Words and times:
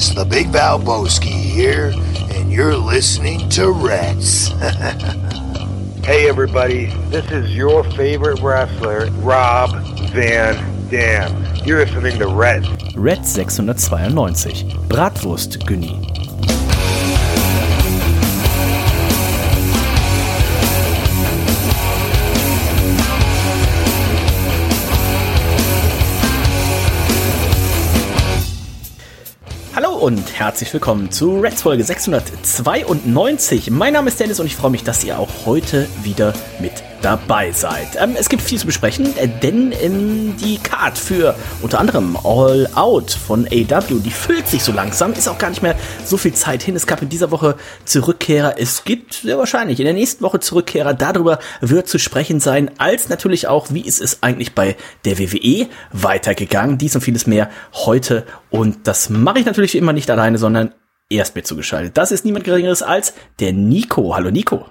boys, 0.00 0.14
the 0.14 0.24
Big 0.24 0.46
Val 0.48 0.78
Valboski 0.78 1.28
here, 1.28 1.92
and 2.34 2.50
you're 2.52 2.76
listening 2.76 3.48
to 3.50 3.70
Rats. 3.70 4.48
hey, 6.04 6.28
everybody, 6.28 6.86
this 7.10 7.30
is 7.30 7.54
your 7.54 7.84
favorite 7.92 8.40
wrestler, 8.40 9.10
Rob 9.20 9.70
Van 10.12 10.88
Dam. 10.88 11.44
You're 11.66 11.84
listening 11.84 12.18
to 12.18 12.28
Rats. 12.28 12.68
Red 12.96 13.26
692. 13.26 14.78
Bratwurst 14.88 15.58
Günni. 15.66 16.09
Und 30.00 30.38
herzlich 30.38 30.72
willkommen 30.72 31.10
zu 31.10 31.40
Reds 31.40 31.60
Folge 31.60 31.84
692. 31.84 33.70
Mein 33.70 33.92
Name 33.92 34.08
ist 34.08 34.18
Dennis 34.18 34.40
und 34.40 34.46
ich 34.46 34.56
freue 34.56 34.70
mich, 34.70 34.82
dass 34.82 35.04
ihr 35.04 35.18
auch 35.18 35.28
heute 35.44 35.86
wieder 36.02 36.32
mit 36.58 36.72
dabei 37.02 37.52
seid. 37.52 37.88
Ähm, 37.98 38.14
es 38.18 38.28
gibt 38.28 38.42
viel 38.42 38.58
zu 38.58 38.66
besprechen, 38.66 39.16
äh, 39.16 39.28
denn 39.28 39.72
ähm, 39.80 40.36
die 40.36 40.58
Card 40.58 40.98
für 40.98 41.34
unter 41.62 41.80
anderem 41.80 42.16
All 42.22 42.68
Out 42.74 43.10
von 43.12 43.46
AW, 43.46 44.00
die 44.00 44.10
füllt 44.10 44.46
sich 44.46 44.62
so 44.62 44.72
langsam, 44.72 45.12
ist 45.12 45.28
auch 45.28 45.38
gar 45.38 45.50
nicht 45.50 45.62
mehr 45.62 45.76
so 46.04 46.16
viel 46.16 46.34
Zeit 46.34 46.62
hin. 46.62 46.76
Es 46.76 46.86
gab 46.86 47.02
in 47.02 47.08
dieser 47.08 47.30
Woche 47.30 47.56
Zurückkehrer, 47.84 48.54
es 48.58 48.84
gibt 48.84 49.14
sehr 49.14 49.38
wahrscheinlich 49.38 49.80
in 49.80 49.84
der 49.84 49.94
nächsten 49.94 50.22
Woche 50.22 50.40
Zurückkehrer. 50.40 50.94
Darüber 50.94 51.38
wird 51.60 51.88
zu 51.88 51.98
sprechen 51.98 52.40
sein, 52.40 52.70
als 52.78 53.08
natürlich 53.08 53.48
auch, 53.48 53.68
wie 53.70 53.80
ist 53.80 54.00
es 54.00 54.22
eigentlich 54.22 54.54
bei 54.54 54.76
der 55.04 55.18
WWE 55.18 55.68
weitergegangen. 55.92 56.78
Dies 56.78 56.94
und 56.94 57.02
vieles 57.02 57.26
mehr 57.26 57.50
heute 57.72 58.24
und 58.50 58.86
das 58.86 59.10
mache 59.10 59.38
ich 59.38 59.46
natürlich 59.46 59.74
immer 59.74 59.92
nicht 59.92 60.10
alleine, 60.10 60.38
sondern 60.38 60.72
erst 61.08 61.34
mit 61.34 61.46
zugeschaltet. 61.46 61.96
Das 61.96 62.12
ist 62.12 62.24
niemand 62.24 62.44
Geringeres 62.44 62.82
als 62.82 63.14
der 63.40 63.52
Nico. 63.52 64.14
Hallo 64.14 64.30
Nico. 64.30 64.66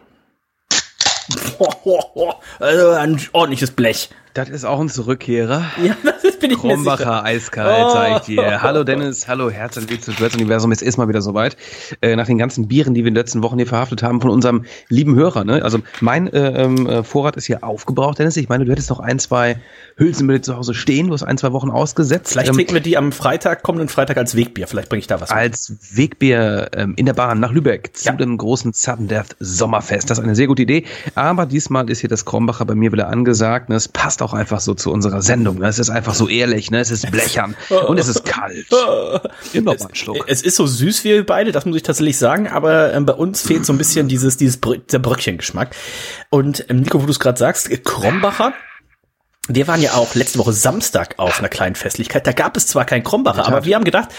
Also 2.60 2.90
ein 2.92 3.22
ordentliches 3.34 3.72
Blech. 3.72 4.10
Das 4.36 4.48
ist 4.48 4.64
auch 4.64 4.80
ein 4.80 4.90
Zurückkehrer. 4.90 5.64
Ja, 5.84 5.98
das 6.24 6.38
bin 6.38 6.52
ich 6.52 6.58
Krombacher 6.58 7.24
eiskalt, 7.24 7.86
oh. 7.88 7.90
sag 7.90 8.18
ich 8.18 8.36
dir. 8.36 8.62
Hallo 8.62 8.84
Dennis, 8.84 9.28
hallo 9.28 9.50
Herzlich 9.50 9.90
willkommen 9.90 10.04
zu 10.04 10.12
Dreads 10.12 10.36
Universum. 10.36 10.72
Es 10.72 10.84
ist 10.84 10.98
mal 10.98 11.08
wieder 11.08 11.24
soweit. 11.24 11.58
Äh, 12.02 12.16
nach 12.16 12.28
den 12.28 12.38
ganzen 12.38 12.68
Bieren, 12.68 12.94
die 12.94 13.02
wir 13.04 13.08
in 13.08 13.16
den 13.16 13.20
letzten 13.20 13.42
Wochen 13.42 13.58
hier 13.58 13.66
verhaftet 13.66 14.04
haben 14.04 14.22
von 14.22 14.30
unserem 14.30 14.66
lieben 14.88 15.16
Hörer. 15.16 15.46
Ne? 15.46 15.64
Also 15.64 15.80
mein 16.00 16.32
äh, 16.32 16.64
ähm, 16.64 16.86
äh, 16.86 17.04
Vorrat 17.04 17.38
ist 17.38 17.46
hier 17.46 17.64
aufgebraucht, 17.64 18.20
Dennis. 18.20 18.38
Ich 18.38 18.50
meine, 18.50 18.66
du 18.66 18.72
hättest 18.72 18.92
noch 18.92 19.00
ein, 19.00 19.18
zwei 19.18 19.58
Hülsenmittel 19.98 20.42
zu 20.42 20.56
Hause 20.56 20.76
stehen. 20.76 21.08
Du 21.08 21.14
hast 21.14 21.24
ein, 21.24 21.40
zwei 21.40 21.52
Wochen 21.52 21.72
ausgesetzt. 21.72 22.34
Vielleicht 22.34 22.50
ähm, 22.50 22.56
trinken 22.56 22.76
wir 22.76 22.82
die 22.82 22.98
am 22.98 23.12
Freitag, 23.12 23.64
kommenden 23.64 23.90
Freitag 23.90 24.18
als 24.18 24.36
Wegbier. 24.36 24.68
Vielleicht 24.68 24.90
bringe 24.90 25.00
ich 25.00 25.08
da 25.08 25.20
was. 25.20 25.32
Als 25.32 25.70
mit. 25.70 25.98
Wegbier 25.98 26.70
ähm, 26.76 26.94
in 26.98 27.08
der 27.08 27.14
Bahn 27.14 27.40
nach 27.40 27.52
Lübeck 27.52 27.98
zu 27.98 28.10
ja. 28.10 28.16
dem 28.16 28.38
großen 28.38 28.74
Sudden 28.74 29.08
Death 29.08 29.36
Sommerfest. 29.40 30.10
Das 30.12 30.20
ist 30.20 30.24
eine 30.24 30.36
sehr 30.36 30.48
gute 30.48 30.62
Idee. 30.62 30.86
Aber 31.16 31.48
diesmal 31.48 31.90
ist 31.90 32.02
hier 32.02 32.10
das 32.10 32.26
Krombacher 32.26 32.66
bei 32.66 32.76
mir 32.76 32.92
wieder 32.92 33.10
angesagt. 33.10 33.70
Ne? 33.70 33.76
Es 33.76 33.88
passt 33.88 34.19
auch 34.22 34.34
einfach 34.34 34.59
so 34.59 34.73
zu 34.73 34.92
unserer 34.92 35.22
Sendung. 35.22 35.59
Ne? 35.59 35.67
Es 35.67 35.80
ist 35.80 35.89
einfach 35.89 36.14
so 36.14 36.28
ehrlich, 36.28 36.72
ne? 36.72 36.80
Es 36.80 36.92
ist 36.92 37.09
blechern 37.12 37.56
und 37.88 38.00
es 38.00 38.08
ist 38.08 38.26
kalt. 38.26 38.66
Nimm 39.53 39.66
doch 39.66 39.78
mal 39.78 39.86
einen 39.86 39.95
Schluck. 39.95 40.26
Es 40.28 40.42
ist 40.42 40.56
so 40.56 40.66
süß 40.66 41.03
wie 41.03 41.09
wir 41.09 41.26
beide, 41.26 41.52
das 41.52 41.66
muss 41.66 41.76
ich 41.76 41.84
tatsächlich 41.84 42.17
sagen, 42.17 42.48
aber 42.48 42.94
ähm, 42.94 43.06
bei 43.06 43.14
uns 43.14 43.42
fehlt 43.42 43.66
so 43.66 43.73
ein 43.73 43.78
bisschen 43.78 44.08
dieses, 44.08 44.38
dieses 44.38 44.58
Br 44.58 44.78
der 44.78 45.00
Bröckchengeschmack. 45.00 45.76
Und 46.30 46.66
ähm, 46.70 46.81
Nico, 46.81 47.02
wo 47.02 47.06
du 47.06 47.11
es 47.11 47.20
gerade 47.20 47.38
sagst, 47.38 47.70
Krombacher, 47.84 48.53
wir 49.48 49.67
waren 49.67 49.81
ja 49.81 49.94
auch 49.94 50.14
letzte 50.16 50.38
Woche 50.39 50.54
Samstag 50.54 51.16
auf 51.17 51.39
einer 51.39 51.50
kleinen 51.50 51.76
Festlichkeit. 51.76 52.28
Da 52.28 52.33
gab 52.33 52.56
es 52.56 52.67
zwar 52.67 52.86
kein 52.86 53.04
Krombacher, 53.04 53.48
aber 53.48 53.66
wir 53.66 53.76
haben 53.76 53.83
gedacht, 53.83 54.09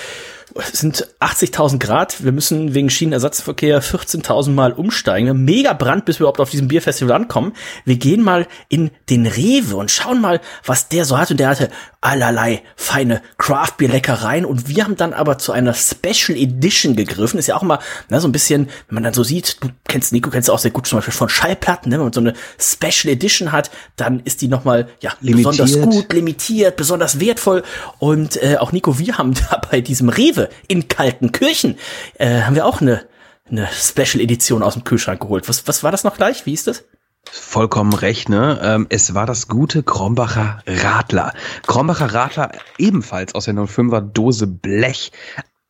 es 0.56 0.72
sind 0.80 1.06
80.000 1.20 1.78
Grad. 1.78 2.24
Wir 2.24 2.32
müssen 2.32 2.74
wegen 2.74 2.90
Schienenersatzverkehr 2.90 3.82
14.000 3.82 4.50
Mal 4.50 4.72
umsteigen. 4.72 5.44
Mega 5.44 5.72
Brand, 5.72 6.04
bis 6.04 6.16
wir 6.16 6.22
überhaupt 6.22 6.40
auf 6.40 6.50
diesem 6.50 6.68
Bierfestival 6.68 7.14
ankommen. 7.14 7.52
Wir 7.84 7.96
gehen 7.96 8.22
mal 8.22 8.46
in 8.68 8.90
den 9.08 9.26
Rewe 9.26 9.76
und 9.76 9.90
schauen 9.90 10.20
mal, 10.20 10.40
was 10.64 10.88
der 10.88 11.04
so 11.04 11.18
hat. 11.18 11.30
Und 11.30 11.38
der 11.40 11.50
hatte 11.50 11.70
allerlei 12.00 12.62
feine 12.76 13.22
Craft-Bier-Leckereien. 13.38 14.44
Und 14.44 14.68
wir 14.68 14.84
haben 14.84 14.96
dann 14.96 15.12
aber 15.12 15.38
zu 15.38 15.52
einer 15.52 15.74
Special 15.74 16.36
Edition 16.36 16.96
gegriffen. 16.96 17.38
Ist 17.38 17.46
ja 17.46 17.56
auch 17.56 17.62
immer 17.62 17.78
ne, 18.08 18.20
so 18.20 18.26
ein 18.26 18.32
bisschen, 18.32 18.68
wenn 18.88 18.94
man 18.94 19.04
dann 19.04 19.14
so 19.14 19.22
sieht, 19.22 19.62
du 19.62 19.68
kennst 19.86 20.12
Nico, 20.12 20.30
kennst 20.30 20.48
du 20.48 20.52
auch 20.52 20.58
sehr 20.58 20.70
gut 20.70 20.86
zum 20.86 20.98
Beispiel 20.98 21.14
von 21.14 21.28
Schallplatten. 21.28 21.90
Ne? 21.90 21.96
Wenn 21.98 22.04
man 22.04 22.12
so 22.12 22.20
eine 22.20 22.34
Special 22.58 23.12
Edition 23.12 23.52
hat, 23.52 23.70
dann 23.96 24.20
ist 24.20 24.40
die 24.40 24.48
nochmal 24.48 24.88
ja, 25.00 25.12
besonders 25.20 25.80
gut, 25.80 26.12
limitiert, 26.12 26.76
besonders 26.76 27.20
wertvoll. 27.20 27.62
Und 27.98 28.42
äh, 28.42 28.56
auch 28.56 28.72
Nico, 28.72 28.98
wir 28.98 29.18
haben 29.18 29.34
da 29.50 29.60
bei 29.70 29.80
diesem 29.80 30.08
Rewe 30.08 30.39
Rewe 30.40 30.48
in 30.68 30.88
Kaltenkirchen 30.88 31.78
äh, 32.14 32.42
haben 32.42 32.54
wir 32.54 32.66
auch 32.66 32.80
eine, 32.80 33.06
eine 33.48 33.68
Special 33.68 34.22
Edition 34.22 34.62
aus 34.62 34.74
dem 34.74 34.84
Kühlschrank 34.84 35.20
geholt. 35.20 35.48
Was, 35.48 35.66
was 35.66 35.82
war 35.82 35.90
das 35.90 36.04
noch 36.04 36.16
gleich? 36.16 36.46
Wie 36.46 36.54
ist 36.54 36.66
das? 36.66 36.84
Vollkommen 37.30 37.92
recht, 37.92 38.28
ne? 38.28 38.58
Ähm, 38.62 38.86
es 38.88 39.14
war 39.14 39.26
das 39.26 39.46
gute 39.46 39.82
Krombacher 39.82 40.62
Radler. 40.66 41.34
Krombacher 41.66 42.14
Radler 42.14 42.52
ebenfalls 42.78 43.34
aus 43.34 43.44
der 43.44 43.54
05er 43.54 44.00
Dose 44.00 44.46
Blech. 44.46 45.12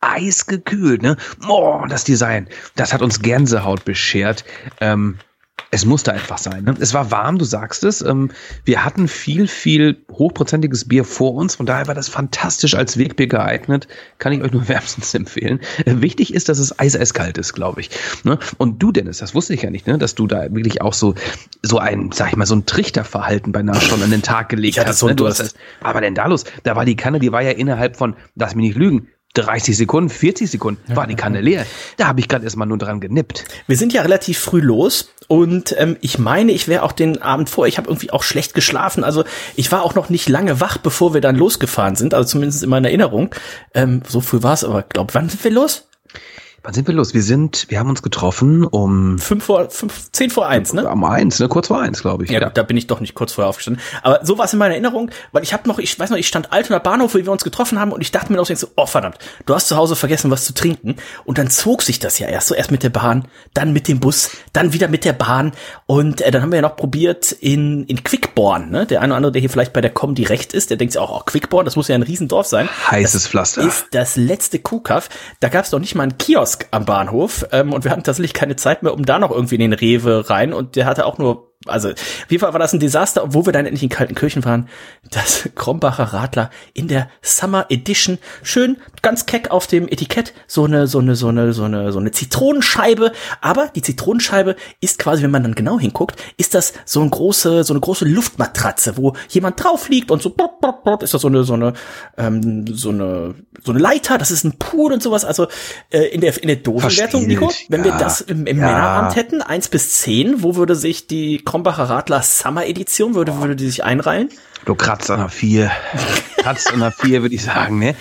Eisgekühlt, 0.03 1.03
ne? 1.03 1.17
Oh, 1.47 1.85
das 1.87 2.05
Design, 2.05 2.49
das 2.75 2.95
hat 2.95 3.03
uns 3.03 3.21
Gänsehaut 3.21 3.85
beschert. 3.85 4.45
Ähm, 4.81 5.19
es 5.71 5.85
musste 5.85 6.13
einfach 6.13 6.39
sein. 6.39 6.65
Ne? 6.65 6.75
Es 6.81 6.95
war 6.95 7.11
warm, 7.11 7.39
du 7.39 7.45
sagst 7.45 7.85
es. 7.85 8.03
Ähm, 8.03 8.31
wir 8.65 8.85
hatten 8.85 9.09
viel, 9.09 9.47
viel 9.47 10.05
hochprozentiges 10.11 10.89
Bier 10.89 11.05
vor 11.05 11.35
uns. 11.35 11.55
Von 11.55 11.67
daher 11.67 11.87
war 11.87 11.95
das 11.95 12.09
fantastisch 12.09 12.75
als 12.75 12.99
Wegbier 12.99 13.27
geeignet. 13.27 13.89
Kann 14.19 14.33
ich 14.33 14.43
euch 14.43 14.53
nur 14.53 14.69
wärmstens 14.69 15.15
empfehlen. 15.15 15.61
Äh, 15.85 16.01
wichtig 16.01 16.35
ist, 16.35 16.49
dass 16.49 16.59
es 16.59 16.79
eiskalt 16.79 17.39
ist, 17.39 17.53
glaube 17.53 17.81
ich. 17.81 17.91
Ne? 18.25 18.39
Und 18.59 18.83
du, 18.83 18.93
Dennis, 18.93 19.19
das 19.19 19.35
wusste 19.35 19.55
ich 19.55 19.63
ja 19.63 19.71
nicht, 19.71 19.87
ne? 19.87 19.99
dass 19.99 20.15
du 20.15 20.27
da 20.27 20.53
wirklich 20.55 20.83
auch 20.83 20.95
so, 20.95 21.15
so 21.63 21.79
ein, 21.79 22.11
sag 22.13 22.31
ich 22.31 22.37
mal, 22.37 22.47
so 22.47 22.57
ein 22.57 22.67
Trichterverhalten 22.67 23.53
beinahe 23.53 23.81
schon 23.81 24.03
an 24.03 24.11
den 24.11 24.23
Tag 24.23 24.49
gelegt 24.49 24.85
hast. 24.85 24.99
So 24.99 25.07
ne? 25.07 25.15
du 25.15 25.27
hast 25.27 25.55
aber 25.81 26.01
denn 26.01 26.15
da 26.15 26.27
los? 26.27 26.45
Da 26.63 26.77
war 26.77 26.85
die 26.85 26.97
Kanne, 26.97 27.19
die 27.19 27.33
war 27.33 27.43
ja 27.43 27.51
innerhalb 27.51 27.97
von, 27.97 28.17
lass 28.35 28.55
mich 28.55 28.67
nicht 28.67 28.77
lügen, 28.77 29.09
30 29.35 29.77
Sekunden, 29.77 30.11
40 30.11 30.51
Sekunden 30.51 30.97
war 30.97 31.07
die 31.07 31.15
Kanne 31.15 31.41
leer. 31.41 31.65
Da 31.97 32.09
habe 32.09 32.19
ich 32.19 32.29
gerade 32.29 32.45
erstmal 32.45 32.67
nur 32.67 32.79
dran 32.79 33.01
genippt. 33.01 33.45
Wir 33.69 33.77
sind 33.77 33.93
ja 33.93 34.03
relativ 34.03 34.39
früh 34.39 34.61
los 34.61 35.11
und 35.29 35.75
ähm, 35.79 35.97
ich 36.01 36.19
meine, 36.19 36.51
ich 36.51 36.67
wäre 36.67 36.83
auch 36.83 36.93
den 36.93 37.23
Abend 37.23 37.49
vor, 37.49 37.69
ich 37.69 37.79
habe 37.79 37.89
irgendwie 37.89 38.11
auch 38.11 38.25
schlecht 38.25 38.55
geschlafen. 38.55 39.05
Also 39.05 39.25
ich 39.55 39.71
war 39.71 39.85
auch 39.85 39.95
noch 39.95 40.11
nicht 40.11 40.29
lange 40.29 40.61
wach, 40.61 40.79
bevor 40.79 41.15
wir 41.15 41.21
dann 41.21 41.37
losgefahren 41.37 41.95
sind, 41.95 42.13
also 42.13 42.29
zumindest 42.29 42.65
in 42.65 42.71
meiner 42.71 42.89
Erinnerung. 42.89 43.33
Ähm, 43.73 44.03
so 44.09 44.21
früh 44.21 44.43
war 44.43 44.55
es, 44.55 44.65
aber 44.65 44.83
glaub, 44.83 45.15
wann 45.15 45.29
sind 45.29 45.45
wir 45.45 45.53
los? 45.53 45.87
Wann 46.63 46.75
sind 46.75 46.87
wir 46.87 46.95
los? 46.95 47.15
Wir 47.15 47.23
sind, 47.23 47.67
wir 47.71 47.79
haben 47.79 47.89
uns 47.89 48.03
getroffen 48.03 48.65
um 48.65 49.19
fünf 49.19 49.45
vor, 49.45 49.71
fünf, 49.71 50.13
zehn 50.13 50.29
vor 50.29 50.47
eins, 50.47 50.75
ne? 50.75 50.87
Um 50.87 51.05
eins, 51.05 51.39
ne? 51.39 51.49
Kurz 51.49 51.69
vor 51.69 51.81
eins, 51.81 52.03
glaube 52.03 52.25
ich. 52.25 52.31
Ja, 52.31 52.41
ja, 52.41 52.51
da 52.51 52.63
bin 52.63 52.77
ich 52.77 52.87
doch 52.87 53.01
nicht 53.01 53.15
kurz 53.15 53.33
vorher 53.33 53.49
aufgestanden. 53.49 53.83
Aber 54.03 54.21
so 54.25 54.37
war 54.37 54.45
es 54.45 54.53
in 54.53 54.59
meiner 54.59 54.75
Erinnerung, 54.75 55.11
weil 55.33 55.43
ich 55.43 55.55
habe 55.55 55.67
noch, 55.67 55.79
ich 55.79 55.99
weiß 55.99 56.11
noch, 56.11 56.19
ich 56.19 56.29
stand 56.29 56.53
Altoner 56.53 56.81
Bahnhof, 56.81 57.15
wo 57.15 57.19
wir 57.19 57.33
uns 57.33 57.45
getroffen 57.45 57.79
haben 57.81 57.93
und 57.93 58.03
ich 58.03 58.13
dachte 58.13 58.31
mir 58.31 58.37
noch 58.37 58.45
so, 58.47 58.69
oh 58.77 58.85
verdammt, 58.85 59.17
du 59.47 59.55
hast 59.55 59.69
zu 59.69 59.77
Hause 59.77 59.97
vergessen, 59.97 60.31
was 60.31 60.45
zu 60.45 60.53
trinken. 60.53 60.97
Und 61.25 61.39
dann 61.39 61.49
zog 61.49 61.81
sich 61.81 61.99
das 61.99 62.19
ja 62.19 62.29
erst 62.29 62.49
so 62.49 62.55
erst 62.55 62.71
mit 62.71 62.83
der 62.83 62.91
Bahn, 62.91 63.27
dann 63.55 63.73
mit 63.73 63.89
dem 63.89 63.99
Bus, 63.99 64.31
dann 64.53 64.75
wieder 64.75 64.89
mit 64.89 65.07
der 65.07 65.15
Bahn 65.15 65.53
und 65.87 66.21
äh, 66.21 66.31
dann 66.31 66.43
haben 66.43 66.53
wir 66.53 66.57
ja 66.57 66.63
noch 66.63 66.77
probiert 66.77 67.33
in 67.33 67.85
in 67.85 68.05
Quickborn, 68.05 68.71
ne? 68.71 68.85
Der 68.85 69.01
eine 69.01 69.13
oder 69.13 69.17
andere, 69.17 69.33
der 69.33 69.41
hier 69.41 69.51
vielleicht 69.51 69.73
bei 69.73 69.81
der 69.81 69.95
Comedy 69.95 70.25
recht 70.25 70.53
ist, 70.53 70.69
der 70.69 70.77
denkt 70.77 70.93
sich 70.93 71.01
auch, 71.01 71.21
oh, 71.21 71.23
Quickborn, 71.25 71.65
das 71.65 71.77
muss 71.77 71.89
ja 71.89 71.95
ein 71.95 72.03
Riesendorf 72.03 72.47
sein. 72.47 72.69
Heißes 72.91 73.29
Pflaster. 73.29 73.63
Ist 73.63 73.87
das 73.93 74.17
letzte 74.17 74.59
Kuhkaff. 74.59 75.09
Da 75.41 75.49
gab 75.49 75.65
es 75.65 75.71
doch 75.71 75.79
nicht 75.79 75.95
mal 75.95 76.03
einen 76.03 76.19
Kiosk 76.19 76.50
am 76.71 76.85
Bahnhof 76.85 77.11
Bahnhof 77.11 77.47
ähm, 77.53 77.73
und 77.73 77.85
wir 77.85 77.91
hatten 77.91 78.03
tatsächlich 78.03 78.35
keine 78.35 78.57
Zeit 78.57 78.83
mehr, 78.83 78.95
um 78.95 79.05
da 79.05 79.19
noch 79.19 79.31
irgendwie 79.31 79.57
in 79.57 79.61
den 79.61 79.73
Rewe 79.73 80.29
rein 80.29 80.53
und 80.53 80.77
der 80.77 80.87
hatte 80.87 81.07
auch 81.07 81.19
nur 81.19 81.50
also, 81.67 81.91
auf 81.91 82.27
jeden 82.31 82.41
Fall 82.41 82.55
war 82.55 82.59
das 82.59 82.73
ein 82.73 82.81
Desaster, 82.81 83.23
obwohl 83.23 83.45
wir 83.45 83.53
dann 83.53 83.67
endlich 83.67 83.83
in 83.83 83.91
Kaltenkirchen 83.91 84.47
waren. 84.47 84.67
Das 85.11 85.47
Krombacher 85.55 86.05
Radler 86.05 86.49
in 86.73 86.89
der 86.89 87.11
Summer 87.21 87.67
Edition. 87.69 88.17
Schön, 88.43 88.79
ganz 89.03 89.27
keck 89.27 89.51
auf 89.51 89.67
dem 89.67 89.87
Etikett. 89.87 90.33
So 90.47 90.65
eine, 90.65 90.87
so 90.87 91.01
eine, 91.01 91.17
so 91.17 91.29
eine, 91.29 91.53
so 91.53 91.65
eine, 91.65 91.93
so 91.93 91.99
eine 91.99 92.13
Zitronenscheibe. 92.13 93.13
Aber 93.43 93.69
die 93.75 93.83
Zitronenscheibe 93.83 94.57
ist 94.81 94.99
quasi, 94.99 95.23
wenn 95.23 95.31
man 95.31 95.43
dann 95.43 95.55
genau 95.55 95.79
hinguckt, 95.79 96.19
ist 96.39 96.55
das 96.55 96.73
so 96.87 97.03
eine 97.03 97.11
große, 97.11 97.63
so 97.63 97.75
eine 97.75 97.81
große 97.81 98.07
Luftmatratze, 98.07 98.97
wo 98.97 99.15
jemand 99.29 99.63
drauf 99.63 99.91
liegt 99.91 100.11
und 100.11 100.23
so, 100.23 100.35
ist 101.03 101.13
das 101.13 101.21
so 101.21 101.29
eine, 101.29 101.45
so 101.45 101.53
eine, 101.53 101.75
ähm, 102.17 102.65
so 102.75 102.89
eine, 102.89 103.35
so 103.63 103.73
eine 103.73 103.81
Leiter. 103.81 104.17
Das 104.17 104.31
ist 104.31 104.45
ein 104.45 104.57
Pool 104.59 104.95
und 104.95 105.03
sowas. 105.03 105.27
Also, 105.27 105.47
äh, 105.91 106.05
in 106.05 106.23
der, 106.23 106.41
in 106.41 106.49
der 106.49 106.57
Dosenwertung, 106.57 107.27
Nico, 107.27 107.53
wenn 107.69 107.85
ja, 107.85 107.93
wir 107.93 107.99
das 107.99 108.23
im, 108.23 108.47
im 108.47 108.59
ja. 108.59 108.65
Männerabend 108.65 109.17
hätten, 109.17 109.43
eins 109.43 109.69
bis 109.69 110.01
zehn, 110.01 110.43
wo 110.43 110.57
würde 110.57 110.75
sich 110.75 111.07
die 111.07 111.50
Krombacher 111.51 111.91
Radler 111.91 112.23
Summer 112.23 112.65
Edition, 112.65 113.17
würde, 113.17 113.37
würde 113.41 113.57
die 113.57 113.67
sich 113.67 113.83
einreihen? 113.83 114.29
Du 114.65 114.75
kratzt 114.75 115.11
an 115.11 115.21
der 115.21 115.29
vier. 115.29 115.71
kratzt 116.41 116.73
an 116.73 116.81
der 116.81 116.93
vier, 116.93 117.23
würde 117.23 117.35
ich 117.35 117.43
sagen, 117.43 117.79
ne? 117.79 117.95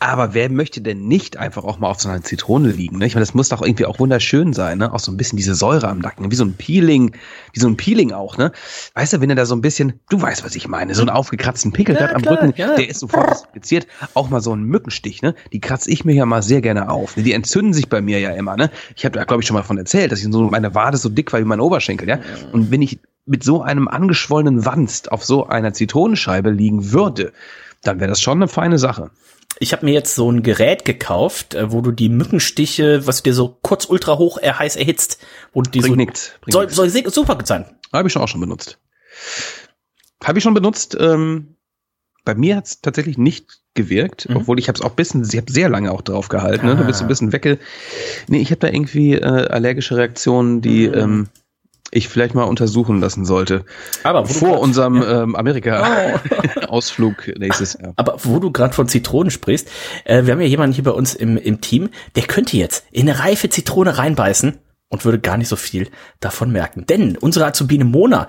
Aber 0.00 0.34
wer 0.34 0.50
möchte 0.50 0.80
denn 0.80 1.06
nicht 1.06 1.36
einfach 1.36 1.64
auch 1.64 1.78
mal 1.78 1.88
auf 1.88 2.00
so 2.00 2.08
einer 2.08 2.22
Zitrone 2.22 2.70
liegen, 2.70 2.98
ne? 2.98 3.06
Ich 3.06 3.14
meine, 3.14 3.24
das 3.24 3.34
muss 3.34 3.48
doch 3.48 3.62
irgendwie 3.62 3.86
auch 3.86 3.98
wunderschön 3.98 4.52
sein, 4.52 4.78
ne? 4.78 4.92
Auch 4.92 5.00
so 5.00 5.12
ein 5.12 5.16
bisschen 5.16 5.36
diese 5.36 5.54
Säure 5.54 5.88
am 5.88 5.98
Nacken, 5.98 6.30
wie 6.30 6.34
so 6.34 6.44
ein 6.44 6.54
Peeling, 6.54 7.16
wie 7.52 7.60
so 7.60 7.68
ein 7.68 7.76
Peeling 7.76 8.12
auch, 8.12 8.36
ne? 8.36 8.52
Weißt 8.94 9.12
du, 9.12 9.20
wenn 9.20 9.30
er 9.30 9.36
da 9.36 9.46
so 9.46 9.54
ein 9.54 9.60
bisschen, 9.60 10.00
du 10.08 10.20
weißt, 10.20 10.44
was 10.44 10.54
ich 10.54 10.68
meine, 10.68 10.94
so 10.94 11.02
einen 11.02 11.10
aufgekratzten 11.10 11.72
Pickel 11.72 11.94
ja, 11.94 12.02
hat 12.02 12.14
am 12.14 12.22
klar, 12.22 12.42
Rücken, 12.42 12.54
ja. 12.56 12.74
der 12.74 12.88
ist 12.88 13.00
sofort 13.00 13.44
infiziert. 13.48 13.86
Auch 14.14 14.30
mal 14.30 14.40
so 14.40 14.54
ein 14.54 14.62
Mückenstich, 14.62 15.22
ne? 15.22 15.34
Die 15.52 15.60
kratze 15.60 15.90
ich 15.90 16.04
mir 16.04 16.14
ja 16.14 16.26
mal 16.26 16.42
sehr 16.42 16.60
gerne 16.60 16.90
auf. 16.90 17.16
Ne? 17.16 17.22
Die 17.22 17.32
entzünden 17.32 17.72
sich 17.72 17.88
bei 17.88 18.00
mir 18.00 18.18
ja 18.20 18.30
immer, 18.30 18.56
ne? 18.56 18.70
Ich 18.96 19.04
habe 19.04 19.18
da, 19.18 19.24
glaube 19.24 19.42
ich, 19.42 19.46
schon 19.46 19.54
mal 19.54 19.62
von 19.62 19.78
erzählt, 19.78 20.12
dass 20.12 20.20
ich 20.20 20.30
so 20.30 20.42
meine 20.42 20.74
Wade 20.74 20.96
so 20.96 21.08
dick 21.08 21.32
war 21.32 21.40
wie 21.40 21.44
mein 21.44 21.60
Oberschenkel, 21.60 22.08
ja? 22.08 22.18
Und 22.52 22.70
wenn 22.70 22.82
ich 22.82 22.98
mit 23.26 23.42
so 23.42 23.62
einem 23.62 23.88
angeschwollenen 23.88 24.64
Wanst 24.64 25.10
auf 25.12 25.24
so 25.24 25.46
einer 25.46 25.72
Zitronenscheibe 25.72 26.50
liegen 26.50 26.92
würde, 26.92 27.32
dann 27.82 28.00
wäre 28.00 28.10
das 28.10 28.20
schon 28.20 28.38
eine 28.38 28.48
feine 28.48 28.78
Sache. 28.78 29.10
Ich 29.60 29.72
habe 29.72 29.84
mir 29.84 29.92
jetzt 29.92 30.14
so 30.14 30.30
ein 30.30 30.42
Gerät 30.42 30.84
gekauft, 30.84 31.54
äh, 31.54 31.70
wo 31.70 31.80
du 31.80 31.92
die 31.92 32.08
Mückenstiche, 32.08 33.06
was 33.06 33.22
dir 33.22 33.34
so 33.34 33.56
kurz 33.62 33.84
ultra 33.84 34.18
hoch 34.18 34.38
er 34.38 34.58
heiß 34.58 34.76
erhitzt, 34.76 35.18
wo 35.52 35.62
du 35.62 35.70
die 35.70 35.80
bringt 35.80 35.92
so 35.92 35.96
nix, 35.96 36.32
soll, 36.46 36.64
nix. 36.64 36.76
soll 36.76 37.10
super 37.10 37.38
sein. 37.44 37.64
Habe 37.92 38.08
ich 38.08 38.12
schon 38.12 38.22
auch 38.22 38.28
schon 38.28 38.40
benutzt. 38.40 38.78
Habe 40.22 40.38
ich 40.38 40.44
schon 40.44 40.54
benutzt. 40.54 40.96
Ähm, 40.98 41.56
bei 42.24 42.34
mir 42.34 42.56
hat 42.56 42.66
es 42.66 42.80
tatsächlich 42.80 43.18
nicht 43.18 43.60
gewirkt, 43.74 44.28
mhm. 44.28 44.36
obwohl 44.36 44.58
ich 44.58 44.68
habe 44.68 44.76
es 44.76 44.84
auch 44.84 44.92
bisschen, 44.92 45.24
ich 45.24 45.36
habe 45.36 45.52
sehr 45.52 45.68
lange 45.68 45.92
auch 45.92 46.02
drauf 46.02 46.28
gehalten. 46.28 46.66
Ah. 46.66 46.74
Ne? 46.74 46.76
Du 46.76 46.86
bist 46.86 47.02
ein 47.02 47.08
bisschen 47.08 47.32
wecke. 47.32 47.58
Nee, 48.26 48.38
ich 48.38 48.50
habe 48.50 48.60
da 48.60 48.68
irgendwie 48.68 49.14
äh, 49.14 49.24
allergische 49.24 49.96
Reaktionen, 49.96 50.62
die 50.62 50.88
mhm. 50.88 50.94
ähm, 50.94 51.28
ich 51.94 52.08
vielleicht 52.08 52.34
mal 52.34 52.42
untersuchen 52.42 53.00
lassen 53.00 53.24
sollte. 53.24 53.64
Aber 54.02 54.26
vor 54.26 54.60
unserem 54.60 55.00
ja. 55.00 55.22
ähm, 55.22 55.36
Amerika-Ausflug 55.36 57.14
oh. 57.28 57.38
nächstes 57.38 57.74
Jahr. 57.74 57.92
Aber 57.96 58.16
wo 58.24 58.40
du 58.40 58.50
gerade 58.50 58.74
von 58.74 58.88
Zitronen 58.88 59.30
sprichst, 59.30 59.68
äh, 60.04 60.24
wir 60.24 60.32
haben 60.32 60.40
ja 60.40 60.46
jemanden 60.46 60.74
hier 60.74 60.84
bei 60.84 60.90
uns 60.90 61.14
im, 61.14 61.36
im 61.36 61.60
Team, 61.60 61.90
der 62.16 62.24
könnte 62.24 62.56
jetzt 62.56 62.84
in 62.90 63.08
eine 63.08 63.20
reife 63.20 63.48
Zitrone 63.48 63.96
reinbeißen 63.96 64.58
und 64.88 65.04
würde 65.04 65.20
gar 65.20 65.36
nicht 65.36 65.48
so 65.48 65.56
viel 65.56 65.88
davon 66.20 66.50
merken. 66.50 66.84
Denn 66.86 67.16
unsere 67.16 67.46
Azubine 67.46 67.84
Mona 67.84 68.26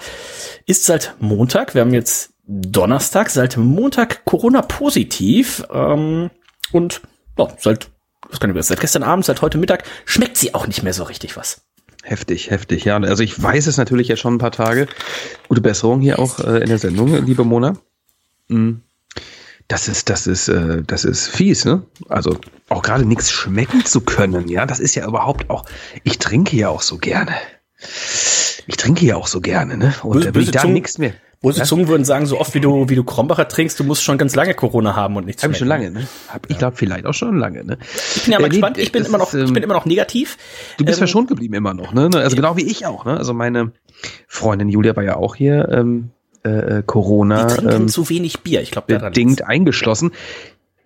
ist 0.65 0.85
seit 0.85 1.15
Montag, 1.19 1.73
wir 1.73 1.81
haben 1.81 1.94
jetzt 1.94 2.33
Donnerstag, 2.47 3.31
seit 3.31 3.57
Montag 3.57 4.25
Corona-positiv 4.25 5.65
ähm, 5.73 6.29
und 6.71 7.01
ja, 7.38 7.47
seit, 7.57 7.89
was 8.29 8.39
kann 8.39 8.56
ich 8.56 8.63
seit 8.63 8.79
gestern 8.79 9.03
Abend, 9.03 9.25
seit 9.25 9.41
heute 9.41 9.57
Mittag 9.57 9.83
schmeckt 10.06 10.38
sie 10.38 10.53
auch 10.53 10.67
nicht 10.67 10.83
mehr 10.83 10.94
so 10.94 11.03
richtig 11.03 11.35
was. 11.35 11.64
Heftig, 12.07 12.51
heftig, 12.51 12.85
ja. 12.85 12.97
Also 12.97 13.23
ich 13.23 13.41
weiß 13.41 13.65
es 13.65 13.77
natürlich 13.77 14.07
ja 14.09 14.15
schon 14.15 14.35
ein 14.35 14.37
paar 14.37 14.51
Tage. 14.51 14.87
Gute 15.47 15.61
Besserung 15.61 16.01
hier 16.01 16.19
auch 16.19 16.39
äh, 16.39 16.59
in 16.59 16.69
der 16.69 16.77
Sendung, 16.77 17.25
liebe 17.25 17.43
Mona. 17.43 17.77
Mhm. 18.47 18.81
Das 19.67 19.87
ist, 19.87 20.07
das 20.11 20.27
ist, 20.27 20.47
äh, 20.47 20.83
das 20.85 21.03
ist 21.03 21.27
fies, 21.27 21.65
ne? 21.65 21.81
Also 22.07 22.37
auch 22.69 22.83
gerade 22.83 23.05
nichts 23.05 23.31
schmecken 23.31 23.85
zu 23.85 24.01
können, 24.01 24.47
ja. 24.47 24.67
Das 24.67 24.79
ist 24.79 24.93
ja 24.93 25.07
überhaupt 25.07 25.49
auch. 25.49 25.65
Ich 26.03 26.19
trinke 26.19 26.55
ja 26.55 26.69
auch 26.69 26.83
so 26.83 26.99
gerne. 26.99 27.33
Ich 28.67 28.77
trinke 28.77 29.03
ja 29.03 29.15
auch 29.15 29.25
so 29.25 29.41
gerne, 29.41 29.75
ne? 29.75 29.95
Und 30.03 30.25
da 30.25 30.35
will 30.35 30.43
ich 30.43 30.51
da 30.51 30.63
nichts 30.65 30.99
mehr. 30.99 31.15
Böse 31.45 31.59
ja? 31.59 31.65
Zungen 31.65 31.88
würden 31.88 32.06
sagen, 32.06 32.25
so 32.25 32.39
oft 32.39 32.53
wie 32.56 32.59
du, 32.59 32.89
wie 32.89 32.95
du 32.95 33.03
Krombacher 33.03 33.47
trinkst, 33.47 33.80
du 33.80 33.83
musst 33.83 34.03
schon 34.03 34.18
ganz 34.18 34.36
lange 34.36 34.53
Corona 34.53 34.95
haben 34.95 35.15
und 35.15 35.25
nichts 35.25 35.44
Hab 35.44 35.51
ich 35.51 35.57
schon 35.57 35.68
lange, 35.68 35.92
ne? 35.92 36.07
Hab, 36.27 36.50
ich 36.50 36.57
glaube 36.57 36.75
vielleicht 36.75 37.06
auch 37.06 37.13
schon 37.13 37.38
lange, 37.38 37.63
ne? 37.63 37.77
Ich 38.15 38.24
bin 38.24 38.33
ja 38.33 38.39
mal 38.39 38.47
äh, 38.47 38.50
gespannt, 38.50 38.77
ich 38.77 38.92
bin 38.92 39.06
immer 39.06 39.18
noch, 39.18 39.33
ich 39.33 39.45
bin 39.45 39.57
ähm, 39.57 39.63
immer 39.63 39.74
noch 39.75 39.86
negativ. 39.86 40.38
Du 40.77 40.86
bist 40.86 40.97
ähm, 40.97 41.01
verschont 41.01 41.27
geblieben 41.27 41.53
immer 41.53 41.74
noch, 41.74 41.94
ne? 41.94 42.09
Also 42.13 42.36
genau 42.36 42.57
wie 42.57 42.65
ich 42.65 42.86
auch, 42.86 43.06
ne? 43.06 43.18
Also 43.18 43.33
meine 43.33 43.71
Freundin 44.27 44.69
Julia 44.69 44.95
war 44.95 45.03
ja 45.03 45.15
auch 45.18 45.36
hier, 45.36 45.69
ähm, 45.71 46.12
äh, 46.44 46.50
äh 46.50 46.83
Corona. 46.86 47.45
Die 47.45 47.56
trinken 47.56 47.81
ähm, 47.83 47.88
zu 47.88 48.09
wenig 48.09 48.41
Bier, 48.41 48.62
ich 48.62 48.71
glaube, 48.71 48.98
bedingt 49.00 49.45
eingeschlossen 49.45 50.12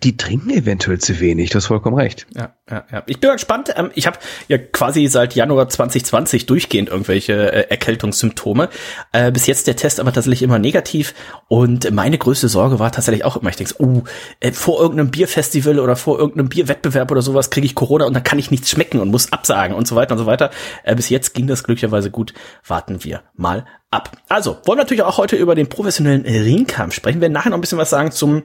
die 0.03 0.15
trinken 0.15 0.49
eventuell 0.51 0.99
zu 0.99 1.19
wenig, 1.19 1.49
du 1.49 1.57
hast 1.57 1.65
vollkommen 1.65 1.97
recht. 1.97 2.25
Ja, 2.33 2.53
ja, 2.69 2.85
ja. 2.89 3.03
Ich 3.05 3.19
bin 3.19 3.31
gespannt. 3.31 3.73
Ähm, 3.75 3.91
ich 3.95 4.07
habe 4.07 4.17
ja 4.47 4.57
quasi 4.57 5.07
seit 5.07 5.35
Januar 5.35 5.67
2020 5.67 6.45
durchgehend 6.45 6.89
irgendwelche 6.89 7.33
äh, 7.33 7.69
Erkältungssymptome. 7.69 8.69
Äh, 9.11 9.31
bis 9.31 9.45
jetzt 9.47 9.67
der 9.67 9.75
Test 9.75 9.99
aber 9.99 10.13
tatsächlich 10.13 10.41
immer 10.41 10.57
negativ. 10.57 11.13
Und 11.49 11.91
meine 11.91 12.17
größte 12.17 12.47
Sorge 12.47 12.79
war 12.79 12.91
tatsächlich 12.91 13.25
auch 13.25 13.35
immer, 13.35 13.49
ich 13.49 13.57
denke, 13.57 13.75
uh, 13.79 14.03
äh, 14.39 14.53
vor 14.53 14.79
irgendeinem 14.79 15.11
Bierfestival 15.11 15.79
oder 15.79 15.97
vor 15.97 16.17
irgendeinem 16.17 16.47
Bierwettbewerb 16.47 17.11
oder 17.11 17.21
sowas 17.21 17.49
kriege 17.49 17.65
ich 17.65 17.75
Corona 17.75 18.05
und 18.05 18.13
dann 18.13 18.23
kann 18.23 18.39
ich 18.39 18.51
nichts 18.51 18.69
schmecken 18.69 19.01
und 19.01 19.09
muss 19.09 19.33
absagen 19.33 19.75
und 19.75 19.85
so 19.85 19.95
weiter 19.97 20.13
und 20.13 20.19
so 20.19 20.25
weiter. 20.25 20.51
Bis 20.95 21.09
jetzt 21.09 21.33
ging 21.33 21.47
das 21.47 21.63
glücklicherweise 21.63 22.09
gut. 22.09 22.33
Warten 22.65 23.03
wir 23.03 23.23
mal 23.35 23.65
ab. 23.91 24.11
Also, 24.29 24.57
wollen 24.65 24.77
natürlich 24.77 25.03
auch 25.03 25.17
heute 25.17 25.35
über 25.35 25.55
den 25.55 25.67
professionellen 25.67 26.25
Ringkampf 26.25 26.93
sprechen. 26.93 27.17
Wir 27.17 27.23
werden 27.23 27.33
nachher 27.33 27.49
noch 27.49 27.57
ein 27.57 27.61
bisschen 27.61 27.77
was 27.77 27.89
sagen 27.89 28.11
zum 28.11 28.43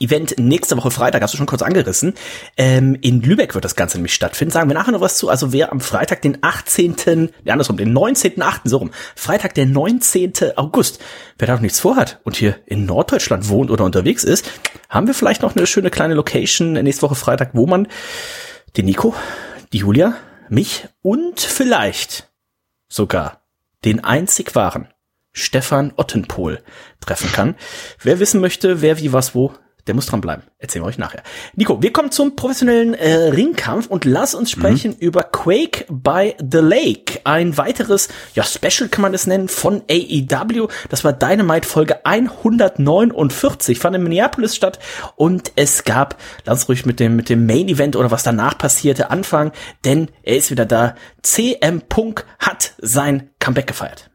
Event 0.00 0.34
nächste 0.36 0.76
Woche 0.76 0.90
Freitag, 0.90 1.22
hast 1.22 1.32
du 1.32 1.38
schon 1.38 1.46
kurz 1.46 1.62
angerissen. 1.62 2.14
Ähm, 2.56 2.96
in 3.02 3.22
Lübeck 3.22 3.54
wird 3.54 3.64
das 3.64 3.76
Ganze 3.76 3.98
nämlich 3.98 4.14
stattfinden. 4.14 4.50
Sagen 4.50 4.68
wir 4.68 4.74
nachher 4.74 4.90
noch 4.90 5.00
was 5.00 5.16
zu. 5.16 5.28
Also 5.28 5.52
wer 5.52 5.70
am 5.70 5.80
Freitag, 5.80 6.22
den 6.22 6.38
18., 6.40 7.30
ja 7.44 7.52
andersrum, 7.52 7.76
den 7.76 7.96
19.8., 7.96 8.62
so 8.64 8.78
rum, 8.78 8.90
Freitag, 9.14 9.54
der 9.54 9.66
19. 9.66 10.32
August, 10.56 10.98
wer 11.38 11.46
da 11.46 11.54
noch 11.54 11.60
nichts 11.60 11.78
vorhat 11.78 12.20
und 12.24 12.34
hier 12.34 12.56
in 12.66 12.84
Norddeutschland 12.84 13.48
wohnt 13.48 13.70
oder 13.70 13.84
unterwegs 13.84 14.24
ist, 14.24 14.50
haben 14.88 15.06
wir 15.06 15.14
vielleicht 15.14 15.42
noch 15.42 15.54
eine 15.54 15.68
schöne 15.68 15.90
kleine 15.90 16.14
Location 16.14 16.72
nächste 16.72 17.02
Woche 17.02 17.14
Freitag, 17.14 17.50
wo 17.52 17.66
man 17.66 17.86
den 18.76 18.86
Nico, 18.86 19.14
die 19.72 19.78
Julia, 19.78 20.16
mich 20.48 20.88
und 21.02 21.40
vielleicht 21.40 22.28
sogar 22.88 23.40
den 23.84 24.02
einzig 24.02 24.56
wahren 24.56 24.88
Stefan 25.32 25.92
Ottenpohl 25.96 26.62
treffen 27.00 27.30
kann. 27.30 27.54
Wer 28.02 28.18
wissen 28.18 28.40
möchte, 28.40 28.82
wer 28.82 28.98
wie 28.98 29.12
was 29.12 29.34
wo, 29.34 29.52
der 29.86 29.94
muss 29.94 30.06
dran 30.06 30.20
bleiben. 30.20 30.42
Erzählen 30.58 30.84
wir 30.84 30.88
euch 30.88 30.98
nachher. 30.98 31.22
Nico, 31.54 31.82
wir 31.82 31.92
kommen 31.92 32.10
zum 32.10 32.34
professionellen 32.34 32.94
äh, 32.94 33.14
Ringkampf 33.14 33.86
und 33.86 34.04
lass 34.04 34.34
uns 34.34 34.50
sprechen 34.50 34.92
mhm. 34.92 34.98
über 34.98 35.22
Quake 35.22 35.86
by 35.88 36.34
the 36.38 36.58
Lake. 36.58 37.20
Ein 37.24 37.56
weiteres, 37.56 38.08
ja, 38.34 38.42
Special 38.42 38.88
kann 38.88 39.02
man 39.02 39.14
es 39.14 39.26
nennen, 39.26 39.48
von 39.48 39.82
AEW. 39.88 40.68
Das 40.88 41.04
war 41.04 41.12
Dynamite 41.12 41.68
Folge 41.68 42.04
149, 42.04 43.78
fand 43.78 43.96
in 43.96 44.02
Minneapolis 44.02 44.56
statt 44.56 44.78
und 45.14 45.52
es 45.56 45.84
gab, 45.84 46.16
lass 46.44 46.68
ruhig 46.68 46.86
mit 46.86 47.00
dem, 47.00 47.16
mit 47.16 47.28
dem 47.28 47.46
Main 47.46 47.68
Event 47.68 47.96
oder 47.96 48.10
was 48.10 48.22
danach 48.22 48.58
passierte 48.58 49.10
Anfang, 49.10 49.52
denn 49.84 50.08
er 50.22 50.36
ist 50.36 50.50
wieder 50.50 50.66
da. 50.66 50.94
CM 51.22 51.82
Punk 51.88 52.24
hat 52.38 52.74
sein 52.78 53.30
Comeback 53.38 53.66
gefeiert. 53.66 54.10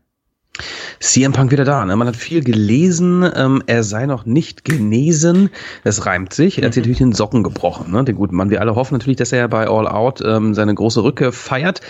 CM 1.00 1.32
Punk 1.32 1.52
wieder 1.52 1.64
da. 1.66 1.86
Ne? 1.86 1.96
Man 1.96 2.08
hat 2.08 2.16
viel 2.16 2.44
gelesen, 2.44 3.30
ähm, 3.36 3.64
er 3.66 3.84
sei 3.84 4.06
noch 4.06 4.26
nicht 4.26 4.66
genesen. 4.66 5.50
Das 5.84 6.06
reimt 6.06 6.34
sich. 6.34 6.60
Er 6.60 6.66
hat 6.66 6.74
sich 6.74 6.82
mhm. 6.82 6.92
natürlich 6.92 6.98
den 6.98 7.14
Socken 7.14 7.44
gebrochen, 7.44 7.92
ne? 7.92 8.04
den 8.04 8.16
guten 8.16 8.36
Mann. 8.36 8.50
Wir 8.50 8.62
alle 8.62 8.76
hoffen 8.76 8.96
natürlich, 8.96 9.18
dass 9.18 9.32
er 9.32 9.48
bei 9.48 9.68
All 9.68 9.88
Out 9.88 10.22
ähm, 10.22 10.54
seine 10.54 10.76
große 10.76 11.04
Rückkehr 11.04 11.32
feiert. 11.32 11.82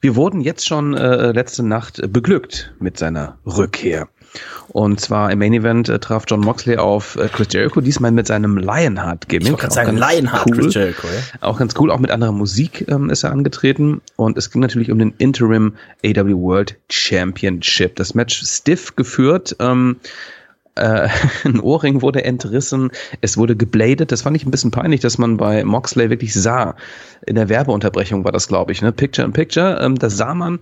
Wir 0.00 0.14
wurden 0.14 0.40
jetzt 0.40 0.66
schon 0.66 0.94
äh, 0.94 1.32
letzte 1.32 1.64
Nacht 1.64 2.00
beglückt 2.12 2.72
mit 2.78 2.98
seiner 2.98 3.38
Rückkehr. 3.44 4.08
Und 4.68 5.00
zwar 5.00 5.30
im 5.32 5.38
Main 5.38 5.54
Event 5.54 5.88
äh, 5.88 5.98
traf 5.98 6.24
John 6.26 6.40
Moxley 6.40 6.76
auf 6.76 7.16
äh, 7.16 7.28
Chris 7.28 7.48
Jericho, 7.50 7.80
diesmal 7.80 8.12
mit 8.12 8.26
seinem 8.26 8.58
Lionheart-Gimmick. 8.58 9.46
Ich 9.46 9.52
wollte 9.52 9.70
sagen, 9.70 9.96
Lionheart 9.96 10.46
cool. 10.46 10.56
Chris 10.56 10.74
Jericho, 10.74 11.06
ja. 11.06 11.38
Auch 11.40 11.58
ganz 11.58 11.74
cool, 11.78 11.90
auch 11.90 11.98
mit 11.98 12.10
anderer 12.10 12.32
Musik 12.32 12.84
ähm, 12.88 13.08
ist 13.10 13.24
er 13.24 13.32
angetreten. 13.32 14.02
Und 14.16 14.36
es 14.36 14.50
ging 14.50 14.60
natürlich 14.60 14.90
um 14.90 14.98
den 14.98 15.14
Interim 15.18 15.74
AW 16.04 16.34
World 16.34 16.76
Championship. 16.90 17.96
Das 17.96 18.14
Match 18.14 18.42
stiff 18.44 18.94
geführt. 18.94 19.56
Ähm, 19.58 19.96
äh, 20.78 21.08
ein 21.44 21.60
Ohrring 21.60 22.02
wurde 22.02 22.24
entrissen, 22.24 22.90
es 23.20 23.36
wurde 23.36 23.56
gebladet. 23.56 24.12
Das 24.12 24.22
fand 24.22 24.36
ich 24.36 24.46
ein 24.46 24.50
bisschen 24.50 24.70
peinlich, 24.70 25.00
dass 25.00 25.18
man 25.18 25.36
bei 25.36 25.64
Moxley 25.64 26.10
wirklich 26.10 26.34
sah. 26.34 26.76
In 27.26 27.34
der 27.34 27.48
Werbeunterbrechung 27.48 28.24
war 28.24 28.32
das, 28.32 28.48
glaube 28.48 28.72
ich, 28.72 28.80
ne? 28.82 28.92
Picture 28.92 29.26
in 29.26 29.32
Picture. 29.32 29.80
Ähm, 29.80 29.96
da 29.96 30.08
sah 30.08 30.34
man, 30.34 30.60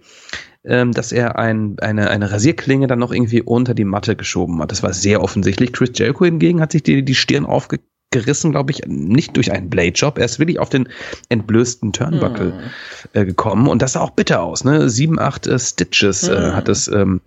ähm, 0.67 0.93
dass 0.93 1.13
er 1.13 1.39
ein, 1.39 1.77
eine, 1.81 2.11
eine 2.11 2.31
Rasierklinge 2.31 2.87
dann 2.87 2.99
noch 2.99 3.13
irgendwie 3.13 3.43
unter 3.43 3.75
die 3.75 3.85
Matte 3.85 4.17
geschoben 4.17 4.61
hat. 4.61 4.73
Das 4.73 4.83
war 4.83 4.93
sehr 4.93 5.23
offensichtlich. 5.23 5.73
Chris 5.73 5.91
Jericho 5.95 6.25
hingegen 6.25 6.61
hat 6.61 6.73
sich 6.73 6.83
die, 6.83 7.05
die 7.05 7.15
Stirn 7.15 7.47
aufge 7.47 7.81
gerissen, 8.11 8.53
glaube 8.53 8.71
ich, 8.71 8.83
nicht 8.87 9.37
durch 9.37 9.53
einen 9.53 9.69
Blade-Job. 9.69 10.19
Er 10.19 10.25
ist 10.25 10.39
wirklich 10.39 10.59
auf 10.59 10.69
den 10.69 10.89
entblößten 11.29 11.93
Turnbuckle 11.93 12.53
hm. 12.53 12.61
äh, 13.13 13.25
gekommen 13.25 13.67
und 13.67 13.83
das 13.83 13.95
sah 13.95 14.01
auch 14.01 14.11
bitter 14.11 14.43
aus. 14.43 14.65
Ne? 14.65 14.89
Sieben, 14.89 15.19
acht 15.19 15.47
äh, 15.47 15.59
Stitches 15.59 16.29
äh, 16.29 16.37
hm. 16.37 16.57
hat 16.57 16.69
es 16.69 16.89
ähm, 16.89 17.21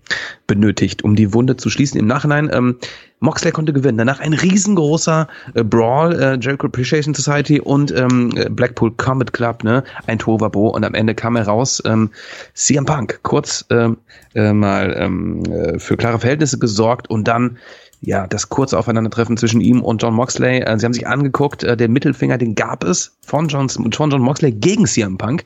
benötigt, 0.48 1.04
um 1.04 1.16
die 1.16 1.34
Wunde 1.34 1.58
zu 1.58 1.70
schließen. 1.70 2.00
Im 2.00 2.08
Nachhinein, 2.08 2.50
ähm, 2.52 2.78
Moxley 3.20 3.52
konnte 3.52 3.74
gewinnen. 3.74 3.98
Danach 3.98 4.20
ein 4.20 4.34
riesengroßer 4.34 5.28
äh, 5.54 5.64
Brawl, 5.64 6.14
äh, 6.20 6.38
Jericho 6.40 6.68
Appreciation 6.68 7.14
Society 7.14 7.60
und 7.60 7.92
ähm, 7.92 8.30
Blackpool 8.52 8.92
Combat 8.92 9.34
Club, 9.34 9.64
ne? 9.64 9.84
ein 10.08 10.20
Tovabo 10.20 10.70
und 10.70 10.86
am 10.86 10.94
Ende 10.94 11.16
kam 11.16 11.36
er 11.36 11.44
raus. 11.44 11.84
Ähm, 11.86 12.12
CM 12.54 12.86
Punk 12.86 13.20
kurz 13.24 13.66
ähm, 13.70 13.98
äh, 14.36 14.54
mal 14.54 14.96
ähm, 14.98 15.44
äh, 15.46 15.80
für 15.80 15.98
klare 15.98 16.20
Verhältnisse 16.20 16.58
gesorgt 16.58 17.10
und 17.10 17.28
dann 17.28 17.58
ja, 18.02 18.28
das 18.28 18.50
kurze 18.50 18.78
Aufeinandertreffen 18.78 19.38
zwischen 19.38 19.62
ihm 19.62 19.82
und 19.82 20.02
John 20.02 20.14
Moxley. 20.14 20.60
Äh, 20.60 20.80
sie 20.80 20.86
haben 20.86 20.94
sich 20.94 21.08
angeguckt, 21.08 21.64
äh, 21.64 21.76
den 21.76 21.92
Mittelfinger, 21.92 22.38
den 22.38 22.56
gab 22.56 22.84
es 22.84 23.18
von 23.22 23.48
John, 23.48 23.70
von 23.70 23.92
John 23.92 24.22
Moxley 24.22 24.52
gegen 24.52 24.86
CM 24.86 25.18
Punk. 25.18 25.44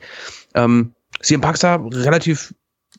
Ähm, 0.54 0.92
CM 1.20 1.40
Punk 1.40 1.56
sah 1.56 1.76
relativ 1.76 2.54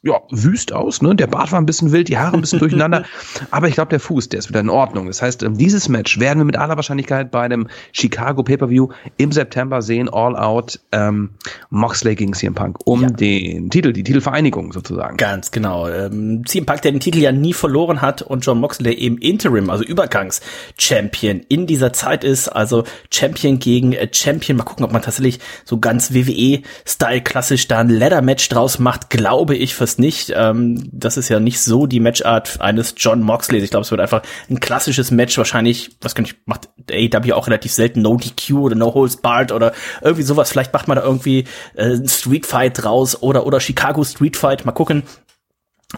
ja, 0.05 0.21
wüst 0.29 0.71
aus, 0.71 1.01
ne? 1.01 1.15
Der 1.15 1.25
Bart 1.25 1.51
war 1.51 1.59
ein 1.59 1.65
bisschen 1.65 1.91
wild, 1.91 2.09
die 2.09 2.17
Haare 2.17 2.35
ein 2.35 2.41
bisschen 2.41 2.59
durcheinander. 2.59 3.05
Aber 3.49 3.67
ich 3.67 3.73
glaube, 3.73 3.89
der 3.89 3.99
Fuß, 3.99 4.29
der 4.29 4.37
ist 4.37 4.49
wieder 4.49 4.59
in 4.59 4.69
Ordnung. 4.69 5.07
Das 5.07 5.23
heißt, 5.23 5.41
ähm, 5.41 5.57
dieses 5.57 5.89
Match 5.89 6.19
werden 6.19 6.37
wir 6.37 6.45
mit 6.45 6.57
aller 6.57 6.75
Wahrscheinlichkeit 6.75 7.31
bei 7.31 7.49
dem 7.49 7.67
Chicago 7.91 8.43
Pay-Per-View 8.43 8.89
im 9.17 9.31
September 9.31 9.81
sehen, 9.81 10.07
All 10.07 10.35
Out, 10.35 10.79
ähm, 10.91 11.31
Moxley 11.71 12.13
gegen 12.13 12.33
CM 12.33 12.53
Punk 12.53 12.77
um 12.85 13.01
ja. 13.01 13.09
den 13.09 13.71
Titel, 13.71 13.93
die 13.93 14.03
Titelvereinigung 14.03 14.73
sozusagen. 14.73 15.17
Ganz 15.17 15.49
genau. 15.49 15.89
Ähm, 15.89 16.43
CM 16.45 16.67
Punk, 16.67 16.83
der 16.83 16.91
den 16.91 16.99
Titel 16.99 17.17
ja 17.17 17.31
nie 17.31 17.53
verloren 17.53 18.03
hat 18.03 18.21
und 18.21 18.45
John 18.45 18.59
Moxley 18.59 18.93
im 18.93 19.17
Interim, 19.17 19.71
also 19.71 19.83
Übergangs-Champion 19.83 21.41
in 21.49 21.65
dieser 21.65 21.93
Zeit 21.93 22.23
ist, 22.23 22.47
also 22.49 22.83
Champion 23.11 23.57
gegen 23.57 23.93
äh, 23.93 24.07
Champion. 24.11 24.55
Mal 24.55 24.65
gucken, 24.65 24.85
ob 24.85 24.93
man 24.93 25.01
tatsächlich 25.01 25.39
so 25.63 25.79
ganz 25.79 26.13
WWE-Style 26.13 27.21
klassisch 27.21 27.67
da 27.67 27.79
ein 27.79 27.89
Ladder-Match 27.89 28.49
draus 28.49 28.77
macht, 28.77 29.09
glaube 29.09 29.55
ich 29.55 29.73
fürs 29.73 29.94
nicht. 29.99 30.33
Ähm, 30.35 30.89
das 30.91 31.17
ist 31.17 31.29
ja 31.29 31.39
nicht 31.39 31.61
so 31.61 31.87
die 31.87 31.99
Matchart 31.99 32.61
eines 32.61 32.95
John 32.97 33.21
Moxley. 33.21 33.59
Ich 33.59 33.69
glaube, 33.69 33.83
es 33.83 33.91
wird 33.91 34.01
einfach 34.01 34.21
ein 34.49 34.59
klassisches 34.59 35.11
Match. 35.11 35.37
Wahrscheinlich, 35.37 35.97
was 36.01 36.15
kann 36.15 36.25
ich, 36.25 36.35
macht 36.45 36.69
AEW 36.89 37.33
auch 37.33 37.47
relativ 37.47 37.73
selten 37.73 38.01
No 38.01 38.17
DQ 38.17 38.53
oder 38.53 38.75
No 38.75 38.93
Holds 38.93 39.17
Barred 39.17 39.51
oder 39.51 39.73
irgendwie 40.01 40.23
sowas. 40.23 40.51
Vielleicht 40.51 40.73
macht 40.73 40.87
man 40.87 40.97
da 40.97 41.03
irgendwie 41.03 41.45
äh, 41.75 41.95
ein 41.95 42.07
Street 42.07 42.45
Fight 42.45 42.83
draus 42.83 43.21
oder, 43.21 43.45
oder 43.45 43.59
Chicago 43.59 44.03
Street 44.03 44.37
Fight. 44.37 44.65
Mal 44.65 44.71
gucken. 44.71 45.03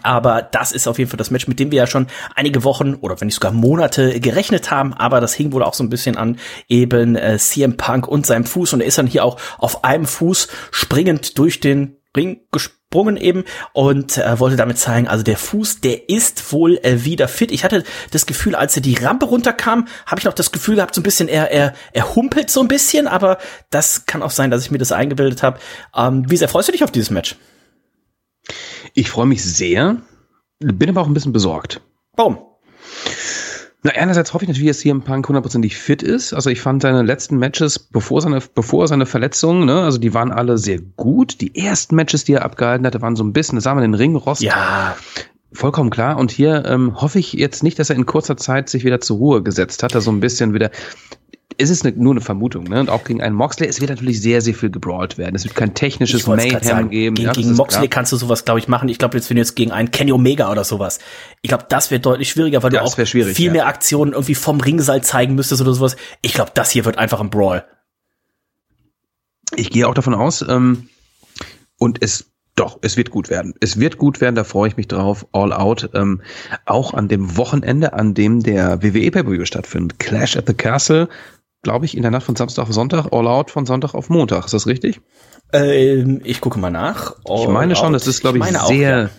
Aber 0.02 0.42
das 0.42 0.72
ist 0.72 0.86
auf 0.86 0.98
jeden 0.98 1.10
Fall 1.10 1.16
das 1.16 1.30
Match, 1.30 1.48
mit 1.48 1.58
dem 1.58 1.70
wir 1.70 1.78
ja 1.78 1.86
schon 1.86 2.06
einige 2.34 2.62
Wochen 2.64 2.94
oder 2.94 3.20
wenn 3.20 3.26
nicht 3.26 3.34
sogar 3.34 3.52
Monate 3.52 4.20
gerechnet 4.20 4.70
haben. 4.70 4.94
Aber 4.94 5.20
das 5.20 5.34
hing 5.34 5.52
wohl 5.52 5.62
auch 5.62 5.74
so 5.74 5.82
ein 5.82 5.90
bisschen 5.90 6.16
an 6.16 6.38
eben 6.68 7.16
äh, 7.16 7.38
CM 7.38 7.76
Punk 7.76 8.06
und 8.06 8.26
seinem 8.26 8.44
Fuß. 8.44 8.74
Und 8.74 8.80
er 8.80 8.86
ist 8.86 8.98
dann 8.98 9.06
hier 9.06 9.24
auch 9.24 9.38
auf 9.58 9.84
einem 9.84 10.06
Fuß 10.06 10.48
springend 10.70 11.38
durch 11.38 11.60
den 11.60 11.96
Ring 12.16 12.40
gesprungen 12.52 12.77
eben 12.94 13.44
und 13.74 14.16
äh, 14.16 14.40
wollte 14.40 14.56
damit 14.56 14.78
zeigen, 14.78 15.08
also 15.08 15.22
der 15.22 15.36
Fuß, 15.36 15.80
der 15.80 16.08
ist 16.08 16.52
wohl 16.52 16.78
äh, 16.78 17.04
wieder 17.04 17.28
fit. 17.28 17.52
Ich 17.52 17.64
hatte 17.64 17.84
das 18.10 18.24
Gefühl, 18.24 18.54
als 18.54 18.76
er 18.76 18.82
die 18.82 18.94
Rampe 18.94 19.26
runterkam, 19.26 19.86
habe 20.06 20.20
ich 20.20 20.24
noch 20.24 20.32
das 20.32 20.52
Gefühl 20.52 20.76
gehabt, 20.76 20.94
so 20.94 21.00
ein 21.00 21.04
bisschen, 21.04 21.28
er, 21.28 21.50
er, 21.50 21.74
er 21.92 22.14
humpelt 22.14 22.50
so 22.50 22.60
ein 22.60 22.68
bisschen, 22.68 23.06
aber 23.06 23.38
das 23.70 24.06
kann 24.06 24.22
auch 24.22 24.30
sein, 24.30 24.50
dass 24.50 24.64
ich 24.64 24.70
mir 24.70 24.78
das 24.78 24.92
eingebildet 24.92 25.42
habe. 25.42 25.58
Ähm, 25.94 26.30
wie 26.30 26.36
sehr 26.36 26.48
freust 26.48 26.68
du 26.68 26.72
dich 26.72 26.84
auf 26.84 26.90
dieses 26.90 27.10
Match? 27.10 27.36
Ich 28.94 29.10
freue 29.10 29.26
mich 29.26 29.44
sehr, 29.44 29.98
bin 30.58 30.88
aber 30.88 31.02
auch 31.02 31.06
ein 31.06 31.14
bisschen 31.14 31.32
besorgt. 31.32 31.82
Warum? 32.16 32.47
Na, 33.84 33.92
einerseits 33.92 34.34
hoffe 34.34 34.44
ich 34.44 34.48
natürlich, 34.48 34.70
dass 34.70 34.80
CM 34.80 35.02
Punk 35.02 35.28
hundertprozentig 35.28 35.76
fit 35.76 36.02
ist. 36.02 36.32
Also 36.32 36.50
ich 36.50 36.60
fand 36.60 36.82
seine 36.82 37.02
letzten 37.02 37.36
Matches, 37.38 37.78
bevor 37.78 38.20
seine, 38.20 38.42
bevor 38.54 38.88
seine 38.88 39.06
Verletzung, 39.06 39.66
ne, 39.66 39.82
also 39.82 39.98
die 39.98 40.14
waren 40.14 40.32
alle 40.32 40.58
sehr 40.58 40.80
gut. 40.80 41.40
Die 41.40 41.54
ersten 41.54 41.94
Matches, 41.94 42.24
die 42.24 42.32
er 42.32 42.44
abgehalten 42.44 42.86
hatte, 42.86 43.00
waren 43.02 43.14
so 43.14 43.22
ein 43.22 43.32
bisschen, 43.32 43.56
da 43.56 43.60
sah 43.62 43.74
man 43.74 43.82
den 43.82 43.94
Ringrost. 43.94 44.42
Ja. 44.42 44.96
Vollkommen 45.52 45.90
klar. 45.90 46.18
Und 46.18 46.30
hier 46.30 46.64
ähm, 46.66 47.00
hoffe 47.00 47.20
ich 47.20 47.32
jetzt 47.32 47.62
nicht, 47.62 47.78
dass 47.78 47.88
er 47.88 47.96
in 47.96 48.04
kurzer 48.04 48.36
Zeit 48.36 48.68
sich 48.68 48.84
wieder 48.84 49.00
zur 49.00 49.18
Ruhe 49.18 49.42
gesetzt 49.42 49.82
hat, 49.82 49.94
da 49.94 50.00
so 50.00 50.10
ein 50.10 50.20
bisschen 50.20 50.54
wieder 50.54 50.70
es 51.60 51.70
ist 51.70 51.84
eine, 51.84 51.96
nur 51.96 52.12
eine 52.12 52.20
Vermutung, 52.20 52.64
ne? 52.64 52.78
Und 52.78 52.88
auch 52.88 53.02
gegen 53.02 53.20
einen 53.20 53.34
Moxley, 53.34 53.66
es 53.66 53.80
wird 53.80 53.90
natürlich 53.90 54.22
sehr, 54.22 54.40
sehr 54.40 54.54
viel 54.54 54.70
gebrawlt 54.70 55.18
werden. 55.18 55.34
Es 55.34 55.42
wird 55.44 55.56
kein 55.56 55.74
technisches 55.74 56.28
Mayhem 56.28 56.62
sagen, 56.62 56.90
geben. 56.90 57.16
Gegen, 57.16 57.26
ja, 57.26 57.32
gegen 57.32 57.54
Moxley 57.54 57.88
klar. 57.88 57.88
kannst 57.88 58.12
du 58.12 58.16
sowas, 58.16 58.44
glaube 58.44 58.60
ich, 58.60 58.68
machen. 58.68 58.88
Ich 58.88 58.98
glaube, 58.98 59.16
jetzt 59.16 59.28
wenn 59.28 59.36
du 59.36 59.40
jetzt 59.40 59.56
gegen 59.56 59.72
einen 59.72 59.90
Kenny 59.90 60.12
Omega 60.12 60.52
oder 60.52 60.62
sowas. 60.62 61.00
Ich 61.42 61.48
glaube, 61.48 61.66
das 61.68 61.90
wird 61.90 62.06
deutlich 62.06 62.28
schwieriger, 62.30 62.62
weil 62.62 62.70
das 62.70 62.94
du 62.94 63.02
auch 63.02 63.06
viel 63.06 63.46
ja. 63.46 63.52
mehr 63.52 63.66
Aktionen 63.66 64.12
irgendwie 64.12 64.36
vom 64.36 64.60
Ringseil 64.60 65.02
zeigen 65.02 65.34
müsstest 65.34 65.60
oder 65.60 65.74
sowas. 65.74 65.96
Ich 66.22 66.32
glaube, 66.32 66.52
das 66.54 66.70
hier 66.70 66.84
wird 66.84 66.96
einfach 66.96 67.20
ein 67.20 67.30
Brawl. 67.30 67.64
Ich 69.56 69.70
gehe 69.70 69.88
auch 69.88 69.94
davon 69.94 70.14
aus, 70.14 70.44
ähm, 70.48 70.88
und 71.76 72.02
es 72.02 72.30
doch, 72.54 72.78
es 72.82 72.96
wird 72.96 73.10
gut 73.10 73.30
werden. 73.30 73.54
Es 73.60 73.78
wird 73.78 73.98
gut 73.98 74.20
werden, 74.20 74.34
da 74.34 74.42
freue 74.42 74.68
ich 74.68 74.76
mich 74.76 74.88
drauf. 74.88 75.26
All 75.30 75.52
Out. 75.52 75.90
Ähm, 75.94 76.22
auch 76.66 76.92
an 76.92 77.06
dem 77.06 77.36
Wochenende, 77.36 77.92
an 77.92 78.14
dem 78.14 78.42
der 78.42 78.82
WWE 78.82 79.12
Pay-Per-View 79.12 79.44
stattfindet. 79.44 80.00
Clash 80.00 80.36
at 80.36 80.48
the 80.48 80.54
Castle 80.54 81.08
glaube 81.62 81.84
ich, 81.84 81.96
in 81.96 82.02
der 82.02 82.10
Nacht 82.10 82.24
von 82.24 82.36
Samstag 82.36 82.64
auf 82.64 82.72
Sonntag, 82.72 83.12
All 83.12 83.26
Out 83.26 83.50
von 83.50 83.66
Sonntag 83.66 83.94
auf 83.94 84.10
Montag. 84.10 84.44
Ist 84.44 84.54
das 84.54 84.66
richtig? 84.66 85.00
Ähm, 85.52 86.20
ich 86.24 86.40
gucke 86.40 86.58
mal 86.58 86.70
nach. 86.70 87.16
All 87.24 87.42
ich 87.42 87.48
meine 87.48 87.76
schon, 87.76 87.92
das 87.92 88.06
ist, 88.06 88.20
glaube 88.20 88.38
ich, 88.38 88.44
ich 88.44 88.50
sehr 88.50 88.62
auch, 88.62 88.70
ja. 88.70 89.10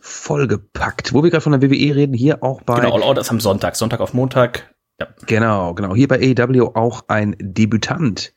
vollgepackt. 0.00 1.12
Wo 1.12 1.22
wir 1.22 1.30
gerade 1.30 1.40
von 1.40 1.58
der 1.58 1.62
WWE 1.62 1.96
reden, 1.96 2.14
hier 2.14 2.42
auch 2.42 2.62
bei. 2.62 2.80
Genau, 2.80 2.94
All 2.94 3.02
Out 3.02 3.18
ist 3.18 3.30
am 3.30 3.40
Sonntag, 3.40 3.76
Sonntag 3.76 4.00
auf 4.00 4.14
Montag. 4.14 4.74
Ja. 5.00 5.08
Genau, 5.26 5.74
genau. 5.74 5.94
Hier 5.94 6.06
bei 6.06 6.20
AEW 6.20 6.70
auch 6.74 7.04
ein 7.08 7.34
Debütant, 7.40 8.32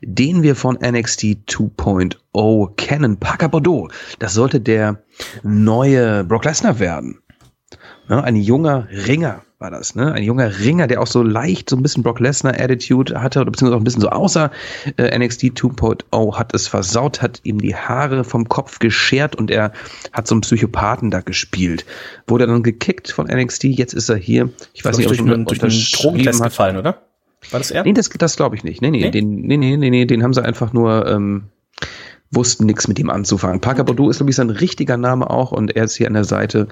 den 0.00 0.42
wir 0.42 0.56
von 0.56 0.76
NXT 0.76 1.22
2.0 1.50 2.74
kennen. 2.76 3.18
Parker 3.18 3.50
Bordeaux. 3.50 3.88
Das 4.18 4.32
sollte 4.32 4.60
der 4.60 5.02
neue 5.42 6.24
Brock 6.24 6.46
Lesnar 6.46 6.78
werden. 6.78 7.20
Ja, 8.08 8.20
ein 8.20 8.36
junger 8.36 8.88
Ringer 8.90 9.42
war 9.62 9.70
das, 9.70 9.94
ne? 9.94 10.12
Ein 10.12 10.24
junger 10.24 10.58
Ringer, 10.58 10.88
der 10.88 11.00
auch 11.00 11.06
so 11.06 11.22
leicht 11.22 11.70
so 11.70 11.76
ein 11.76 11.82
bisschen 11.82 12.02
Brock 12.02 12.18
Lesnar 12.18 12.60
Attitude 12.60 13.22
hatte 13.22 13.40
oder 13.40 13.50
beziehungsweise 13.52 13.76
auch 13.76 13.80
ein 13.80 13.84
bisschen 13.84 14.00
so 14.02 14.08
außer 14.08 14.50
äh, 14.96 15.16
NXT 15.16 15.44
2.0 15.44 16.36
hat 16.36 16.52
es 16.52 16.66
versaut, 16.66 17.22
hat 17.22 17.40
ihm 17.44 17.60
die 17.60 17.76
Haare 17.76 18.24
vom 18.24 18.48
Kopf 18.48 18.80
geschert 18.80 19.36
und 19.36 19.50
er 19.50 19.72
hat 20.12 20.26
so 20.26 20.34
einen 20.34 20.42
Psychopathen 20.42 21.10
da 21.12 21.20
gespielt. 21.20 21.86
Wurde 22.26 22.48
dann 22.48 22.64
gekickt 22.64 23.12
von 23.12 23.26
NXT, 23.26 23.64
jetzt 23.64 23.94
ist 23.94 24.08
er 24.08 24.16
hier. 24.16 24.50
Ich 24.74 24.84
weiß 24.84 24.98
nicht, 24.98 25.06
ob 25.06 25.16
er 25.16 25.36
durch, 25.36 25.58
durch 25.60 25.62
einen 25.62 25.86
Drogentest 25.92 26.42
gefallen, 26.42 26.76
oder? 26.76 27.00
War 27.50 27.60
das 27.60 27.70
er? 27.70 27.84
Nee, 27.84 27.92
das, 27.92 28.08
das 28.08 28.36
glaube 28.36 28.56
ich 28.56 28.64
nicht. 28.64 28.82
Nee, 28.82 28.90
nee, 28.90 29.00
nee? 29.00 29.10
Den, 29.10 29.42
nee, 29.42 29.56
nee, 29.56 29.76
nee, 29.76 29.90
nee, 29.90 30.04
den 30.06 30.24
haben 30.24 30.34
sie 30.34 30.44
einfach 30.44 30.72
nur 30.72 31.06
ähm, 31.06 31.44
wussten 32.32 32.66
nichts 32.66 32.88
mit 32.88 32.98
ihm 32.98 33.10
anzufangen. 33.10 33.60
Parker 33.60 33.84
Bordeaux 33.84 34.10
ist, 34.10 34.16
glaube 34.16 34.30
ich, 34.30 34.36
sein 34.36 34.50
richtiger 34.50 34.96
Name 34.96 35.30
auch 35.30 35.52
und 35.52 35.76
er 35.76 35.84
ist 35.84 35.96
hier 35.96 36.08
an 36.08 36.14
der 36.14 36.24
Seite 36.24 36.68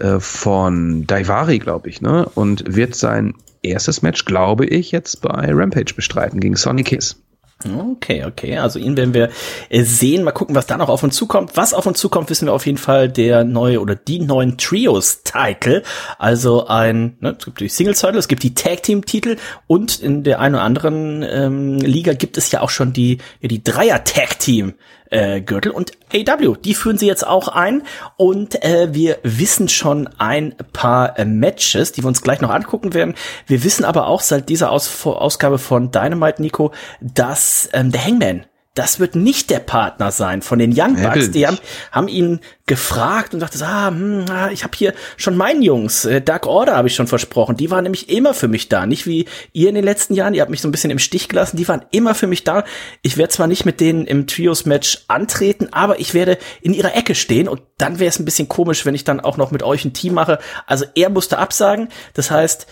äh, 0.00 0.18
von 0.18 1.06
Daivari, 1.06 1.58
glaube 1.58 1.88
ich, 1.88 2.00
ne? 2.00 2.28
Und 2.34 2.64
wird 2.74 2.94
sein 2.94 3.34
erstes 3.62 4.02
Match, 4.02 4.24
glaube 4.24 4.66
ich, 4.66 4.90
jetzt 4.90 5.22
bei 5.22 5.50
Rampage 5.52 5.94
bestreiten 5.94 6.40
gegen 6.40 6.56
Sonny 6.56 6.82
Kiss. 6.82 7.22
Okay, 7.64 8.24
okay. 8.24 8.58
Also 8.58 8.78
ihn 8.78 8.96
werden 8.96 9.14
wir 9.14 9.30
äh, 9.68 9.84
sehen. 9.84 10.24
Mal 10.24 10.32
gucken, 10.32 10.54
was 10.54 10.66
da 10.66 10.76
noch 10.76 10.88
auf 10.88 11.02
uns 11.02 11.14
zukommt. 11.14 11.52
Was 11.54 11.74
auf 11.74 11.86
uns 11.86 11.98
zukommt, 11.98 12.30
wissen 12.30 12.46
wir 12.46 12.52
auf 12.52 12.66
jeden 12.66 12.78
Fall 12.78 13.08
der 13.08 13.44
neue 13.44 13.80
oder 13.80 13.94
die 13.94 14.18
neuen 14.18 14.58
Trios-Title. 14.58 15.82
Also 16.18 16.66
ein, 16.66 17.16
ne, 17.20 17.36
es 17.38 17.44
gibt 17.44 17.60
die 17.60 17.68
Singles-Title, 17.68 18.18
es 18.18 18.28
gibt 18.28 18.42
die 18.42 18.54
Tag-Team-Titel 18.54 19.36
und 19.66 20.00
in 20.00 20.24
der 20.24 20.40
einen 20.40 20.56
oder 20.56 20.64
anderen 20.64 21.22
ähm, 21.22 21.78
Liga 21.78 22.14
gibt 22.14 22.36
es 22.36 22.50
ja 22.50 22.62
auch 22.62 22.70
schon 22.70 22.92
die, 22.92 23.18
ja, 23.40 23.48
die 23.48 23.62
Dreier-Tag-Team 23.62 24.74
äh, 25.12 25.40
Gürtel 25.40 25.72
und 25.72 25.92
AW. 26.12 26.56
Die 26.64 26.74
führen 26.74 26.98
sie 26.98 27.06
jetzt 27.06 27.26
auch 27.26 27.48
ein 27.48 27.82
und 28.16 28.62
äh, 28.64 28.92
wir 28.92 29.18
wissen 29.22 29.68
schon 29.68 30.08
ein 30.18 30.54
paar 30.72 31.18
äh, 31.18 31.24
Matches, 31.24 31.92
die 31.92 32.02
wir 32.02 32.08
uns 32.08 32.22
gleich 32.22 32.40
noch 32.40 32.50
angucken 32.50 32.94
werden. 32.94 33.14
Wir 33.46 33.62
wissen 33.64 33.84
aber 33.84 34.06
auch 34.06 34.20
seit 34.20 34.48
dieser 34.48 34.70
Aus 34.70 35.06
Ausgabe 35.06 35.58
von 35.58 35.90
Dynamite, 35.90 36.42
Nico, 36.42 36.72
dass 37.00 37.68
ähm, 37.72 37.92
der 37.92 38.04
Hangman 38.04 38.46
das 38.74 38.98
wird 39.00 39.16
nicht 39.16 39.50
der 39.50 39.58
Partner 39.58 40.10
sein 40.10 40.40
von 40.40 40.58
den 40.58 40.72
Young 40.74 40.96
Bucks. 41.00 41.30
Die 41.30 41.46
haben, 41.46 41.58
haben 41.90 42.08
ihn 42.08 42.40
gefragt 42.66 43.34
und 43.34 43.40
dachte, 43.40 43.62
ah, 43.66 43.88
hm, 43.88 44.24
ah, 44.30 44.50
ich 44.50 44.64
habe 44.64 44.74
hier 44.74 44.94
schon 45.18 45.36
meinen 45.36 45.60
Jungs, 45.60 46.06
äh, 46.06 46.22
Dark 46.22 46.46
Order 46.46 46.76
habe 46.76 46.88
ich 46.88 46.94
schon 46.94 47.06
versprochen. 47.06 47.56
Die 47.56 47.70
waren 47.70 47.82
nämlich 47.82 48.08
immer 48.08 48.32
für 48.32 48.48
mich 48.48 48.70
da, 48.70 48.86
nicht 48.86 49.06
wie 49.06 49.26
ihr 49.52 49.68
in 49.68 49.74
den 49.74 49.84
letzten 49.84 50.14
Jahren. 50.14 50.32
Ihr 50.32 50.40
habt 50.40 50.50
mich 50.50 50.62
so 50.62 50.68
ein 50.68 50.72
bisschen 50.72 50.90
im 50.90 50.98
Stich 50.98 51.28
gelassen. 51.28 51.58
Die 51.58 51.68
waren 51.68 51.84
immer 51.90 52.14
für 52.14 52.26
mich 52.26 52.44
da. 52.44 52.64
Ich 53.02 53.18
werde 53.18 53.32
zwar 53.32 53.46
nicht 53.46 53.66
mit 53.66 53.80
denen 53.80 54.06
im 54.06 54.26
Trios-Match 54.26 55.04
antreten, 55.06 55.68
aber 55.72 56.00
ich 56.00 56.14
werde 56.14 56.38
in 56.62 56.72
ihrer 56.72 56.96
Ecke 56.96 57.14
stehen 57.14 57.48
und 57.48 57.60
dann 57.76 57.98
wäre 57.98 58.08
es 58.08 58.18
ein 58.18 58.24
bisschen 58.24 58.48
komisch, 58.48 58.86
wenn 58.86 58.94
ich 58.94 59.04
dann 59.04 59.20
auch 59.20 59.36
noch 59.36 59.50
mit 59.50 59.62
euch 59.62 59.84
ein 59.84 59.92
Team 59.92 60.14
mache. 60.14 60.38
Also 60.66 60.86
er 60.94 61.10
musste 61.10 61.36
absagen. 61.36 61.88
Das 62.14 62.30
heißt, 62.30 62.66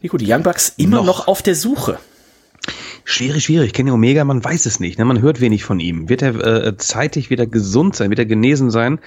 Nico, 0.00 0.16
die 0.16 0.32
Young 0.32 0.44
Bucks 0.44 0.74
immer 0.76 0.98
noch, 0.98 1.06
noch 1.06 1.28
auf 1.28 1.42
der 1.42 1.56
Suche. 1.56 1.98
Schwierig, 3.04 3.44
schwierig. 3.44 3.74
Kenny 3.74 3.90
Omega, 3.90 4.24
man 4.24 4.42
weiß 4.42 4.66
es 4.66 4.80
nicht. 4.80 4.98
Ne? 4.98 5.04
Man 5.04 5.20
hört 5.20 5.40
wenig 5.40 5.64
von 5.64 5.78
ihm. 5.78 6.08
Wird 6.08 6.22
er 6.22 6.66
äh, 6.66 6.76
zeitig 6.78 7.28
wieder 7.30 7.46
gesund 7.46 7.94
sein? 7.94 8.10
Wird 8.10 8.18
er 8.18 8.26
genesen 8.26 8.70
sein? 8.70 8.98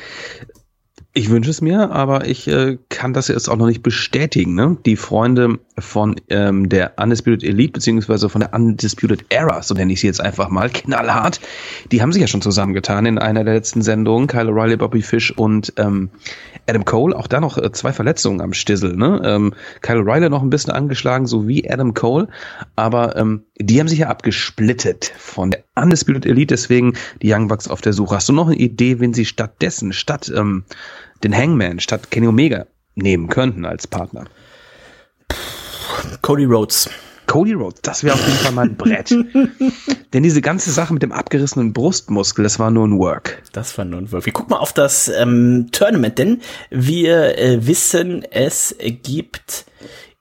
Ich 1.13 1.30
wünsche 1.32 1.50
es 1.50 1.62
mir, 1.62 1.89
aber 1.92 2.27
ich 2.27 2.48
äh, 2.48 2.77
kann 2.89 3.13
das 3.13 3.27
jetzt 3.27 3.50
auch 3.50 3.58
noch 3.58 3.66
nicht 3.66 3.82
bestätigen. 3.82 4.54
Ne? 4.54 4.77
Die 4.86 4.96
Freunde 4.96 5.60
von 5.80 6.16
ähm, 6.30 6.70
der 6.70 6.94
Undisputed 6.98 7.44
Elite, 7.44 7.74
beziehungsweise 7.74 8.30
von 8.30 8.42
der 8.42 8.54
Undisputed 8.54 9.26
Era, 9.30 9.62
so 9.62 9.74
nenne 9.74 9.94
ich 9.94 10.02
sie 10.02 10.08
jetzt 10.08 10.22
einfach 10.22 10.50
mal, 10.50 10.70
knallhart, 10.74 11.40
die 11.92 12.02
haben 12.02 12.12
sich 12.12 12.22
ja 12.22 12.28
schon 12.28 12.42
zusammengetan 12.42 13.06
in 13.06 13.18
einer 13.18 13.44
der 13.44 13.54
letzten 13.54 13.82
Sendungen. 13.82 14.28
Kyle 14.28 14.50
O'Reilly, 14.50 14.78
Bobby 14.78 15.02
Fish 15.02 15.32
und 15.32 15.74
ähm, 15.78 16.10
Adam 16.68 16.86
Cole. 16.86 17.16
Auch 17.16 17.28
da 17.28 17.40
noch 17.40 17.58
äh, 17.58 17.72
zwei 17.72 17.94
Verletzungen 17.94 18.42
am 18.42 18.54
Stissel. 18.54 18.96
Ne? 18.96 19.22
Ähm, 19.24 19.54
Kyle 19.82 20.00
O'Reilly 20.00 20.30
noch 20.30 20.42
ein 20.42 20.50
bisschen 20.50 20.74
angeschlagen, 20.74 21.28
so 21.28 21.48
wie 21.48 21.70
Adam 21.70 21.94
Cole. 21.94 22.28
Aber 22.76 23.16
ähm, 23.16 23.44
die 23.60 23.80
haben 23.80 23.88
sich 23.88 24.00
ja 24.00 24.08
abgesplittet 24.08 25.12
von 25.18 25.52
der 25.52 25.64
Undisputed 25.76 26.26
Elite, 26.26 26.54
deswegen 26.54 26.94
die 27.22 27.32
Young 27.32 27.48
Bucks 27.48 27.68
auf 27.68 27.82
der 27.82 27.94
Suche. 27.94 28.16
Hast 28.16 28.30
du 28.30 28.34
noch 28.34 28.48
eine 28.48 28.58
Idee, 28.58 29.00
wen 29.00 29.14
sie 29.14 29.26
stattdessen, 29.26 29.94
statt 29.94 30.32
ähm, 30.36 30.64
den 31.24 31.36
Hangman 31.36 31.80
statt 31.80 32.12
Kenny 32.12 32.28
Omega 32.28 32.66
nehmen 32.96 33.28
könnten 33.28 33.66
als 33.66 33.88
Partner? 33.88 34.26
Cody 36.22 36.46
Rhodes. 36.46 36.90
Cody 37.28 37.54
Rhodes, 37.54 37.82
das 37.82 38.04
wäre 38.04 38.16
auf 38.16 38.26
jeden 38.26 38.40
Fall 38.40 38.54
mal 38.54 38.66
ein 38.66 38.78
Brett. 38.78 39.12
Denn 40.14 40.24
diese 40.24 40.42
ganze 40.42 40.72
Sache 40.72 40.94
mit 40.94 41.04
dem 41.04 41.12
abgerissenen 41.12 41.74
Brustmuskel, 41.74 42.44
das 42.44 42.58
war 42.58 42.72
nur 42.72 42.88
ein 42.88 42.98
Work. 42.98 43.44
Das 43.52 43.78
war 43.78 43.86
nur 43.86 44.00
ein 44.00 44.12
Work. 44.12 44.26
Wir 44.26 44.34
gucken 44.34 44.52
mal 44.52 44.60
auf 44.60 44.72
das 44.72 45.10
ähm, 45.10 45.68
Tournament, 45.72 46.18
denn 46.18 46.42
wir 46.70 47.38
äh, 47.38 47.68
wissen, 47.68 48.24
es 48.24 48.76
gibt 48.80 49.66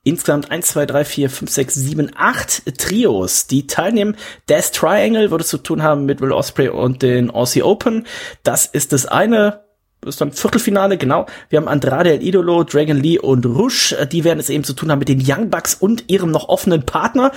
insgesamt 0.03 0.51
1, 0.51 0.67
2, 0.69 0.87
3, 0.87 1.05
4, 1.05 1.31
5, 1.31 1.51
6, 1.51 1.75
7, 1.75 2.11
8 2.17 2.79
Trios, 2.79 3.47
die 3.47 3.67
teilnehmen. 3.67 4.17
Death 4.49 4.73
Triangle 4.73 5.31
würde 5.31 5.45
zu 5.45 5.59
tun 5.59 5.83
haben 5.83 6.07
mit 6.07 6.21
Will 6.21 6.33
Osprey 6.33 6.69
und 6.69 7.03
den 7.03 7.31
Aussie 7.31 7.63
Open. 7.63 8.07
Das 8.43 8.67
ist 8.67 8.93
das 8.93 9.07
eine 9.07 9.66
ist 10.07 10.21
dann 10.21 10.33
Viertelfinale, 10.33 10.97
genau. 10.97 11.27
Wir 11.49 11.59
haben 11.59 11.69
Andrade 11.69 12.13
El 12.13 12.23
Idolo, 12.23 12.65
Dragon 12.65 12.97
Lee 12.97 13.19
und 13.19 13.45
Rush. 13.47 13.95
Die 14.11 14.25
werden 14.25 14.41
es 14.41 14.51
eben 14.51 14.65
zu 14.65 14.73
tun 14.73 14.91
haben 14.91 14.99
mit 14.99 15.09
den 15.09 15.23
Young 15.25 15.51
Bucks 15.51 15.75
und 15.75 16.05
ihrem 16.09 16.31
noch 16.31 16.49
offenen 16.49 16.85
Partner. 16.85 17.33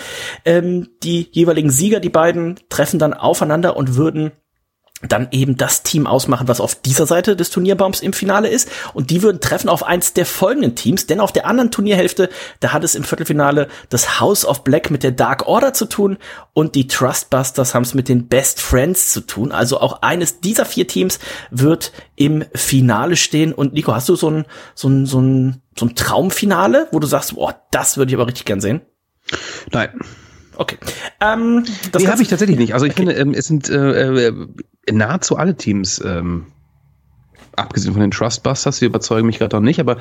Ähm, 0.46 0.90
die 1.04 1.28
jeweiligen 1.32 1.70
Sieger, 1.70 2.00
die 2.00 2.10
beiden, 2.10 2.60
treffen 2.70 3.00
dann 3.00 3.14
aufeinander 3.14 3.78
und 3.78 3.96
würden 3.96 4.32
dann 5.02 5.30
eben 5.32 5.56
das 5.56 5.84
Team 5.84 6.08
ausmachen, 6.08 6.48
was 6.48 6.60
auf 6.60 6.76
dieser 6.76 7.06
Seite 7.06 7.36
des 7.36 7.50
Turnierbaums 7.50 8.02
im 8.02 8.12
Finale 8.12 8.50
ist. 8.50 8.70
Und 8.94 9.10
die 9.10 9.22
würden 9.22 9.40
treffen 9.40 9.70
auf 9.70 9.84
eins 9.84 10.14
der 10.14 10.26
folgenden 10.26 10.76
Teams, 10.76 11.08
denn 11.08 11.22
auf 11.22 11.32
der 11.32 11.46
anderen 11.46 11.72
Turnierhälfte, 11.72 12.30
da 12.60 12.74
hat 12.74 12.84
es 12.84 12.96
im 12.96 13.04
Viertelfinale 13.04 13.70
das 13.90 14.20
House 14.20 14.46
of 14.46 14.64
Black 14.64 14.92
mit 14.92 15.04
der 15.04 15.12
Dark 15.12 15.48
Order 15.48 15.74
zu 15.74 15.86
tun 15.86 16.18
und 16.54 16.76
die 16.76 16.88
Trustbusters 16.88 17.74
haben 17.74 17.84
es 17.84 17.94
mit 17.94 18.10
den 18.10 18.28
Best 18.28 18.62
Friends 18.62 19.14
zu 19.14 19.22
tun. 19.22 19.52
Also 19.52 19.80
auch 19.80 20.02
eines 20.02 20.42
dieser 20.42 20.66
vier 20.66 20.88
Teams 20.88 21.20
wird 21.50 21.94
im 22.16 22.44
Finale 22.54 23.16
stehen. 23.16 23.54
Und 23.54 23.74
Nico, 23.74 23.94
hast 23.94 24.10
du 24.10 24.16
so 24.16 24.30
ein, 24.30 24.46
so 24.76 24.90
ein, 24.90 25.06
so 25.06 25.22
ein, 25.22 25.62
so 25.78 25.86
ein 25.86 25.96
Traumfinale, 25.96 26.88
wo 26.92 27.00
du 27.00 27.08
sagst, 27.08 27.36
boah, 27.36 27.56
das 27.72 27.96
würde 27.98 28.12
ich 28.12 28.16
aber 28.16 28.28
richtig 28.28 28.46
gern 28.46 28.60
sehen? 28.60 28.82
Nein. 29.72 29.92
Okay. 30.60 30.78
Ähm, 31.22 31.64
das 31.94 32.04
nee, 32.04 32.10
habe 32.10 32.22
ich 32.22 32.28
tatsächlich 32.28 32.60
nicht. 32.60 32.74
Also 32.74 32.86
ich 32.86 32.92
okay. 32.92 33.06
finde, 33.06 33.14
ähm, 33.14 33.34
es 33.34 33.48
sind 33.48 33.70
äh, 33.70 34.28
äh, 34.28 34.48
nahezu 34.92 35.38
alle 35.38 35.56
Teams, 35.56 36.02
ähm, 36.06 36.46
abgesehen 37.56 37.94
von 37.94 38.02
den 38.02 38.12
Trustbusters, 38.12 38.80
die 38.80 38.86
überzeugen 38.86 39.28
mich 39.28 39.40
gerade 39.40 39.56
noch 39.56 39.64
nicht, 39.64 39.80
aber 39.80 39.98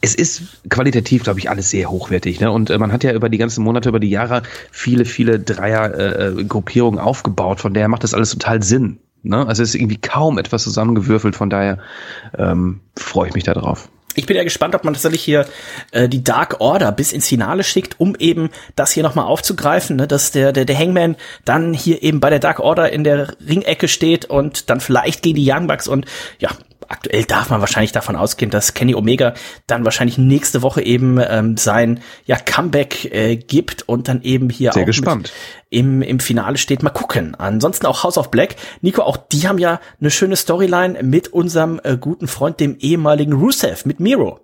es 0.00 0.14
ist 0.14 0.42
qualitativ, 0.68 1.24
glaube 1.24 1.38
ich, 1.38 1.48
alles 1.48 1.70
sehr 1.70 1.90
hochwertig. 1.90 2.38
Ne? 2.38 2.50
Und 2.50 2.68
äh, 2.68 2.78
man 2.78 2.92
hat 2.92 3.04
ja 3.04 3.12
über 3.14 3.30
die 3.30 3.38
ganzen 3.38 3.64
Monate, 3.64 3.88
über 3.88 4.00
die 4.00 4.10
Jahre 4.10 4.42
viele, 4.70 5.06
viele 5.06 5.40
Dreier-Gruppierungen 5.40 6.98
äh, 6.98 7.02
aufgebaut. 7.02 7.60
Von 7.60 7.72
daher 7.72 7.88
macht 7.88 8.04
das 8.04 8.12
alles 8.12 8.30
total 8.30 8.62
Sinn. 8.62 8.98
Ne? 9.22 9.46
Also 9.46 9.62
es 9.62 9.70
ist 9.70 9.76
irgendwie 9.76 9.96
kaum 9.96 10.36
etwas 10.36 10.62
zusammengewürfelt. 10.62 11.34
Von 11.34 11.48
daher 11.48 11.78
ähm, 12.36 12.80
freue 12.96 13.28
ich 13.28 13.34
mich 13.34 13.44
da 13.44 13.54
drauf. 13.54 13.88
Ich 14.14 14.26
bin 14.26 14.36
ja 14.36 14.44
gespannt, 14.44 14.74
ob 14.74 14.84
man 14.84 14.94
tatsächlich 14.94 15.22
hier 15.22 15.46
äh, 15.92 16.08
die 16.08 16.22
Dark 16.22 16.60
Order 16.60 16.92
bis 16.92 17.12
ins 17.12 17.28
Finale 17.28 17.64
schickt, 17.64 17.98
um 17.98 18.14
eben 18.16 18.50
das 18.76 18.92
hier 18.92 19.02
nochmal 19.02 19.26
aufzugreifen, 19.26 19.96
ne? 19.96 20.06
dass 20.06 20.30
der, 20.30 20.52
der, 20.52 20.64
der 20.64 20.78
Hangman 20.78 21.16
dann 21.44 21.74
hier 21.74 22.02
eben 22.02 22.20
bei 22.20 22.30
der 22.30 22.38
Dark 22.38 22.60
Order 22.60 22.92
in 22.92 23.04
der 23.04 23.34
Ringecke 23.46 23.88
steht 23.88 24.26
und 24.26 24.70
dann 24.70 24.80
vielleicht 24.80 25.22
gegen 25.22 25.36
die 25.36 25.50
Young 25.50 25.66
Bucks 25.66 25.88
und 25.88 26.06
ja, 26.38 26.50
aktuell 26.88 27.24
darf 27.24 27.50
man 27.50 27.60
wahrscheinlich 27.60 27.92
davon 27.92 28.16
ausgehen, 28.16 28.50
dass 28.50 28.74
Kenny 28.74 28.94
Omega 28.94 29.34
dann 29.66 29.84
wahrscheinlich 29.84 30.18
nächste 30.18 30.62
Woche 30.62 30.82
eben 30.82 31.18
ähm, 31.20 31.56
sein 31.56 32.00
ja, 32.26 32.36
Comeback 32.36 33.12
äh, 33.12 33.36
gibt 33.36 33.82
und 33.88 34.08
dann 34.08 34.22
eben 34.22 34.50
hier 34.50 34.72
Sehr 34.72 34.82
auch 34.82 34.86
gespannt. 34.86 35.32
im, 35.70 36.02
im 36.02 36.20
Finale 36.20 36.58
steht. 36.58 36.82
Mal 36.82 36.90
gucken. 36.90 37.34
Ansonsten 37.34 37.86
auch 37.86 38.04
House 38.04 38.18
of 38.18 38.30
Black. 38.30 38.56
Nico, 38.80 39.02
auch 39.02 39.16
die 39.16 39.48
haben 39.48 39.58
ja 39.58 39.80
eine 40.00 40.10
schöne 40.10 40.36
Storyline 40.36 41.02
mit 41.02 41.28
unserem 41.28 41.80
äh, 41.84 41.96
guten 41.96 42.28
Freund, 42.28 42.60
dem 42.60 42.76
ehemaligen 42.78 43.32
Rusev, 43.32 43.84
mit 43.84 44.00
Miro 44.00 44.40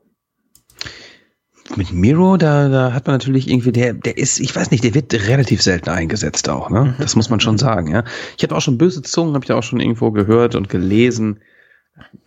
mit 1.76 1.92
Miro, 1.92 2.37
da, 2.37 2.68
da 2.68 2.92
hat 2.92 3.06
man 3.06 3.14
natürlich 3.14 3.49
irgendwie, 3.49 3.73
der, 3.73 3.94
der 3.94 4.18
ist, 4.18 4.40
ich 4.40 4.54
weiß 4.54 4.70
nicht, 4.70 4.85
der 4.85 4.94
wird 4.94 5.12
relativ 5.14 5.62
selten 5.62 5.90
eingesetzt 5.90 6.49
auch, 6.49 6.70
ne? 6.70 6.85
Mhm. 6.85 6.94
Das 6.99 7.16
muss 7.16 7.30
man 7.30 7.40
schon 7.40 7.59
sagen, 7.59 7.90
ja. 7.90 8.04
Ich 8.37 8.42
habe 8.42 8.56
auch 8.56 8.61
schon 8.61 8.78
böse 8.78 9.02
Zungen, 9.02 9.35
habe 9.35 9.44
ich 9.44 9.52
auch 9.52 9.62
schon 9.62 9.80
irgendwo 9.80 10.11
gehört 10.11 10.54
und 10.54 10.68
gelesen, 10.68 11.40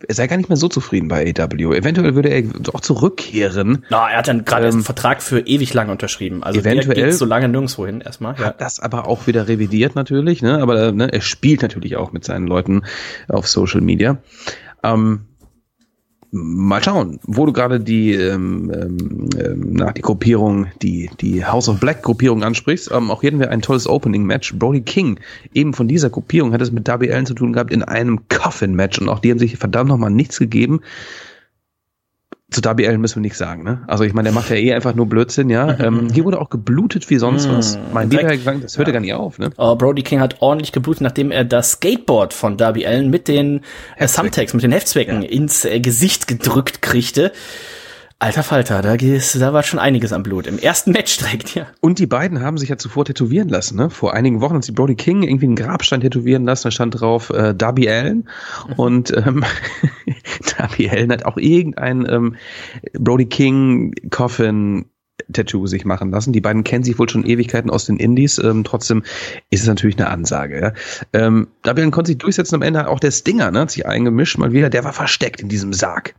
er 0.06 0.14
sei 0.14 0.26
gar 0.26 0.36
nicht 0.36 0.48
mehr 0.48 0.56
so 0.56 0.68
zufrieden 0.68 1.08
bei 1.08 1.32
AW. 1.36 1.76
Eventuell 1.76 2.14
würde 2.14 2.28
er 2.28 2.42
auch 2.72 2.80
zurückkehren. 2.80 3.84
Na, 3.90 4.10
er 4.10 4.18
hat 4.18 4.28
dann 4.28 4.44
gerade 4.44 4.66
ähm, 4.66 4.74
einen 4.74 4.82
Vertrag 4.82 5.22
für 5.22 5.40
ewig 5.40 5.74
lang 5.74 5.88
unterschrieben. 5.88 6.42
Also 6.42 6.60
eventuell 6.60 6.94
geht 6.94 7.14
so 7.14 7.24
lange 7.24 7.48
nirgendwo 7.48 7.86
hin 7.86 8.00
erstmal. 8.00 8.34
Ja. 8.38 8.46
Hat 8.46 8.60
das 8.60 8.80
aber 8.80 9.06
auch 9.06 9.26
wieder 9.26 9.48
revidiert 9.48 9.94
natürlich, 9.94 10.42
ne? 10.42 10.60
Aber 10.60 10.92
ne, 10.92 11.12
er 11.12 11.20
spielt 11.20 11.62
natürlich 11.62 11.96
auch 11.96 12.12
mit 12.12 12.24
seinen 12.24 12.46
Leuten 12.46 12.82
auf 13.28 13.46
Social 13.48 13.80
Media. 13.80 14.18
Ähm, 14.82 15.26
mal 16.34 16.82
schauen, 16.82 17.20
wo 17.22 17.46
du 17.46 17.52
gerade 17.52 17.78
die, 17.78 18.12
ähm, 18.12 18.70
ähm, 18.74 19.28
ähm, 19.38 19.72
nach 19.72 19.92
die 19.92 20.02
Gruppierung, 20.02 20.66
die, 20.82 21.08
die 21.20 21.44
House 21.44 21.68
of 21.68 21.78
Black 21.78 22.02
Gruppierung 22.02 22.42
ansprichst. 22.42 22.90
Ähm, 22.92 23.10
auch 23.10 23.20
hier 23.20 23.30
hatten 23.30 23.38
wir 23.38 23.50
ein 23.50 23.62
tolles 23.62 23.86
Opening-Match. 23.86 24.54
Brody 24.58 24.80
King, 24.80 25.20
eben 25.54 25.72
von 25.74 25.86
dieser 25.86 26.10
Gruppierung, 26.10 26.52
hat 26.52 26.60
es 26.60 26.72
mit 26.72 26.88
Darby 26.88 27.12
Allen 27.12 27.26
zu 27.26 27.34
tun 27.34 27.52
gehabt 27.52 27.72
in 27.72 27.84
einem 27.84 28.28
Coffin-Match 28.28 28.98
und 28.98 29.08
auch 29.08 29.20
die 29.20 29.30
haben 29.30 29.38
sich 29.38 29.56
verdammt 29.56 29.88
nochmal 29.88 30.10
nichts 30.10 30.38
gegeben 30.38 30.80
zu 32.54 32.60
Darby 32.60 32.86
Allen 32.86 33.00
müssen 33.00 33.16
wir 33.16 33.22
nichts 33.22 33.38
sagen, 33.38 33.64
ne? 33.64 33.82
Also 33.88 34.04
ich 34.04 34.14
meine, 34.14 34.28
der 34.28 34.32
macht 34.32 34.48
ja 34.48 34.56
eh 34.56 34.72
einfach 34.72 34.94
nur 34.94 35.06
Blödsinn, 35.06 35.50
ja. 35.50 35.78
ähm, 35.80 36.08
hier 36.12 36.24
wurde 36.24 36.40
auch 36.40 36.50
geblutet 36.50 37.10
wie 37.10 37.18
sonst 37.18 37.48
was. 37.50 37.78
Mein 37.92 38.08
gesagt, 38.08 38.64
das 38.64 38.78
hörte 38.78 38.90
ja. 38.90 38.92
gar 38.94 39.00
nicht 39.00 39.12
auf, 39.12 39.38
ne? 39.38 39.50
Oh, 39.56 39.74
Brody 39.76 40.02
King 40.02 40.20
hat 40.20 40.40
ordentlich 40.40 40.72
geblutet, 40.72 41.02
nachdem 41.02 41.30
er 41.30 41.44
das 41.44 41.72
Skateboard 41.72 42.32
von 42.32 42.56
Darby 42.56 42.86
Allen 42.86 43.10
mit 43.10 43.28
den 43.28 43.62
äh, 43.96 44.06
Thumbtacks, 44.06 44.54
mit 44.54 44.62
den 44.62 44.72
Heftzwecken 44.72 45.22
ja. 45.22 45.28
ins 45.28 45.64
äh, 45.64 45.80
Gesicht 45.80 46.28
gedrückt 46.28 46.80
kriegte. 46.80 47.32
Alter 48.20 48.42
Falter, 48.42 48.80
da, 48.80 48.96
da 48.96 49.52
war 49.52 49.62
schon 49.64 49.78
einiges 49.78 50.12
am 50.12 50.22
Blut. 50.22 50.46
Im 50.46 50.58
ersten 50.58 50.92
Match 50.92 51.18
direkt, 51.18 51.54
ja. 51.54 51.66
Und 51.80 51.98
die 51.98 52.06
beiden 52.06 52.40
haben 52.40 52.56
sich 52.56 52.68
ja 52.68 52.78
zuvor 52.78 53.04
tätowieren 53.04 53.48
lassen, 53.48 53.76
ne? 53.76 53.90
Vor 53.90 54.14
einigen 54.14 54.40
Wochen 54.40 54.54
hat 54.54 54.64
sich 54.64 54.74
Brody 54.74 54.94
King 54.94 55.24
irgendwie 55.24 55.46
einen 55.46 55.56
Grabstein 55.56 56.00
tätowieren 56.00 56.44
lassen, 56.44 56.64
da 56.64 56.70
stand 56.70 57.00
drauf 57.00 57.30
äh, 57.30 57.54
Darby 57.54 57.88
Allen. 57.88 58.28
Und 58.76 59.14
ähm, 59.14 59.44
Darby 60.58 60.88
Allen 60.88 61.12
hat 61.12 61.24
auch 61.24 61.36
irgendein 61.36 62.06
ähm, 62.08 62.36
Brody 62.98 63.26
King 63.26 63.94
Coffin 64.10 64.86
Tattoo 65.32 65.66
sich 65.66 65.84
machen 65.84 66.10
lassen. 66.10 66.32
Die 66.32 66.40
beiden 66.40 66.64
kennen 66.64 66.84
sich 66.84 66.98
wohl 66.98 67.08
schon 67.08 67.24
Ewigkeiten 67.24 67.70
aus 67.70 67.86
den 67.86 67.96
Indies. 67.96 68.38
Ähm, 68.38 68.64
trotzdem 68.64 69.04
ist 69.50 69.62
es 69.62 69.68
natürlich 69.68 69.96
eine 69.96 70.08
Ansage. 70.08 70.60
Ja. 70.60 70.72
Ähm, 71.12 71.48
Darby 71.62 71.82
Allen 71.82 71.90
konnte 71.92 72.08
sich 72.08 72.18
durchsetzen. 72.18 72.56
Am 72.56 72.62
Ende 72.62 72.88
auch 72.88 73.00
der 73.00 73.12
Stinger 73.12 73.50
ne, 73.50 73.60
hat 73.60 73.70
sich 73.70 73.86
eingemischt 73.86 74.38
mal 74.38 74.52
wieder. 74.52 74.70
Der 74.70 74.84
war 74.84 74.92
versteckt 74.92 75.40
in 75.40 75.48
diesem 75.48 75.72
Sarg. 75.72 76.14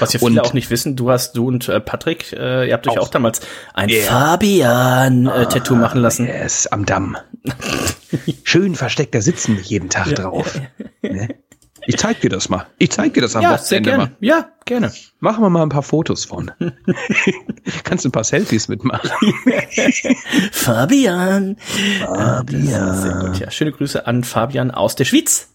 Was 0.00 0.12
ja 0.12 0.18
viele 0.18 0.32
und, 0.32 0.40
auch 0.40 0.52
nicht 0.52 0.70
wissen, 0.70 0.96
du 0.96 1.10
hast, 1.10 1.36
du 1.36 1.46
und 1.46 1.68
äh, 1.68 1.80
Patrick, 1.80 2.32
äh, 2.32 2.66
ihr 2.66 2.74
habt 2.74 2.88
euch 2.88 2.98
auch, 2.98 3.04
auch 3.04 3.08
damals 3.08 3.40
ein 3.74 3.88
yeah. 3.88 4.02
Fabian-Tattoo 4.02 5.74
äh, 5.74 5.78
machen 5.78 6.00
lassen. 6.00 6.26
Yes, 6.26 6.66
am 6.66 6.86
Damm. 6.86 7.16
Schön 8.42 8.74
versteckt, 8.74 9.14
da 9.14 9.20
sitzen 9.20 9.54
nicht 9.54 9.70
jeden 9.70 9.88
Tag 9.88 10.08
ja, 10.08 10.14
drauf. 10.14 10.60
Ja, 11.02 11.12
ne? 11.12 11.28
Ich 11.86 11.96
zeig 11.96 12.20
dir 12.20 12.30
das 12.30 12.48
mal. 12.48 12.66
Ich 12.78 12.90
zeig 12.90 13.14
dir 13.14 13.20
das 13.20 13.36
am 13.36 13.42
ja, 13.42 13.58
sehr 13.58 13.80
gerne. 13.80 14.04
Mal. 14.04 14.16
Ja, 14.20 14.50
gerne. 14.64 14.92
Machen 15.20 15.42
wir 15.42 15.50
mal 15.50 15.62
ein 15.62 15.68
paar 15.68 15.82
Fotos 15.82 16.24
von. 16.24 16.50
Kannst 17.84 18.04
du 18.04 18.08
ein 18.08 18.12
paar 18.12 18.24
Selfies 18.24 18.68
mitmachen. 18.68 19.10
Fabian. 20.52 21.56
Fabian. 22.00 22.96
Sehr 22.96 23.14
gut, 23.14 23.38
ja. 23.38 23.50
Schöne 23.50 23.72
Grüße 23.72 24.06
an 24.06 24.24
Fabian 24.24 24.70
aus 24.70 24.96
der 24.96 25.04
Schweiz. 25.04 25.48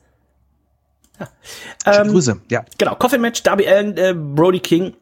Ja. 1.19 1.27
Ähm, 1.85 2.07
Grüße, 2.09 2.41
ja. 2.49 2.65
Genau, 2.77 2.95
Coffin 2.95 3.21
Match, 3.21 3.43
Darby 3.43 3.67
Allen, 3.67 3.97
äh, 3.97 4.13
Brody 4.15 4.59
King 4.59 4.95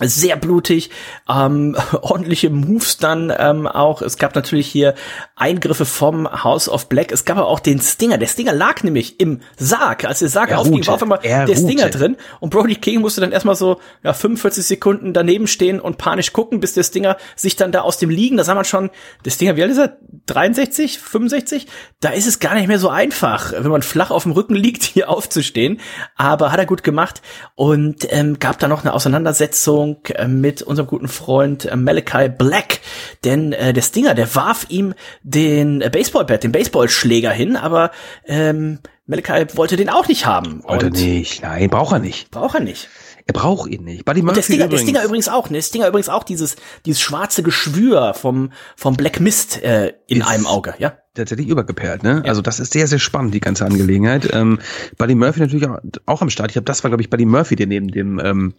sehr 0.00 0.36
blutig, 0.36 0.90
ähm, 1.28 1.76
ordentliche 2.02 2.48
Moves 2.48 2.96
dann 2.96 3.32
ähm, 3.36 3.66
auch. 3.66 4.00
Es 4.00 4.16
gab 4.16 4.34
natürlich 4.34 4.66
hier 4.66 4.94
Eingriffe 5.36 5.84
vom 5.84 6.44
House 6.44 6.68
of 6.68 6.88
Black. 6.88 7.12
Es 7.12 7.24
gab 7.26 7.36
aber 7.36 7.48
auch 7.48 7.60
den 7.60 7.80
Stinger. 7.80 8.16
Der 8.16 8.26
Stinger 8.26 8.54
lag 8.54 8.82
nämlich 8.84 9.20
im 9.20 9.40
Sarg. 9.58 10.04
Als 10.04 10.20
der 10.20 10.28
Sarg 10.28 10.50
er 10.50 10.60
aufging, 10.60 10.86
war 10.86 10.94
auf 10.94 11.02
einmal 11.02 11.20
er 11.22 11.44
der 11.44 11.56
Stinger 11.56 11.90
drin. 11.90 12.16
Und 12.40 12.50
Brody 12.50 12.76
King 12.76 13.02
musste 13.02 13.20
dann 13.20 13.32
erstmal 13.32 13.54
so 13.54 13.80
ja, 14.02 14.14
45 14.14 14.64
Sekunden 14.64 15.12
daneben 15.12 15.46
stehen 15.46 15.78
und 15.78 15.98
panisch 15.98 16.32
gucken, 16.32 16.60
bis 16.60 16.72
der 16.72 16.84
Stinger 16.84 17.18
sich 17.36 17.56
dann 17.56 17.70
da 17.70 17.82
aus 17.82 17.98
dem 17.98 18.08
Liegen, 18.08 18.38
da 18.38 18.44
sah 18.44 18.54
man 18.54 18.64
schon, 18.64 18.90
der 19.24 19.30
Stinger, 19.30 19.56
wie 19.56 19.62
alt 19.62 19.72
ist 19.72 19.78
er? 19.78 19.98
63, 20.26 21.00
65? 21.00 21.66
Da 22.00 22.10
ist 22.10 22.26
es 22.26 22.38
gar 22.38 22.54
nicht 22.54 22.68
mehr 22.68 22.78
so 22.78 22.88
einfach, 22.88 23.52
wenn 23.52 23.70
man 23.70 23.82
flach 23.82 24.10
auf 24.10 24.22
dem 24.22 24.32
Rücken 24.32 24.54
liegt, 24.54 24.82
hier 24.92 25.10
aufzustehen. 25.10 25.80
Aber 26.16 26.50
hat 26.50 26.58
er 26.58 26.66
gut 26.66 26.82
gemacht 26.82 27.20
und 27.56 28.06
ähm, 28.10 28.38
gab 28.38 28.58
da 28.58 28.68
noch 28.68 28.82
eine 28.82 28.94
Auseinandersetzung 28.94 29.91
Begegnung 29.92 30.06
äh, 30.16 30.28
mit 30.28 30.62
unserem 30.62 30.86
guten 30.86 31.08
Freund 31.08 31.66
äh, 31.66 31.76
Malachi 31.76 32.28
Black, 32.28 32.80
denn 33.24 33.52
äh, 33.52 33.72
der 33.72 33.82
Stinger, 33.82 34.14
der 34.14 34.34
warf 34.34 34.66
ihm 34.68 34.94
den 35.22 35.80
Baseballbat, 35.80 36.44
den 36.44 36.52
Baseballschläger 36.52 37.30
hin, 37.30 37.56
aber 37.56 37.90
ähm, 38.26 38.78
Malachi 39.06 39.56
wollte 39.56 39.76
den 39.76 39.90
auch 39.90 40.08
nicht 40.08 40.26
haben. 40.26 40.62
Wollte 40.64 40.90
nicht, 40.90 41.42
nein, 41.42 41.68
braucht 41.68 41.92
er 41.92 41.98
nicht. 41.98 42.30
Braucht 42.30 42.54
er 42.54 42.60
nicht. 42.60 42.88
Er 43.26 43.34
braucht 43.34 43.70
ihn 43.70 43.84
nicht. 43.84 44.04
Buddy 44.04 44.22
Murphy 44.22 44.34
der 44.36 44.42
Stinger, 44.42 44.64
übrigens. 44.64 44.80
der 44.80 44.88
Stinger 44.88 45.04
übrigens 45.04 45.28
auch, 45.28 45.50
ne? 45.50 45.62
Stinger 45.62 45.88
übrigens 45.88 46.08
auch 46.08 46.24
dieses, 46.24 46.56
dieses 46.86 47.00
schwarze 47.00 47.42
Geschwür 47.42 48.14
vom, 48.14 48.52
vom 48.76 48.96
Black 48.96 49.20
Mist 49.20 49.62
äh, 49.62 49.92
in 50.06 50.20
ist, 50.20 50.26
einem 50.26 50.46
Auge, 50.46 50.74
ja? 50.78 50.94
tatsächlich 51.14 51.48
übergeperlt, 51.48 52.02
ne? 52.02 52.22
Ja. 52.24 52.28
Also 52.30 52.40
das 52.40 52.58
ist 52.58 52.72
sehr, 52.72 52.86
sehr 52.86 52.98
spannend, 52.98 53.34
die 53.34 53.40
ganze 53.40 53.66
Angelegenheit. 53.66 54.30
Ähm, 54.32 54.58
Buddy 54.96 55.14
Murphy 55.14 55.40
natürlich 55.40 55.68
auch, 55.68 55.78
auch 56.06 56.22
am 56.22 56.30
Start. 56.30 56.50
Ich 56.50 56.56
habe 56.56 56.64
das 56.64 56.82
war, 56.82 56.90
glaube 56.90 57.02
ich, 57.02 57.10
Buddy 57.10 57.26
Murphy, 57.26 57.56
der 57.56 57.66
neben 57.66 57.88
dem 57.88 58.18
ähm, 58.18 58.54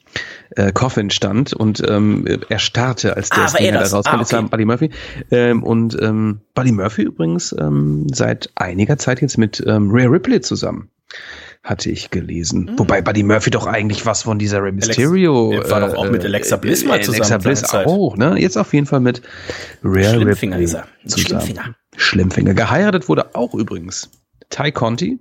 äh, 0.51 0.71
Coffin 0.71 1.09
stand 1.09 1.53
und 1.53 1.81
ähm, 1.87 2.25
er 2.49 2.59
starrte, 2.59 3.15
als 3.15 3.29
der 3.29 3.45
ah, 3.45 3.47
Stinger 3.47 3.71
da 3.71 3.79
rauskam. 3.79 4.09
Ah, 4.09 4.21
okay. 4.21 4.41
Das 4.41 4.49
Buddy 4.49 4.65
Murphy. 4.65 4.89
Ähm, 5.31 5.63
und 5.63 5.97
ähm, 5.99 6.41
Buddy 6.53 6.71
Murphy 6.71 7.03
übrigens 7.03 7.55
ähm, 7.59 8.07
seit 8.13 8.51
einiger 8.55 8.97
Zeit 8.97 9.21
jetzt 9.21 9.37
mit 9.37 9.63
ähm, 9.65 9.89
Rhea 9.89 10.07
Ripley 10.07 10.41
zusammen 10.41 10.89
hatte 11.63 11.89
ich 11.89 12.11
gelesen. 12.11 12.65
Mhm. 12.71 12.79
Wobei 12.79 13.01
Buddy 13.01 13.23
Murphy 13.23 13.49
doch 13.49 13.65
eigentlich 13.65 14.05
was 14.05 14.23
von 14.23 14.37
dieser 14.37 14.61
Rey 14.61 14.73
Mysterio. 14.73 15.51
Alex, 15.51 15.71
war 15.71 15.79
doch 15.79 15.95
auch 15.95 16.09
mit 16.09 16.23
Alexa 16.25 16.57
Bliss 16.57 16.83
mal 16.83 17.01
zusammen. 17.01 17.31
Alexa 17.31 17.37
Bliss 17.37 17.87
auch, 17.87 18.17
ne? 18.17 18.35
Jetzt 18.37 18.57
auf 18.57 18.73
jeden 18.73 18.85
Fall 18.85 18.99
mit 18.99 19.21
Rare 19.81 20.15
Schlimmfinger 20.15 20.57
Ripley 20.57 20.75
er. 20.75 21.17
Schlimmfinger. 21.17 21.75
Schlimmfinger. 21.95 22.53
Geheiratet 22.53 23.07
wurde 23.07 23.33
auch 23.33 23.53
übrigens 23.55 24.09
Ty 24.49 24.71
Conti 24.71 25.19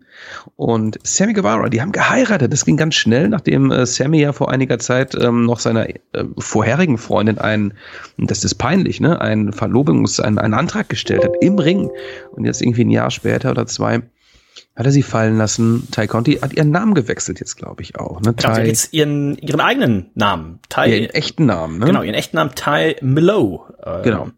und 0.57 0.99
Sammy 1.05 1.33
Guevara, 1.33 1.69
die 1.69 1.81
haben 1.81 1.93
geheiratet. 1.93 2.53
Das 2.53 2.65
ging 2.65 2.77
ganz 2.77 2.97
schnell, 2.97 3.29
nachdem 3.29 3.71
äh, 3.71 3.87
Sammy 3.87 4.21
ja 4.21 4.33
vor 4.33 4.51
einiger 4.51 4.81
Zeit 4.81 5.15
ähm, 5.15 5.47
noch 5.47 5.61
seiner 5.61 5.89
äh, 5.89 5.95
vorherigen 6.39 6.99
Freundin 6.99 7.39
einen, 7.39 7.75
das 8.19 8.45
ist 8.45 8.57
peinlich, 8.57 9.01
ne, 9.01 9.21
einen 9.21 9.53
Verlobungs-, 9.53 10.21
einen, 10.21 10.39
einen 10.39 10.55
Antrag 10.55 10.89
gestellt 10.89 11.25
hat 11.25 11.35
im 11.41 11.59
Ring. 11.59 11.89
Und 12.33 12.45
jetzt 12.45 12.61
irgendwie 12.61 12.85
ein 12.85 12.91
Jahr 12.91 13.11
später 13.11 13.53
oder 13.53 13.67
zwei 13.67 14.03
hat 14.75 14.87
er 14.87 14.93
sie 14.93 15.03
fallen 15.03 15.37
lassen. 15.37 15.89
Ty 15.91 16.07
Conti 16.07 16.35
hat 16.37 16.55
ihren 16.55 16.71
Namen 16.71 16.95
gewechselt 16.95 17.41
jetzt, 17.41 17.57
glaube 17.57 17.83
ich, 17.83 17.99
auch. 17.99 18.21
Ne? 18.21 18.35
Ty, 18.35 18.63
jetzt 18.63 18.93
ihren, 18.93 19.37
ihren 19.39 19.61
eigenen 19.61 20.11
Namen. 20.15 20.61
Ty, 20.69 20.87
ihren 20.87 21.11
echten 21.11 21.47
Namen, 21.47 21.79
ne? 21.79 21.87
Genau, 21.87 22.03
ihren 22.03 22.15
echten 22.15 22.37
Namen 22.37 22.55
Ty 22.55 22.97
Milo. 23.03 23.67
Äh, 23.83 24.03
genau. 24.03 24.31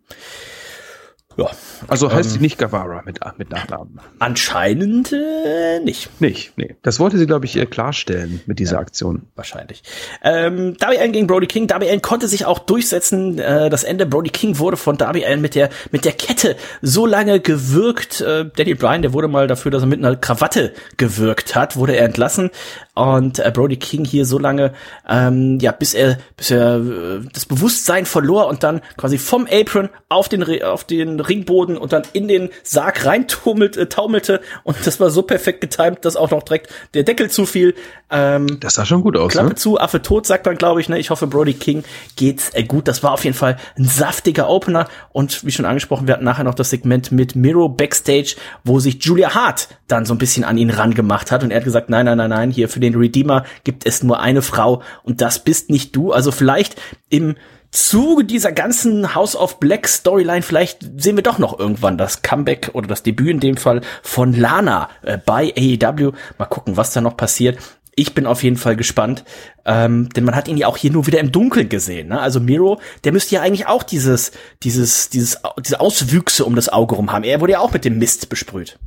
Ja. 1.37 1.51
Also 1.89 2.13
heißt 2.13 2.31
ähm, 2.31 2.35
sie 2.35 2.41
nicht 2.41 2.59
Gavara 2.59 3.03
mit, 3.05 3.19
mit 3.39 3.51
Nachnamen. 3.51 3.99
Anscheinend 4.19 5.13
äh, 5.13 5.81
nicht. 5.81 6.21
Nicht, 6.21 6.57
nee. 6.57 6.77
Das 6.83 7.01
wollte 7.01 7.19
sie, 7.19 7.27
glaube 7.27 7.47
ich, 7.47 7.59
klarstellen 7.71 8.41
mit 8.47 8.59
dieser 8.59 8.77
ja, 8.77 8.81
Aktion. 8.81 9.23
Wahrscheinlich. 9.35 9.83
Ähm, 10.23 10.77
Darby 10.79 10.99
Allen 10.99 11.13
gegen 11.13 11.27
Brody 11.27 11.47
King. 11.47 11.67
Darby 11.67 11.89
Allen 11.89 12.03
konnte 12.03 12.29
sich 12.29 12.47
auch 12.47 12.61
durchsetzen. 12.61 13.39
Äh, 13.39 13.71
das 13.71 13.85
Ende 13.85 14.07
Brody 14.07 14.31
King 14.31 14.59
wurde 14.59 14.77
von 14.77 14.97
Darby 14.97 15.25
Allen 15.25 15.41
mit 15.41 15.55
der, 15.55 15.71
mit 15.91 16.05
der 16.05 16.13
Kette 16.13 16.57
so 16.83 17.07
lange 17.07 17.41
gewirkt. 17.41 18.21
Äh, 18.21 18.47
Danny 18.57 18.75
Bryan, 18.75 19.03
der 19.03 19.13
wurde 19.13 19.29
mal 19.29 19.47
dafür, 19.47 19.71
dass 19.71 19.83
er 19.83 19.87
mit 19.87 19.99
einer 19.99 20.17
Krawatte 20.17 20.73
gewirkt 20.97 21.55
hat, 21.57 21.77
wurde 21.77 21.97
er 21.97 22.05
entlassen 22.05 22.51
und 22.95 23.41
äh, 23.41 23.51
Brody 23.53 23.77
King 23.77 24.05
hier 24.05 24.25
so 24.25 24.39
lange, 24.39 24.73
ähm, 25.09 25.59
ja, 25.61 25.73
bis 25.73 25.95
er, 25.95 26.19
bis 26.37 26.51
er 26.51 26.77
äh, 26.77 27.21
das 27.33 27.45
Bewusstsein 27.45 28.07
verlor 28.07 28.47
und 28.47 28.63
dann 28.63 28.81
quasi 28.97 29.19
vom 29.19 29.49
Apron 29.51 29.89
auf 30.09 30.29
den 30.29 30.45
auf 30.63 30.85
den 30.85 31.19
Ringboden 31.19 31.77
und 31.77 31.93
dann 31.93 32.05
in 32.13 32.29
den 32.29 32.51
Sarg 32.63 33.05
reinturmelte, 33.05 33.81
äh, 33.81 33.87
taumelte 33.89 34.41
und 34.63 34.77
das 34.85 35.01
war 35.01 35.11
so 35.11 35.23
perfekt 35.23 35.61
getimt, 35.61 36.05
dass 36.05 36.17
auch 36.17 36.31
noch 36.31 36.45
direkt 36.45 36.71
der 36.95 37.03
Deckel 37.03 37.31
zufiel. 37.31 37.75
Ähm, 38.11 38.61
das 38.61 38.75
sah 38.75 38.87
schon 38.87 39.03
gut 39.03 39.17
aus. 39.17 39.33
Klappe 39.33 39.51
ne? 39.51 39.55
zu, 39.57 39.81
Affe 39.81 40.01
tot, 40.01 40.27
sagt 40.27 40.47
man, 40.47 40.57
glaube 40.57 40.81
ich. 40.81 40.89
Ne? 40.89 40.99
Ich 40.99 41.11
hoffe, 41.11 41.27
Brody 41.27 41.55
King 41.55 41.83
geht's 42.15 42.51
äh, 42.55 42.63
gut. 42.63 42.87
Das 42.87 43.03
war 43.03 43.13
auf 43.13 43.25
jeden 43.25 43.37
Fall 43.37 43.57
ein 43.77 43.87
saftiger 43.87 44.49
Opener 44.49 44.89
und 45.11 45.45
wie 45.45 45.51
schon 45.51 45.65
angesprochen, 45.65 46.07
wir 46.07 46.15
hatten 46.15 46.25
nachher 46.25 46.45
noch 46.45 46.55
das 46.55 46.71
Segment 46.71 47.11
mit 47.11 47.35
Miro 47.35 47.69
backstage, 47.69 48.37
wo 48.63 48.79
sich 48.79 49.03
Julia 49.03 49.35
Hart 49.35 49.69
dann 49.89 50.07
so 50.07 50.15
ein 50.15 50.19
bisschen 50.19 50.45
an 50.45 50.59
ihn 50.59 50.71
rangemacht 50.71 51.33
hat 51.33 51.43
und 51.43 51.51
er 51.51 51.57
hat 51.57 51.65
gesagt, 51.65 51.91
nein, 51.91 52.07
nein, 52.07 52.19
nein, 52.19 52.31
nein, 52.31 52.51
hier 52.51 52.69
für 52.69 52.84
den 52.85 52.95
Redeemer 52.95 53.45
gibt 53.65 53.87
es 53.87 54.03
nur 54.03 54.21
eine 54.21 54.43
Frau 54.43 54.83
und 55.03 55.21
das 55.21 55.41
bist 55.43 55.71
nicht 55.71 55.97
du. 55.97 56.13
Also 56.13 56.31
vielleicht 56.31 56.81
im 57.09 57.35
Zuge 57.75 58.25
dieser 58.25 58.53
ganzen 58.53 59.17
House 59.17 59.35
of 59.35 59.59
Black 59.59 59.89
Storyline, 59.89 60.43
vielleicht 60.43 60.79
sehen 60.97 61.17
wir 61.17 61.25
doch 61.25 61.39
noch 61.39 61.59
irgendwann 61.59 61.99
das 61.99 62.23
Comeback 62.23 62.71
oder 62.73 62.87
das 62.87 63.03
Debüt 63.03 63.31
in 63.31 63.41
dem 63.41 63.57
Fall 63.57 63.81
von 64.03 64.33
Lana 64.33 64.89
äh, 65.03 65.19
bei 65.19 65.53
AEW. 65.57 66.13
Mal 66.39 66.45
gucken, 66.47 66.77
was 66.77 66.93
da 66.93 67.01
noch 67.01 67.17
passiert. 67.17 67.59
Ich 67.97 68.15
bin 68.15 68.27
auf 68.27 68.45
jeden 68.45 68.57
Fall 68.57 68.77
gespannt, 68.77 69.25
ähm, 69.65 70.09
denn 70.11 70.25
man 70.25 70.37
hat 70.37 70.47
ihn 70.47 70.57
ja 70.57 70.69
auch 70.69 70.77
hier 70.77 70.93
nur 70.93 71.09
wieder 71.09 71.19
im 71.19 71.33
Dunkeln 71.33 71.69
gesehen. 71.69 72.09
Ne? 72.09 72.21
Also 72.21 72.39
Miro, 72.39 72.81
der 73.03 73.13
müsste 73.13 73.35
ja 73.35 73.43
eigentlich 73.43 73.67
auch 73.67 73.83
dieses, 73.83 74.31
dieses, 74.63 75.11
dieses, 75.11 75.39
diese 75.65 75.81
Auswüchse 75.81 76.45
um 76.45 76.55
das 76.55 76.69
Auge 76.69 76.95
rum 76.95 77.13
haben. 77.13 77.25
Er 77.25 77.41
wurde 77.41 77.55
ja 77.55 77.59
auch 77.61 77.73
mit 77.73 77.85
dem 77.85 77.99
Mist 77.99 78.29
besprüht. 78.29 78.79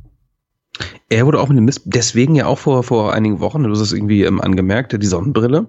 Er 1.08 1.26
wurde 1.26 1.40
auch 1.40 1.48
mit 1.48 1.56
dem 1.56 1.64
Mist, 1.64 1.82
deswegen 1.84 2.34
ja 2.34 2.46
auch 2.46 2.58
vor, 2.58 2.82
vor 2.82 3.12
einigen 3.12 3.40
Wochen, 3.40 3.62
du 3.62 3.70
hast 3.70 3.80
es 3.80 3.92
irgendwie 3.92 4.24
ähm, 4.24 4.40
angemerkt, 4.40 5.00
die 5.00 5.06
Sonnenbrille, 5.06 5.66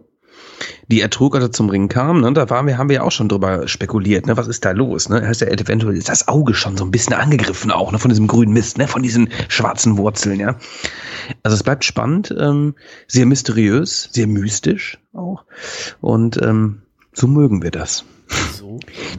die 0.87 1.01
er 1.01 1.09
trug, 1.09 1.35
als 1.35 1.45
er 1.45 1.51
zum 1.51 1.69
Ring 1.69 1.87
kam, 1.87 2.21
ne, 2.21 2.33
da 2.33 2.49
waren 2.49 2.67
wir, 2.67 2.77
haben 2.77 2.89
wir 2.89 2.97
ja 2.97 3.03
auch 3.03 3.11
schon 3.11 3.29
drüber 3.29 3.67
spekuliert, 3.67 4.27
ne, 4.27 4.37
was 4.37 4.47
ist 4.47 4.65
da 4.65 4.71
los, 4.71 5.09
ne, 5.09 5.25
heißt 5.25 5.41
ja 5.41 5.47
eventuell 5.47 5.95
ist 5.95 6.09
das 6.09 6.27
Auge 6.27 6.53
schon 6.53 6.77
so 6.77 6.83
ein 6.83 6.91
bisschen 6.91 7.13
angegriffen 7.13 7.71
auch, 7.71 7.91
ne, 7.91 7.99
von 7.99 8.09
diesem 8.09 8.27
grünen 8.27 8.53
Mist, 8.53 8.77
ne, 8.77 8.87
von 8.87 9.01
diesen 9.01 9.29
schwarzen 9.47 9.97
Wurzeln, 9.97 10.39
ja. 10.39 10.57
Also 11.43 11.55
es 11.55 11.63
bleibt 11.63 11.85
spannend, 11.85 12.35
ähm, 12.37 12.75
sehr 13.07 13.25
mysteriös, 13.25 14.09
sehr 14.11 14.27
mystisch 14.27 14.99
auch. 15.13 15.45
Und 16.01 16.41
ähm, 16.41 16.81
so 17.13 17.27
mögen 17.27 17.61
wir 17.61 17.71
das. 17.71 18.05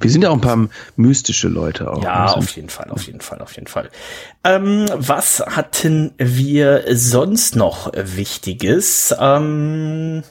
Wir 0.00 0.10
sind 0.10 0.22
ja 0.22 0.30
auch 0.30 0.34
ein 0.34 0.40
paar 0.40 0.68
mystische 0.96 1.48
Leute 1.48 1.90
auch. 1.90 2.02
Ja, 2.02 2.26
auf 2.26 2.50
jeden 2.50 2.68
Fall, 2.68 2.90
auf 2.90 3.02
jeden 3.04 3.20
Fall, 3.20 3.40
auf 3.40 3.54
jeden 3.54 3.66
Fall. 3.66 3.90
Ähm, 4.44 4.86
was 4.94 5.40
hatten 5.40 6.12
wir 6.18 6.84
sonst 6.90 7.56
noch 7.56 7.92
Wichtiges? 7.94 9.14
Ähm 9.18 10.22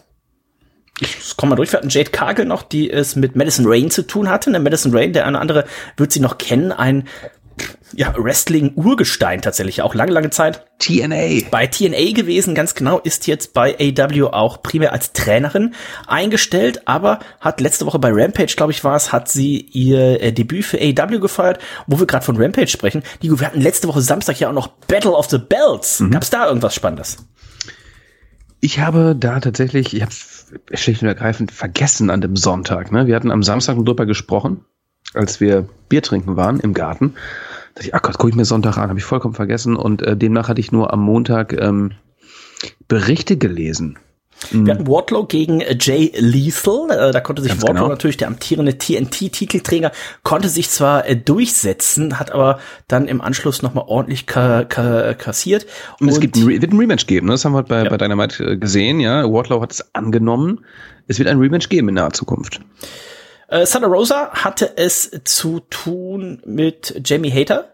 ich 1.01 1.37
komme 1.37 1.51
mal 1.51 1.55
durch. 1.55 1.71
Wir 1.71 1.77
hatten 1.77 1.89
Jade 1.89 2.09
Cargill 2.09 2.45
noch, 2.45 2.63
die 2.63 2.91
es 2.91 3.15
mit 3.15 3.35
Madison 3.35 3.65
Rain 3.67 3.89
zu 3.89 4.05
tun 4.05 4.29
hatte. 4.29 4.51
Der 4.51 4.59
Madison 4.59 4.95
Rain, 4.95 5.13
der 5.13 5.25
eine 5.25 5.39
andere 5.39 5.65
wird 5.97 6.11
sie 6.11 6.19
noch 6.19 6.37
kennen, 6.37 6.71
ein 6.71 7.07
ja, 7.93 8.13
Wrestling-Urgestein 8.17 9.41
tatsächlich, 9.41 9.81
auch 9.81 9.95
lange, 9.95 10.11
lange 10.11 10.29
Zeit. 10.29 10.65
TNA. 10.79 11.49
Bei 11.51 11.67
TNA 11.67 12.13
gewesen, 12.13 12.55
ganz 12.55 12.73
genau, 12.73 12.99
ist 12.99 13.27
jetzt 13.27 13.53
bei 13.53 13.75
AW 13.79 14.29
auch 14.31 14.61
primär 14.61 14.93
als 14.93 15.11
Trainerin 15.11 15.73
eingestellt, 16.07 16.87
aber 16.87 17.19
hat 17.41 17.59
letzte 17.59 17.85
Woche 17.85 17.99
bei 17.99 18.11
Rampage, 18.11 18.53
glaube 18.55 18.71
ich, 18.71 18.83
war 18.83 18.95
es, 18.95 19.11
hat 19.11 19.27
sie 19.27 19.59
ihr 19.59 20.21
äh, 20.21 20.31
Debüt 20.31 20.65
für 20.65 20.77
AW 20.77 21.19
gefeiert, 21.19 21.59
wo 21.87 21.99
wir 21.99 22.07
gerade 22.07 22.25
von 22.25 22.37
Rampage 22.37 22.67
sprechen. 22.67 23.03
Die, 23.21 23.29
wir 23.29 23.45
hatten 23.45 23.61
letzte 23.61 23.87
Woche 23.87 24.01
Samstag 24.01 24.39
ja 24.39 24.49
auch 24.49 24.53
noch 24.53 24.67
Battle 24.67 25.11
of 25.11 25.29
the 25.29 25.37
Belts. 25.37 25.99
Mhm. 25.99 26.11
Gab 26.11 26.23
es 26.23 26.29
da 26.29 26.47
irgendwas 26.47 26.75
Spannendes? 26.75 27.17
Ich 28.61 28.79
habe 28.79 29.15
da 29.17 29.39
tatsächlich, 29.39 29.95
ich 29.95 30.01
habe 30.01 30.11
schlicht 30.73 31.01
und 31.01 31.07
ergreifend 31.07 31.51
vergessen 31.51 32.09
an 32.09 32.21
dem 32.21 32.35
Sonntag. 32.35 32.91
Ne? 32.91 33.07
Wir 33.07 33.15
hatten 33.15 33.31
am 33.31 33.43
Samstag 33.43 33.77
drüber 33.77 34.05
gesprochen, 34.05 34.65
als 35.13 35.39
wir 35.39 35.67
Bier 35.87 36.01
trinken 36.01 36.35
waren 36.35 36.59
im 36.59 36.73
Garten 36.73 37.15
dachte 37.75 37.87
ich, 37.87 37.95
ach 37.95 38.01
Gott, 38.01 38.17
gucke 38.17 38.29
ich 38.29 38.35
mir 38.35 38.45
Sonntag 38.45 38.77
an, 38.77 38.89
habe 38.89 38.99
ich 38.99 39.05
vollkommen 39.05 39.33
vergessen. 39.33 39.75
Und 39.75 40.01
äh, 40.01 40.15
demnach 40.15 40.49
hatte 40.49 40.61
ich 40.61 40.71
nur 40.71 40.93
am 40.93 41.01
Montag 41.01 41.53
ähm, 41.53 41.91
Berichte 42.87 43.37
gelesen. 43.37 43.97
Wir 44.51 44.61
mhm. 44.61 44.69
hatten 44.69 44.87
Wardlow 44.87 45.25
gegen 45.25 45.61
äh, 45.61 45.77
Jay 45.79 46.11
Lethal. 46.17 46.89
Äh, 46.89 47.11
da 47.11 47.19
konnte 47.19 47.41
sich 47.41 47.51
Ganz 47.51 47.63
Wardlow 47.63 47.83
genau. 47.83 47.89
natürlich, 47.89 48.17
der 48.17 48.29
amtierende 48.29 48.77
TNT-Titelträger, 48.77 49.91
konnte 50.23 50.49
sich 50.49 50.69
zwar 50.69 51.07
äh, 51.07 51.15
durchsetzen, 51.15 52.19
hat 52.19 52.31
aber 52.31 52.59
dann 52.87 53.07
im 53.07 53.21
Anschluss 53.21 53.61
nochmal 53.61 53.85
ordentlich 53.87 54.25
ka 54.25 54.63
ka 54.63 55.13
kassiert. 55.13 55.65
Und, 55.99 56.07
Und 56.07 56.13
es 56.13 56.19
gibt 56.19 56.37
wird 56.37 56.71
ein 56.71 56.77
Rematch 56.77 57.05
geben, 57.05 57.27
ne? 57.27 57.33
das 57.33 57.43
haben 57.45 57.53
wir 57.53 57.63
bei, 57.63 57.83
ja. 57.83 57.89
bei 57.89 57.97
Dynamite 57.97 58.57
gesehen. 58.57 58.99
Ja, 58.99 59.29
Wardlow 59.29 59.61
hat 59.61 59.73
es 59.73 59.93
angenommen. 59.93 60.61
Es 61.07 61.19
wird 61.19 61.27
ein 61.27 61.39
Rematch 61.39 61.69
geben 61.69 61.89
in 61.89 61.95
naher 61.95 62.13
Zukunft. 62.13 62.61
Äh, 63.49 63.65
Santa 63.65 63.87
Rosa 63.87 64.29
hatte 64.31 64.77
es 64.77 65.11
zu 65.23 65.61
tun 65.69 66.41
mit 66.45 67.01
Jamie 67.05 67.31
Hater. 67.31 67.73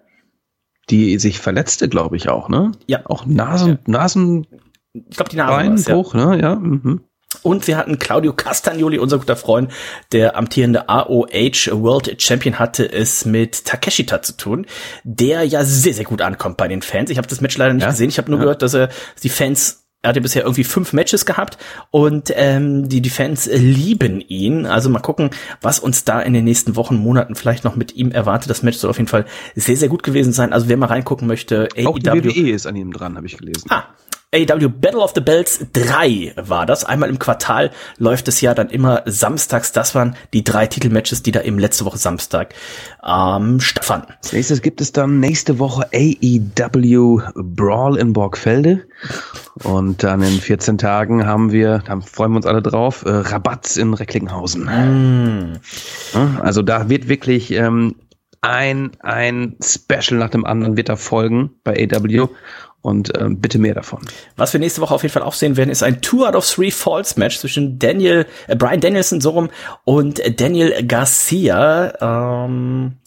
Die 0.90 1.18
sich 1.18 1.40
verletzte, 1.40 1.90
glaube 1.90 2.16
ich 2.16 2.30
auch, 2.30 2.48
ne? 2.48 2.72
Ja. 2.88 3.02
Auch 3.06 3.26
Nasen, 3.26 3.80
ja. 3.88 3.92
Nasen. 3.92 4.48
Ich 4.94 5.18
glaube, 5.18 5.30
die 5.30 5.38
Nasenbruch, 5.38 6.14
ja. 6.14 6.26
ne? 6.26 6.42
Ja. 6.42 6.56
Mhm. 6.56 7.02
Und 7.42 7.68
wir 7.68 7.78
hatten 7.78 8.00
Claudio 8.00 8.34
Castagnoli, 8.34 8.98
unser 8.98 9.20
guter 9.20 9.36
Freund, 9.36 9.72
der 10.12 10.36
amtierende 10.38 10.90
AOH 10.90 11.72
World 11.72 12.22
Champion, 12.22 12.58
hatte 12.60 12.92
es 12.92 13.26
mit 13.26 13.66
Takeshita 13.66 14.22
zu 14.22 14.38
tun, 14.38 14.66
der 15.04 15.44
ja 15.44 15.64
sehr, 15.64 15.94
sehr 15.94 16.06
gut 16.06 16.22
ankommt 16.22 16.58
bei 16.58 16.68
den 16.68 16.82
Fans. 16.82 17.10
Ich 17.10 17.18
habe 17.18 17.28
das 17.28 17.42
Match 17.42 17.58
leider 17.58 17.74
nicht 17.74 17.84
ja, 17.84 17.90
gesehen. 17.90 18.10
Ich 18.10 18.18
habe 18.18 18.32
nur 18.32 18.40
ja. 18.40 18.46
gehört, 18.46 18.62
dass 18.62 18.74
er 18.74 18.90
die 19.22 19.30
Fans 19.30 19.85
er 20.06 20.10
hatte 20.10 20.22
bisher 20.22 20.44
irgendwie 20.44 20.64
fünf 20.64 20.94
Matches 20.94 21.26
gehabt 21.26 21.58
und 21.90 22.32
ähm, 22.36 22.88
die, 22.88 23.02
die 23.02 23.10
Fans 23.10 23.50
lieben 23.52 24.22
ihn. 24.22 24.68
Also 24.68 24.88
mal 24.92 25.00
gucken, 25.00 25.32
was 25.62 25.80
uns 25.80 26.04
da 26.04 26.22
in 26.22 26.34
den 26.34 26.44
nächsten 26.44 26.76
Wochen, 26.76 26.96
Monaten 26.96 27.34
vielleicht 27.34 27.64
noch 27.64 27.76
mit 27.76 27.96
ihm 27.96 28.12
erwartet. 28.12 28.52
Das 28.52 28.62
Match 28.62 28.78
soll 28.78 28.92
auf 28.92 28.98
jeden 28.98 29.08
Fall 29.08 29.26
sehr, 29.56 29.76
sehr 29.78 29.90
gut 29.90 30.04
gewesen 30.04 30.32
sein. 30.32 30.54
Also 30.54 30.70
wer 30.70 30.78
mal 30.78 30.86
reingucken 30.86 31.28
möchte, 31.28 31.70
Auch 31.86 31.96
AEW. 31.98 32.22
die 32.22 32.36
WWE 32.36 32.52
ist 32.52 32.68
an 32.68 32.76
ihm 32.76 32.94
dran, 32.94 33.18
habe 33.18 33.26
ich 33.26 33.36
gelesen. 33.36 33.66
Ah, 33.70 33.86
AW 34.36 34.68
Battle 34.68 35.00
of 35.00 35.14
the 35.16 35.22
Bells 35.22 35.66
3 35.72 36.34
war 36.36 36.66
das. 36.66 36.84
Einmal 36.84 37.10
im 37.10 37.20
Quartal 37.20 37.72
läuft 37.98 38.28
es 38.28 38.42
ja 38.42 38.54
dann 38.54 38.70
immer 38.70 39.02
samstags. 39.06 39.72
Das 39.72 39.96
waren 39.96 40.18
die 40.34 40.44
drei 40.44 40.68
Titelmatches, 40.68 41.24
die 41.24 41.32
da 41.32 41.42
eben 41.42 41.58
letzte 41.58 41.86
Woche 41.86 41.98
Samstag 41.98 42.54
ähm, 43.06 43.62
stattfanden. 43.62 44.14
Als 44.22 44.34
nächstes 44.34 44.62
gibt 44.62 44.82
es 44.82 44.92
dann 44.92 45.22
nächste 45.22 45.58
Woche 45.58 45.88
AEW 45.94 47.22
Brawl 47.36 47.98
in 47.98 48.12
Borgfelde. 48.12 48.86
Und 49.64 50.04
dann 50.04 50.22
in 50.22 50.42
14 50.42 50.78
Tagen 50.78 51.26
haben 51.26 51.54
wir, 51.54 51.82
da 51.86 52.02
freuen 52.02 52.34
wir 52.34 52.38
uns 52.38 52.46
alle 52.46 52.62
drauf, 52.62 53.06
äh, 53.06 53.10
Rabatz 53.10 53.78
in 53.78 53.94
Recklinghausen. 53.94 54.66
Mm. 54.66 55.60
Also 56.42 56.62
da 56.62 56.90
wird 56.90 57.08
wirklich 57.08 57.52
ähm, 57.52 57.96
ein, 58.46 58.92
ein 59.00 59.56
Special 59.62 60.20
nach 60.20 60.30
dem 60.30 60.46
anderen 60.46 60.78
wird 60.78 60.90
da 60.90 60.96
folgen 60.96 61.52
bei 61.64 61.90
AW 61.92 62.28
und 62.82 63.20
ähm, 63.20 63.40
bitte 63.40 63.58
mehr 63.58 63.74
davon. 63.74 64.02
Was 64.36 64.54
wir 64.54 64.60
nächste 64.60 64.82
Woche 64.82 64.94
auf 64.94 65.02
jeden 65.02 65.14
Fall 65.14 65.24
auch 65.24 65.34
sehen 65.34 65.58
werden, 65.58 65.72
ist 65.72 65.82
ein 65.82 66.02
Two 66.02 66.24
out 66.26 66.36
of 66.36 66.48
Three 66.48 66.70
Falls 66.70 67.18
Match 67.18 67.40
zwischen 67.40 67.80
Daniel, 67.80 68.28
äh, 68.48 68.56
Brian 68.56 68.80
Danielson 68.80 69.22
so 69.22 69.32
rum 69.32 69.50
und 69.86 70.22
Daniel 70.40 70.86
Garcia. 70.86 71.94
Ähm 72.36 72.98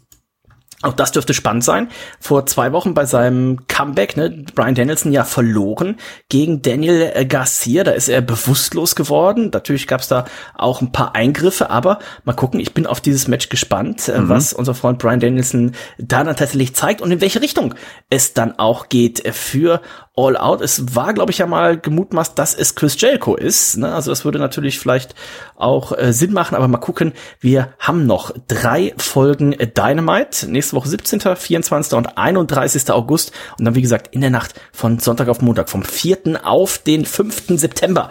auch 0.83 0.93
das 0.93 1.11
dürfte 1.11 1.35
spannend 1.35 1.65
sein. 1.65 1.89
Vor 2.21 2.47
zwei 2.47 2.73
Wochen 2.73 2.95
bei 2.95 3.05
seinem 3.05 3.67
Comeback, 3.67 4.17
ne, 4.17 4.45
Brian 4.55 4.77
Danielson 4.77 5.11
ja 5.11 5.25
verloren 5.25 5.97
gegen 6.29 6.63
Daniel 6.63 7.11
äh, 7.15 7.27
Garcia. 7.27 7.83
Da 7.83 7.91
ist 7.91 8.09
er 8.09 8.21
bewusstlos 8.21 8.95
geworden. 8.95 9.51
Natürlich 9.53 9.89
gab 9.89 10.03
es 10.03 10.09
da 10.09 10.25
auch 10.55 10.81
ein 10.81 10.93
paar 10.93 11.17
Eingriffe, 11.17 11.71
aber 11.71 11.99
mal 12.25 12.35
gucken, 12.35 12.61
ich 12.61 12.75
bin 12.75 12.87
auf 12.87 13.01
dieses 13.01 13.27
Match 13.27 13.49
gespannt, 13.49 14.09
äh, 14.09 14.21
mhm. 14.21 14.29
was 14.29 14.53
unser 14.53 14.75
Freund 14.75 15.01
Brian 15.01 15.19
Danielson 15.19 15.73
da 15.99 16.23
dann 16.23 16.37
tatsächlich 16.37 16.77
zeigt 16.77 17.01
und 17.01 17.11
in 17.11 17.21
welche 17.21 17.41
Richtung 17.41 17.75
es 18.09 18.35
dann 18.35 18.57
auch 18.59 18.89
geht 18.89 19.35
für 19.35 19.83
All 20.19 20.37
Out. 20.37 20.61
Es 20.61 20.97
war, 20.97 21.15
glaube 21.15 21.31
ich, 21.31 21.39
ja 21.39 21.47
mal 21.47 21.79
gemutmaßt, 21.79 22.37
dass 22.37 22.55
es 22.55 22.75
Chris 22.75 23.01
Jericho 23.01 23.37
ist. 23.37 23.77
Ne? 23.77 23.95
Also 23.95 24.11
das 24.11 24.25
würde 24.25 24.41
natürlich 24.41 24.81
vielleicht 24.81 25.15
auch 25.57 25.97
äh, 25.97 26.13
Sinn 26.13 26.33
machen, 26.33 26.57
aber 26.57 26.67
mal 26.67 26.79
gucken. 26.79 27.13
Wir 27.39 27.75
haben 27.79 28.05
noch 28.07 28.33
drei 28.49 28.95
Folgen 28.97 29.53
Dynamite. 29.53 30.51
Nächste 30.51 30.75
Woche 30.75 30.89
17., 30.89 31.21
24. 31.37 31.93
und 31.95 32.19
31. 32.19 32.91
August. 32.91 33.31
Und 33.59 33.65
dann, 33.65 33.77
wie 33.77 33.83
gesagt, 33.83 34.13
in 34.13 34.21
der 34.21 34.31
Nacht 34.31 34.61
von 34.73 34.99
Sonntag 34.99 35.29
auf 35.29 35.41
Montag, 35.41 35.71
vom 35.71 35.85
4. 35.85 36.41
auf 36.43 36.79
den 36.79 37.05
5. 37.05 37.45
September. 37.61 38.11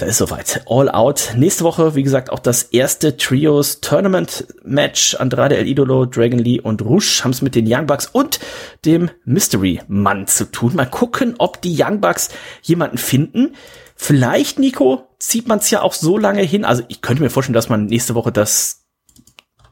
Da 0.00 0.06
ist 0.06 0.16
soweit. 0.16 0.62
All 0.66 0.88
out. 0.88 1.34
Nächste 1.36 1.62
Woche, 1.62 1.94
wie 1.94 2.02
gesagt, 2.02 2.30
auch 2.30 2.38
das 2.38 2.62
erste 2.62 3.18
Trios 3.18 3.82
Tournament 3.82 4.46
Match. 4.64 5.14
Andrade 5.16 5.58
El 5.58 5.68
Idolo, 5.68 6.06
Dragon 6.06 6.38
Lee 6.38 6.58
und 6.58 6.80
Rush 6.80 7.22
haben 7.22 7.32
es 7.32 7.42
mit 7.42 7.54
den 7.54 7.70
Young 7.70 7.86
Bucks 7.86 8.06
und 8.06 8.40
dem 8.86 9.10
Mystery 9.26 9.82
Mann 9.88 10.26
zu 10.26 10.50
tun. 10.50 10.74
Mal 10.74 10.86
gucken, 10.86 11.34
ob 11.36 11.60
die 11.60 11.76
Young 11.78 12.00
Bucks 12.00 12.30
jemanden 12.62 12.96
finden. 12.96 13.54
Vielleicht, 13.94 14.58
Nico, 14.58 15.06
zieht 15.18 15.46
man 15.46 15.58
es 15.58 15.68
ja 15.68 15.82
auch 15.82 15.92
so 15.92 16.16
lange 16.16 16.40
hin. 16.40 16.64
Also 16.64 16.82
ich 16.88 17.02
könnte 17.02 17.22
mir 17.22 17.28
vorstellen, 17.28 17.52
dass 17.52 17.68
man 17.68 17.84
nächste 17.84 18.14
Woche 18.14 18.32
das 18.32 18.79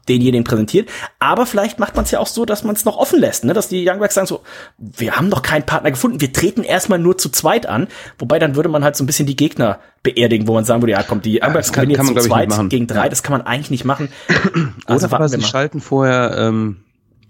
denjenigen 0.09 0.43
präsentiert. 0.43 0.89
Aber 1.19 1.45
vielleicht 1.45 1.79
macht 1.79 1.95
man 1.95 2.05
es 2.05 2.11
ja 2.11 2.19
auch 2.19 2.27
so, 2.27 2.45
dass 2.45 2.63
man 2.63 2.75
es 2.75 2.85
noch 2.85 2.97
offen 2.97 3.19
lässt, 3.19 3.45
ne? 3.45 3.53
dass 3.53 3.69
die 3.69 3.87
Young 3.87 3.99
Bucks 3.99 4.15
sagen 4.15 4.27
so, 4.27 4.41
wir 4.77 5.15
haben 5.15 5.29
noch 5.29 5.41
keinen 5.41 5.65
Partner 5.65 5.91
gefunden, 5.91 6.19
wir 6.19 6.33
treten 6.33 6.63
erstmal 6.63 6.99
nur 6.99 7.17
zu 7.17 7.29
zweit 7.29 7.65
an. 7.67 7.87
Wobei 8.17 8.39
dann 8.39 8.55
würde 8.55 8.69
man 8.69 8.83
halt 8.83 8.95
so 8.95 9.03
ein 9.03 9.07
bisschen 9.07 9.27
die 9.27 9.35
Gegner 9.35 9.79
beerdigen, 10.03 10.47
wo 10.47 10.53
man 10.53 10.65
sagen 10.65 10.81
würde, 10.81 10.93
ja 10.93 11.03
kommt, 11.03 11.25
die 11.25 11.41
Young 11.41 11.53
Bucks 11.53 11.71
kann, 11.71 11.91
kann 11.93 12.05
man, 12.05 12.15
zu 12.15 12.27
zweit 12.27 12.49
gegen 12.69 12.87
drei, 12.87 13.09
das 13.09 13.23
kann 13.23 13.33
man 13.33 13.41
eigentlich 13.41 13.71
nicht 13.71 13.85
machen. 13.85 14.09
Also 14.85 15.07
Oder 15.07 15.15
aber 15.15 15.29
sie 15.29 15.41
schalten 15.41 15.81
vorher, 15.81 16.35
ähm, 16.37 16.77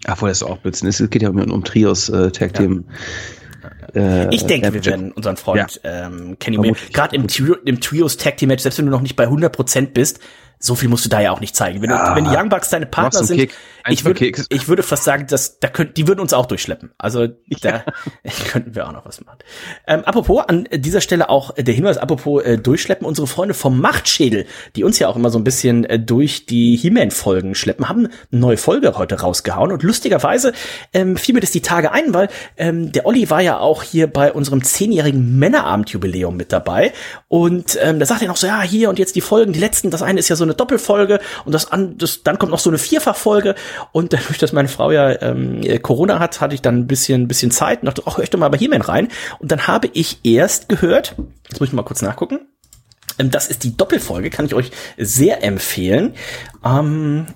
ach, 0.06 0.18
vorher 0.18 0.32
ist 0.32 0.42
auch 0.42 0.58
Blödsinn, 0.58 0.88
es 0.88 0.98
geht 1.10 1.22
ja 1.22 1.28
um, 1.28 1.38
um 1.38 1.64
Trios 1.64 2.08
äh, 2.08 2.30
Tag 2.30 2.54
Team. 2.54 2.84
Ja. 2.88 4.24
Äh, 4.26 4.34
ich 4.34 4.44
denke, 4.44 4.72
wir 4.72 4.84
werden 4.84 5.12
unseren 5.12 5.36
Freund 5.36 5.80
ja. 5.82 6.06
ähm, 6.06 6.36
Kenny 6.38 6.58
Omega, 6.58 6.76
gerade 6.92 7.16
im, 7.16 7.26
im 7.64 7.80
Trios 7.80 8.16
Tag 8.16 8.36
Team 8.36 8.48
Match, 8.48 8.62
selbst 8.62 8.78
wenn 8.78 8.86
du 8.86 8.92
noch 8.92 9.02
nicht 9.02 9.16
bei 9.16 9.26
100% 9.26 9.86
bist, 9.88 10.20
so 10.62 10.74
viel 10.74 10.90
musst 10.90 11.06
du 11.06 11.08
da 11.08 11.20
ja 11.20 11.32
auch 11.32 11.40
nicht 11.40 11.56
zeigen. 11.56 11.80
Wenn, 11.80 11.88
du, 11.88 11.96
wenn 11.96 12.24
die 12.24 12.36
Young 12.36 12.50
Bucks 12.50 12.68
deine 12.68 12.84
Partner 12.84 13.24
sind, 13.24 13.38
Kick, 13.38 13.54
ich 13.88 14.04
würde, 14.04 14.26
ich 14.26 14.68
würde 14.68 14.82
fast 14.82 15.04
sagen, 15.04 15.26
dass 15.26 15.58
da 15.58 15.68
könnt, 15.68 15.96
die 15.96 16.06
würden 16.06 16.20
uns 16.20 16.34
auch 16.34 16.44
durchschleppen. 16.44 16.90
Also 16.98 17.28
da 17.62 17.82
könnten 18.50 18.74
wir 18.74 18.86
auch 18.86 18.92
noch 18.92 19.06
was 19.06 19.24
machen. 19.24 19.38
Ähm, 19.86 20.04
apropos 20.04 20.44
an 20.46 20.68
dieser 20.70 21.00
Stelle 21.00 21.30
auch 21.30 21.54
der 21.54 21.72
Hinweis, 21.72 21.96
apropos 21.96 22.42
äh, 22.44 22.58
durchschleppen, 22.58 23.06
unsere 23.06 23.26
Freunde 23.26 23.54
vom 23.54 23.80
Machtschädel, 23.80 24.44
die 24.76 24.84
uns 24.84 24.98
ja 24.98 25.08
auch 25.08 25.16
immer 25.16 25.30
so 25.30 25.38
ein 25.38 25.44
bisschen 25.44 25.84
äh, 25.84 25.98
durch 25.98 26.44
die 26.44 26.76
He-Man-Folgen 26.76 27.54
schleppen, 27.54 27.88
haben 27.88 28.08
eine 28.30 28.40
neue 28.40 28.58
Folge 28.58 28.98
heute 28.98 29.18
rausgehauen. 29.18 29.72
Und 29.72 29.82
lustigerweise 29.82 30.52
ähm, 30.92 31.16
fiel 31.16 31.34
mir 31.34 31.40
das 31.40 31.52
die 31.52 31.62
Tage 31.62 31.90
ein, 31.92 32.12
weil 32.12 32.28
ähm, 32.58 32.92
der 32.92 33.06
Olli 33.06 33.30
war 33.30 33.40
ja 33.40 33.58
auch 33.58 33.82
hier 33.82 34.08
bei 34.08 34.30
unserem 34.30 34.62
zehnjährigen 34.62 35.38
Männerabend-Jubiläum 35.38 36.36
mit 36.36 36.52
dabei. 36.52 36.92
Und 37.28 37.78
ähm, 37.80 37.98
da 37.98 38.04
sagt 38.04 38.20
er 38.20 38.28
noch 38.28 38.36
so, 38.36 38.46
ja, 38.46 38.60
hier 38.60 38.90
und 38.90 38.98
jetzt 38.98 39.16
die 39.16 39.22
Folgen, 39.22 39.54
die 39.54 39.60
letzten, 39.60 39.90
das 39.90 40.02
eine 40.02 40.18
ist 40.18 40.28
ja 40.28 40.36
so 40.36 40.49
eine 40.50 40.56
Doppelfolge 40.56 41.20
und 41.44 41.52
das, 41.52 41.70
an, 41.70 41.96
das 41.98 42.22
dann 42.22 42.38
kommt 42.38 42.52
noch 42.52 42.58
so 42.58 42.70
eine 42.70 42.78
Vierfachfolge 42.78 43.54
und 43.92 44.12
dadurch, 44.12 44.38
dass 44.38 44.52
meine 44.52 44.68
Frau 44.68 44.90
ja 44.90 45.20
ähm, 45.22 45.60
Corona 45.82 46.18
hat, 46.18 46.40
hatte 46.40 46.54
ich 46.54 46.62
dann 46.62 46.78
ein 46.78 46.86
bisschen, 46.86 47.28
bisschen 47.28 47.50
Zeit 47.50 47.80
und 47.80 47.86
dachte, 47.86 48.02
ach, 48.06 48.16
hör 48.16 48.24
ich 48.24 48.30
doch 48.30 48.38
mal 48.38 48.48
bei 48.48 48.58
He-Man 48.58 48.82
rein. 48.82 49.08
Und 49.38 49.52
dann 49.52 49.66
habe 49.66 49.88
ich 49.92 50.20
erst 50.24 50.68
gehört, 50.68 51.14
jetzt 51.48 51.60
muss 51.60 51.68
ich 51.68 51.72
mal 51.72 51.82
kurz 51.82 52.02
nachgucken, 52.02 52.40
ähm, 53.18 53.30
das 53.30 53.48
ist 53.48 53.64
die 53.64 53.76
Doppelfolge, 53.76 54.30
kann 54.30 54.46
ich 54.46 54.54
euch 54.54 54.70
sehr 54.96 55.42
empfehlen. 55.44 56.14
Ähm, 56.64 57.26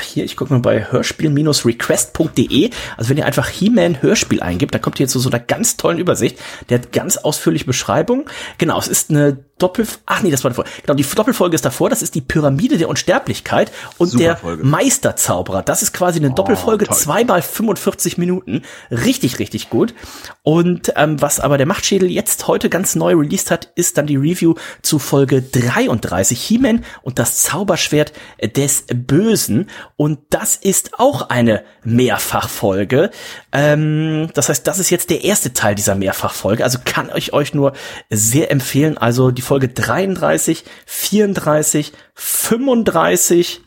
hier, 0.00 0.24
ich 0.24 0.36
gucke 0.36 0.52
mal 0.52 0.60
bei 0.60 0.90
hörspiel-request.de. 0.90 2.70
Also 2.96 3.10
wenn 3.10 3.16
ihr 3.16 3.24
einfach 3.26 3.48
He-Man 3.48 4.02
Hörspiel 4.02 4.42
eingibt, 4.42 4.74
dann 4.74 4.82
kommt 4.82 5.00
ihr 5.00 5.08
zu 5.08 5.18
so 5.18 5.30
einer 5.30 5.40
ganz 5.40 5.78
tollen 5.78 5.98
Übersicht. 5.98 6.38
Der 6.68 6.78
hat 6.78 6.92
ganz 6.92 7.16
ausführliche 7.16 7.64
Beschreibung. 7.64 8.26
Genau, 8.58 8.78
es 8.78 8.88
ist 8.88 9.10
eine 9.10 9.38
Doppel, 9.62 9.86
ach 10.06 10.22
nee, 10.22 10.30
das 10.30 10.42
war 10.42 10.50
davor. 10.50 10.64
Genau, 10.82 10.94
die 10.94 11.04
Doppelfolge 11.04 11.54
ist 11.54 11.64
davor. 11.64 11.88
Das 11.88 12.02
ist 12.02 12.14
die 12.16 12.20
Pyramide 12.20 12.78
der 12.78 12.88
Unsterblichkeit 12.88 13.70
und 13.96 14.08
Super 14.08 14.24
der 14.24 14.36
Folge. 14.36 14.64
Meisterzauberer. 14.64 15.62
Das 15.62 15.82
ist 15.82 15.92
quasi 15.92 16.18
eine 16.18 16.30
oh, 16.30 16.34
Doppelfolge, 16.34 16.86
toll. 16.86 16.96
zweimal 16.96 17.42
45 17.42 18.18
Minuten. 18.18 18.62
Richtig, 18.90 19.38
richtig 19.38 19.70
gut. 19.70 19.94
Und 20.42 20.92
ähm, 20.96 21.22
was 21.22 21.38
aber 21.38 21.58
der 21.58 21.66
Machtschädel 21.66 22.10
jetzt 22.10 22.48
heute 22.48 22.68
ganz 22.68 22.96
neu 22.96 23.14
released 23.14 23.52
hat, 23.52 23.70
ist 23.76 23.98
dann 23.98 24.08
die 24.08 24.16
Review 24.16 24.54
zu 24.82 24.98
Folge 24.98 25.40
33. 25.40 26.40
He-Man 26.40 26.84
und 27.02 27.20
das 27.20 27.42
Zauberschwert 27.42 28.12
des 28.56 28.84
Bösen. 28.92 29.61
Und 29.96 30.20
das 30.30 30.56
ist 30.56 30.98
auch 30.98 31.28
eine 31.28 31.64
Mehrfachfolge. 31.84 33.10
Ähm, 33.52 34.28
das 34.34 34.48
heißt, 34.48 34.66
das 34.66 34.78
ist 34.78 34.90
jetzt 34.90 35.10
der 35.10 35.24
erste 35.24 35.52
Teil 35.52 35.74
dieser 35.74 35.94
Mehrfachfolge. 35.94 36.64
Also 36.64 36.78
kann 36.84 37.10
ich 37.14 37.32
euch 37.32 37.54
nur 37.54 37.72
sehr 38.10 38.50
empfehlen. 38.50 38.98
Also 38.98 39.30
die 39.30 39.42
Folge 39.42 39.68
33, 39.68 40.64
34, 40.86 41.92
35, 42.14 43.60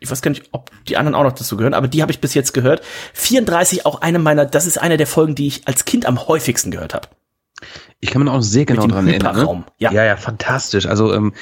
ich 0.00 0.10
weiß 0.10 0.22
gar 0.22 0.30
nicht, 0.30 0.44
ob 0.52 0.70
die 0.86 0.96
anderen 0.96 1.14
auch 1.14 1.24
noch 1.24 1.32
dazu 1.32 1.56
gehören, 1.56 1.74
aber 1.74 1.88
die 1.88 2.02
habe 2.02 2.12
ich 2.12 2.20
bis 2.20 2.34
jetzt 2.34 2.54
gehört. 2.54 2.82
34 3.14 3.84
auch 3.86 4.00
eine 4.00 4.18
meiner, 4.18 4.46
das 4.46 4.66
ist 4.66 4.78
eine 4.78 4.96
der 4.96 5.06
Folgen, 5.06 5.34
die 5.34 5.48
ich 5.48 5.66
als 5.66 5.84
Kind 5.84 6.06
am 6.06 6.28
häufigsten 6.28 6.70
gehört 6.70 6.94
habe. 6.94 7.08
Ich 8.00 8.10
kann 8.10 8.22
mich 8.22 8.30
auch 8.30 8.40
sehr 8.40 8.64
genau 8.64 8.86
dran 8.86 9.08
erinnern. 9.08 9.36
Ne? 9.36 9.64
Ja. 9.78 9.90
ja, 9.90 10.04
ja, 10.04 10.16
fantastisch. 10.16 10.86
Also 10.86 11.12
ähm, 11.12 11.32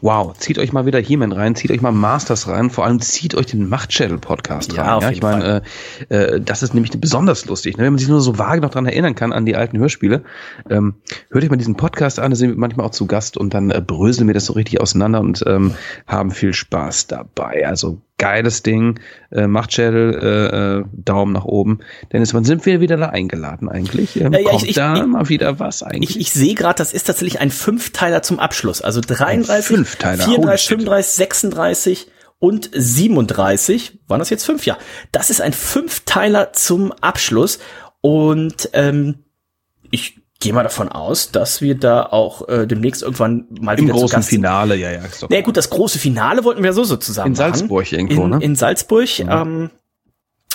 wow, 0.00 0.36
zieht 0.36 0.58
euch 0.58 0.72
mal 0.72 0.86
wieder 0.86 0.98
He-Man 0.98 1.32
rein, 1.32 1.54
zieht 1.54 1.70
euch 1.70 1.80
mal 1.80 1.92
Masters 1.92 2.48
rein, 2.48 2.70
vor 2.70 2.84
allem 2.84 3.00
zieht 3.00 3.34
euch 3.34 3.46
den 3.46 3.68
Machtschädel-Podcast 3.68 4.72
ja, 4.72 4.96
rein. 4.96 5.02
Ja, 5.02 5.10
ich 5.10 5.22
meine, 5.22 5.62
äh, 6.08 6.14
äh, 6.14 6.40
das 6.40 6.62
ist 6.62 6.74
nämlich 6.74 6.92
besonders 7.00 7.46
lustig, 7.46 7.76
ne? 7.76 7.84
wenn 7.84 7.92
man 7.92 7.98
sich 7.98 8.08
nur 8.08 8.20
so 8.20 8.38
vage 8.38 8.60
noch 8.60 8.70
dran 8.70 8.86
erinnern 8.86 9.14
kann 9.14 9.32
an 9.32 9.46
die 9.46 9.56
alten 9.56 9.78
Hörspiele. 9.78 10.22
Ähm, 10.70 10.94
hört 11.30 11.44
euch 11.44 11.50
mal 11.50 11.56
diesen 11.56 11.76
Podcast 11.76 12.18
an, 12.18 12.30
da 12.30 12.36
sind 12.36 12.50
wir 12.50 12.56
manchmal 12.56 12.86
auch 12.86 12.90
zu 12.90 13.06
Gast 13.06 13.36
und 13.36 13.54
dann 13.54 13.70
äh, 13.70 13.82
bröseln 13.84 14.26
wir 14.26 14.34
das 14.34 14.46
so 14.46 14.52
richtig 14.52 14.80
auseinander 14.80 15.20
und 15.20 15.44
ähm, 15.46 15.74
haben 16.06 16.30
viel 16.30 16.54
Spaß 16.54 17.06
dabei. 17.06 17.66
Also 17.66 18.00
geiles 18.18 18.62
Ding, 18.62 19.00
äh, 19.30 19.46
Machtschädel, 19.46 20.14
äh, 20.14 20.78
äh, 20.78 20.84
Daumen 20.92 21.32
nach 21.32 21.44
oben. 21.44 21.80
Dennis, 22.12 22.34
wann 22.34 22.44
sind 22.44 22.66
wir 22.66 22.80
wieder 22.80 22.96
da 22.96 23.06
eingeladen 23.06 23.68
eigentlich? 23.68 24.20
Ähm, 24.20 24.32
ja, 24.32 24.40
ja, 24.40 24.50
kommt 24.50 24.64
ich, 24.64 24.74
da 24.74 24.96
ich, 24.96 25.06
mal 25.06 25.28
wieder 25.28 25.58
was 25.58 25.82
eigentlich? 25.82 26.16
Ich, 26.16 26.20
ich 26.20 26.32
sehe 26.32 26.54
gerade, 26.54 26.76
das 26.76 26.92
ist 26.92 27.06
tatsächlich 27.06 27.40
ein 27.40 27.50
Fünfteiler 27.50 28.22
zum 28.22 28.38
Abschluss. 28.38 28.82
Also 28.82 29.00
33, 29.00 29.64
Fünfteiler. 29.64 30.24
34, 30.24 30.68
35, 30.68 31.14
36 31.14 32.08
und 32.38 32.70
37. 32.72 34.00
Waren 34.06 34.18
das 34.18 34.30
jetzt 34.30 34.44
fünf? 34.44 34.66
Ja. 34.66 34.78
Das 35.12 35.30
ist 35.30 35.40
ein 35.40 35.52
Fünfteiler 35.52 36.52
zum 36.52 36.92
Abschluss. 36.92 37.58
Und 38.00 38.70
ähm, 38.74 39.24
ich 39.90 40.20
gehe 40.40 40.52
mal 40.52 40.62
davon 40.62 40.88
aus, 40.88 41.32
dass 41.32 41.60
wir 41.60 41.74
da 41.74 42.04
auch 42.04 42.48
äh, 42.48 42.66
demnächst 42.66 43.02
irgendwann 43.02 43.46
mal 43.60 43.78
Im 43.78 43.84
wieder 43.84 43.94
großen 43.94 44.08
zu 44.08 44.16
Gast 44.16 44.28
Finale, 44.28 44.76
ja, 44.76 44.90
ja. 44.92 45.00
Na 45.22 45.26
naja, 45.30 45.42
gut, 45.42 45.56
das 45.56 45.70
große 45.70 45.98
Finale 45.98 46.44
wollten 46.44 46.62
wir 46.62 46.72
so 46.72 46.84
so 46.84 46.96
zusammen 46.96 47.28
In 47.28 47.34
Salzburg 47.34 47.84
machen. 47.84 47.94
irgendwo, 47.94 48.24
in, 48.24 48.30
ne? 48.30 48.38
In 48.42 48.56
Salzburg. 48.56 49.08
Mhm. 49.18 49.28
Ähm, 49.30 49.70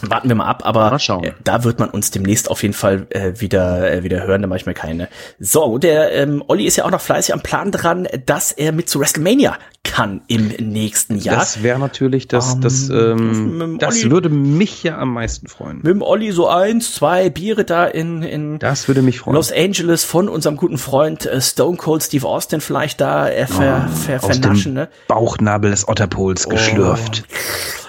warten 0.02 0.28
wir 0.28 0.36
mal 0.36 0.48
ab, 0.48 0.64
aber 0.66 0.90
mal 0.92 1.24
äh, 1.24 1.34
da 1.44 1.64
wird 1.64 1.80
man 1.80 1.90
uns 1.90 2.12
demnächst 2.12 2.50
auf 2.50 2.62
jeden 2.62 2.74
Fall 2.74 3.08
äh, 3.10 3.34
wieder 3.40 3.92
äh, 3.92 4.04
wieder 4.04 4.24
hören, 4.24 4.42
da 4.42 4.48
mache 4.48 4.60
ich 4.60 4.66
mir 4.66 4.74
keine 4.74 5.08
Sorgen. 5.40 5.80
Der 5.80 6.12
ähm, 6.14 6.44
Olli 6.48 6.66
ist 6.66 6.76
ja 6.76 6.86
auch 6.86 6.92
noch 6.92 7.02
fleißig 7.02 7.34
am 7.34 7.42
Plan 7.42 7.72
dran, 7.72 8.08
dass 8.26 8.52
er 8.52 8.72
mit 8.72 8.90
zu 8.90 9.00
WrestleMania 9.00 9.58
kann 9.84 10.22
im 10.28 10.48
nächsten 10.48 11.18
Jahr. 11.18 11.38
Das 11.38 11.62
wäre 11.62 11.78
natürlich 11.78 12.28
das, 12.28 12.54
um, 12.54 12.62
das, 12.62 12.90
ähm, 12.90 13.62
ähm 13.62 13.78
das 13.80 13.96
Olli, 13.96 14.12
würde 14.12 14.30
mich 14.30 14.84
ja 14.84 14.98
am 14.98 15.14
meisten 15.14 15.48
freuen. 15.48 15.78
Mit 15.78 15.88
dem 15.88 16.02
Olli 16.02 16.32
so 16.32 16.48
eins, 16.48 16.96
zwei 16.96 17.30
Biere 17.30 17.66
da 17.66 17.86
in, 17.86 18.24
in 18.24 18.60
das 18.60 18.88
würde 18.88 19.02
mich 19.02 19.20
freuen. 19.20 19.36
Los 19.36 19.52
Angeles 19.52 20.04
von 20.04 20.30
unserem 20.30 20.56
guten 20.56 20.78
Freund 20.78 21.26
äh, 21.26 21.42
Stone 21.42 21.78
Cold 21.78 22.04
Steve 22.04 22.28
Austin 22.28 22.62
vielleicht 22.62 23.02
da 23.02 23.30
äh, 23.30 23.46
ver, 23.46 23.88
oh, 23.90 23.96
ver, 23.96 24.20
vernaschen. 24.20 24.74
Ne? 24.74 24.90
Bauchnabel 25.08 25.72
des 25.72 25.88
Otterpols 25.88 26.48
oh. 26.48 26.50
geschlürft. 26.50 27.24
Oh, 27.28 27.83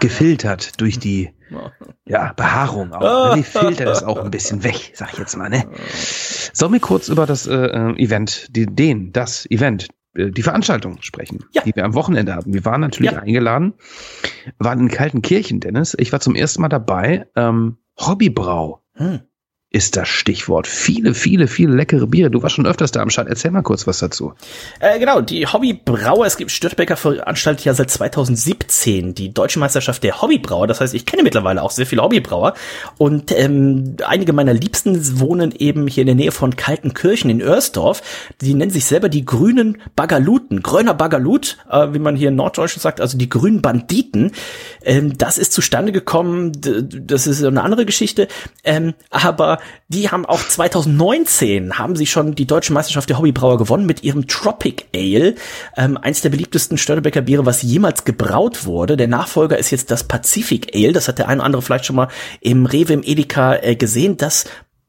gefiltert 0.00 0.80
durch 0.80 0.98
die 0.98 1.30
ja, 2.04 2.32
Behaarung 2.32 2.92
auch. 2.92 3.34
Die 3.34 3.42
filtert 3.42 3.86
das 3.86 4.02
auch 4.02 4.18
ein 4.18 4.30
bisschen 4.30 4.64
weg, 4.64 4.92
sag 4.94 5.12
ich 5.12 5.18
jetzt 5.18 5.36
mal. 5.36 5.48
Ne? 5.48 5.64
Sollen 6.52 6.72
wir 6.72 6.80
kurz 6.80 7.08
über 7.08 7.26
das 7.26 7.46
äh, 7.46 7.54
äh 7.54 8.02
Event, 8.02 8.48
die, 8.50 8.66
den, 8.66 9.12
das 9.12 9.48
Event 9.50 9.88
äh, 10.14 10.30
die 10.30 10.42
Veranstaltung 10.42 11.00
sprechen, 11.02 11.44
ja. 11.52 11.62
die 11.62 11.74
wir 11.74 11.84
am 11.84 11.94
Wochenende 11.94 12.34
hatten. 12.34 12.52
Wir 12.52 12.64
waren 12.64 12.80
natürlich 12.80 13.12
ja. 13.12 13.20
eingeladen, 13.20 13.74
waren 14.58 14.80
in 14.80 14.88
kalten 14.88 15.22
Kirchen, 15.22 15.60
Dennis. 15.60 15.96
Ich 15.98 16.12
war 16.12 16.20
zum 16.20 16.34
ersten 16.34 16.62
Mal 16.62 16.68
dabei. 16.68 17.26
Ähm, 17.36 17.78
Hobbybrau. 17.98 18.82
Hm 18.94 19.20
ist 19.76 19.94
das 19.98 20.08
Stichwort. 20.08 20.66
Viele, 20.66 21.12
viele, 21.12 21.48
viele 21.48 21.74
leckere 21.74 22.06
Biere. 22.06 22.30
Du 22.30 22.42
warst 22.42 22.54
schon 22.54 22.66
öfters 22.66 22.92
da 22.92 23.02
am 23.02 23.10
Start. 23.10 23.28
Erzähl 23.28 23.50
mal 23.50 23.60
kurz 23.60 23.86
was 23.86 23.98
dazu. 23.98 24.32
Äh, 24.80 24.98
genau, 24.98 25.20
die 25.20 25.46
Hobbybrauer, 25.46 26.24
es 26.24 26.38
gibt 26.38 26.50
Störtebecker 26.50 26.96
veranstaltet 26.96 27.66
ja 27.66 27.74
seit 27.74 27.90
2017 27.90 29.14
die 29.14 29.34
Deutsche 29.34 29.58
Meisterschaft 29.58 30.02
der 30.02 30.22
Hobbybrauer. 30.22 30.66
Das 30.66 30.80
heißt, 30.80 30.94
ich 30.94 31.04
kenne 31.04 31.22
mittlerweile 31.22 31.62
auch 31.62 31.70
sehr 31.70 31.84
viele 31.84 32.00
Hobbybrauer. 32.00 32.54
Und 32.96 33.32
ähm, 33.32 33.96
einige 34.06 34.32
meiner 34.32 34.54
Liebsten 34.54 35.20
wohnen 35.20 35.52
eben 35.52 35.86
hier 35.88 36.04
in 36.04 36.06
der 36.06 36.14
Nähe 36.14 36.32
von 36.32 36.56
Kaltenkirchen 36.56 37.28
in 37.28 37.42
Örsdorf. 37.42 38.00
Die 38.40 38.54
nennen 38.54 38.70
sich 38.70 38.86
selber 38.86 39.10
die 39.10 39.26
grünen 39.26 39.76
Bagaluten. 39.94 40.62
Gröner 40.62 40.94
Bagalut, 40.94 41.58
äh, 41.70 41.88
wie 41.92 41.98
man 41.98 42.16
hier 42.16 42.30
in 42.30 42.36
Norddeutschland 42.36 42.80
sagt, 42.80 43.02
also 43.02 43.18
die 43.18 43.28
grünen 43.28 43.60
Banditen. 43.60 44.32
Ähm, 44.82 45.18
das 45.18 45.36
ist 45.36 45.52
zustande 45.52 45.92
gekommen, 45.92 46.52
das 46.62 47.26
ist 47.26 47.44
eine 47.44 47.62
andere 47.62 47.84
Geschichte. 47.84 48.26
Ähm, 48.64 48.94
aber 49.10 49.58
die 49.88 50.10
haben 50.10 50.26
auch 50.26 50.40
2019 50.40 51.78
haben 51.78 51.96
sie 51.96 52.06
schon 52.06 52.34
die 52.34 52.46
deutsche 52.46 52.72
Meisterschaft 52.72 53.08
der 53.08 53.18
Hobbybrauer 53.18 53.58
gewonnen 53.58 53.86
mit 53.86 54.02
ihrem 54.02 54.26
Tropic 54.26 54.86
Ale, 54.94 55.34
ähm, 55.76 55.96
eins 55.96 56.22
der 56.22 56.30
beliebtesten 56.30 56.78
Störtebecker 56.78 57.22
Biere, 57.22 57.46
was 57.46 57.62
jemals 57.62 58.04
gebraut 58.04 58.64
wurde. 58.64 58.96
Der 58.96 59.08
Nachfolger 59.08 59.58
ist 59.58 59.70
jetzt 59.70 59.90
das 59.90 60.04
Pacific 60.04 60.74
Ale, 60.74 60.92
das 60.92 61.08
hat 61.08 61.18
der 61.18 61.28
ein 61.28 61.38
oder 61.38 61.46
andere 61.46 61.62
vielleicht 61.62 61.86
schon 61.86 61.96
mal 61.96 62.08
im 62.40 62.66
Rewe 62.66 62.94
im 62.94 63.02
Edeka 63.02 63.56
äh, 63.56 63.76
gesehen. 63.76 64.16
Das 64.16 64.46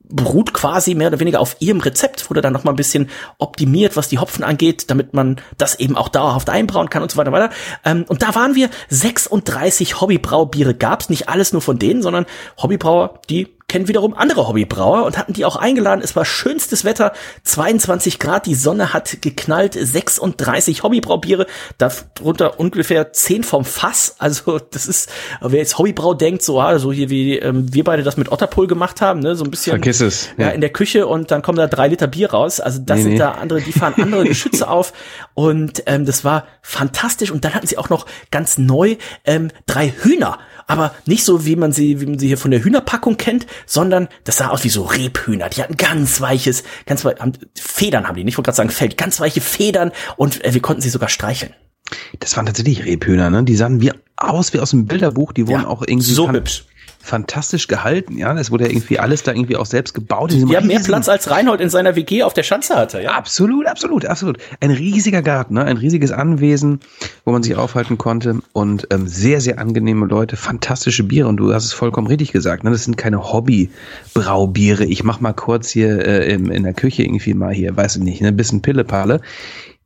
beruht 0.10 0.54
quasi 0.54 0.96
mehr 0.96 1.08
oder 1.08 1.20
weniger 1.20 1.40
auf 1.40 1.58
ihrem 1.60 1.80
Rezept, 1.80 2.30
wurde 2.30 2.42
dann 2.42 2.54
noch 2.54 2.64
mal 2.64 2.72
ein 2.72 2.78
bisschen 2.78 3.10
optimiert, 3.38 3.96
was 3.96 4.10
die 4.10 4.20
Hopfen 4.20 4.44
angeht, 4.44 4.90
damit 4.90 5.14
man 5.14 5.38
das 5.58 5.80
eben 5.80 5.98
auch 5.98 6.10
dauerhaft 6.10 6.50
einbrauen 6.50 6.90
kann 6.90 7.04
und 7.04 7.12
so 7.12 7.18
weiter 7.18 7.32
weiter. 7.32 7.54
Ähm, 7.84 8.06
und 8.08 8.22
da 8.22 8.36
waren 8.36 8.56
wir 8.56 8.70
36 8.90 10.02
Hobbybraubiere 10.02 10.74
gab's, 10.74 11.10
nicht 11.10 11.30
alles 11.30 11.54
nur 11.54 11.62
von 11.62 11.80
denen, 11.80 12.02
sondern 12.02 12.26
Hobbybrauer, 12.58 13.20
die 13.30 13.57
kennen 13.68 13.90
wiederum 13.90 14.14
andere 14.14 14.48
Hobbybrauer 14.48 15.04
und 15.04 15.18
hatten 15.18 15.34
die 15.34 15.44
auch 15.44 15.58
eingeladen. 15.58 16.00
Es 16.02 16.16
war 16.16 16.24
schönstes 16.24 16.86
Wetter, 16.86 17.12
22 17.44 18.18
Grad, 18.18 18.46
die 18.46 18.56
Sonne 18.56 18.94
hat 18.94 19.22
geknallt, 19.22 19.74
36 19.74 20.84
Hobbybraubiere, 20.84 21.48
darunter 21.78 22.62
ungefähr 22.62 23.12
10 23.12 23.44
vom 23.44 23.66
Fass. 23.66 24.16
Also 24.20 24.60
das 24.60 24.88
ist, 24.88 25.10
wer 25.42 25.60
jetzt 25.60 25.78
Hobbybrau 25.78 26.14
denkt, 26.14 26.44
so 26.44 26.62
also 26.62 26.94
hier 26.94 27.10
wie 27.10 27.38
ähm, 27.40 27.74
wir 27.74 27.84
beide 27.84 28.04
das 28.04 28.16
mit 28.16 28.32
Otterpol 28.32 28.68
gemacht 28.68 29.02
haben, 29.02 29.20
ne, 29.20 29.36
so 29.36 29.44
ein 29.44 29.52
bisschen 29.52 29.72
Vergiss 29.72 30.00
es, 30.00 30.30
ja. 30.38 30.46
ja. 30.46 30.52
in 30.52 30.62
der 30.62 30.70
Küche 30.70 31.06
und 31.06 31.32
dann 31.32 31.42
kommen 31.42 31.58
da 31.58 31.68
drei 31.68 31.90
Liter 31.90 32.08
Bier 32.08 32.32
raus. 32.32 32.62
Also 32.62 32.80
das 32.80 32.98
nee, 32.98 33.04
sind 33.04 33.12
nee. 33.14 33.18
da 33.18 33.32
andere, 33.32 33.60
die 33.60 33.74
fahren 33.74 33.96
andere 33.98 34.24
Geschütze 34.24 34.68
auf 34.70 34.94
und 35.34 35.84
ähm, 35.88 36.06
das 36.06 36.24
war 36.24 36.48
fantastisch. 36.62 37.32
Und 37.32 37.44
dann 37.44 37.54
hatten 37.54 37.68
sie 37.68 37.78
auch 37.78 37.90
noch 37.90 38.06
ganz 38.32 38.58
neu 38.58 38.96
ähm, 39.26 39.52
drei 39.66 39.90
Hühner 39.90 40.40
aber 40.68 40.94
nicht 41.06 41.24
so, 41.24 41.46
wie 41.46 41.56
man 41.56 41.72
sie, 41.72 42.02
wie 42.02 42.06
man 42.06 42.20
sie 42.20 42.28
hier 42.28 42.38
von 42.38 42.52
der 42.52 42.64
Hühnerpackung 42.64 43.18
kennt, 43.18 43.48
sondern 43.66 44.10
das 44.26 44.38
sah 44.38 44.50
aus 44.50 44.64
wie 44.64 44.70
so 44.70 44.84
Rebhühner. 44.84 45.50
Die 45.50 45.64
hatten 45.64 45.78
ganz 45.78 46.22
weiches, 46.22 46.64
ganz 46.86 47.04
we 47.04 47.16
haben, 47.20 47.34
Federn 47.56 48.08
haben 48.08 48.16
die, 48.16 48.24
nicht 48.24 48.34
ich 48.34 48.38
wollte 48.38 48.48
gerade 48.48 48.58
sagen 48.58 48.70
Feld, 48.70 48.98
ganz 48.98 49.20
weiche 49.20 49.42
Federn 49.42 49.92
und 50.18 50.44
äh, 50.44 50.54
wir 50.54 50.62
konnten 50.62 50.82
sie 50.82 50.90
sogar 50.90 51.10
streicheln. 51.10 51.54
Das 52.20 52.36
waren 52.36 52.46
tatsächlich 52.46 52.86
Rebhühner, 52.86 53.30
ne? 53.30 53.44
Die 53.44 53.56
sahen 53.56 53.82
wie 53.82 53.94
aus 54.18 54.54
wie 54.54 54.60
aus 54.60 54.72
dem 54.72 54.86
Bilderbuch, 54.86 55.32
die 55.32 55.48
wurden 55.48 55.62
ja, 55.62 55.68
auch 55.68 55.84
irgendwie 55.88 56.12
so 56.12 56.30
hübsch 56.30 56.66
fantastisch 57.08 57.68
gehalten, 57.68 58.18
ja. 58.18 58.38
Es 58.38 58.52
wurde 58.52 58.66
ja 58.66 58.70
irgendwie 58.72 59.00
alles 59.00 59.24
da 59.24 59.32
irgendwie 59.32 59.56
auch 59.56 59.66
selbst 59.66 59.94
gebaut. 59.94 60.32
Die 60.32 60.56
haben 60.56 60.68
mehr 60.68 60.80
Platz 60.80 61.10
als 61.10 61.30
Reinhold 61.30 61.62
in 61.62 61.70
seiner 61.70 61.96
WG 61.96 62.24
auf 62.24 62.34
der 62.34 62.44
Schanze 62.44 62.76
hatte, 62.76 63.02
ja. 63.02 63.12
Absolut, 63.12 63.66
absolut, 63.66 64.06
absolut. 64.06 64.38
Ein 64.60 64.72
riesiger 64.72 65.22
Garten, 65.22 65.56
ne? 65.56 65.64
ein 65.64 65.78
riesiges 65.78 66.12
Anwesen, 66.12 66.82
wo 67.26 67.32
man 67.32 67.44
sich 67.44 67.56
aufhalten 67.56 67.98
konnte 67.98 68.42
und 68.54 68.88
ähm, 68.92 69.08
sehr, 69.08 69.42
sehr 69.42 69.60
angenehme 69.60 70.06
Leute, 70.06 70.36
fantastische 70.36 71.04
Biere 71.04 71.28
und 71.28 71.38
du 71.38 71.54
hast 71.54 71.66
es 71.66 71.74
vollkommen 71.74 72.08
richtig 72.08 72.32
gesagt, 72.32 72.64
ne? 72.64 72.72
Das 72.72 72.84
sind 72.84 72.98
keine 72.98 73.32
Hobby-Braubiere. 73.32 74.86
Ich 74.86 75.04
mach 75.04 75.20
mal 75.20 75.34
kurz 75.34 75.70
hier 75.70 76.06
äh, 76.06 76.34
in, 76.34 76.52
in 76.52 76.64
der 76.64 76.74
Küche 76.74 77.04
irgendwie 77.04 77.34
mal 77.34 77.54
hier, 77.54 77.76
weiß 77.76 77.96
ich 77.96 78.04
nicht, 78.04 78.22
ne? 78.22 78.30
ein 78.30 78.38
bisschen 78.38 78.62
Pillepalle 78.62 79.22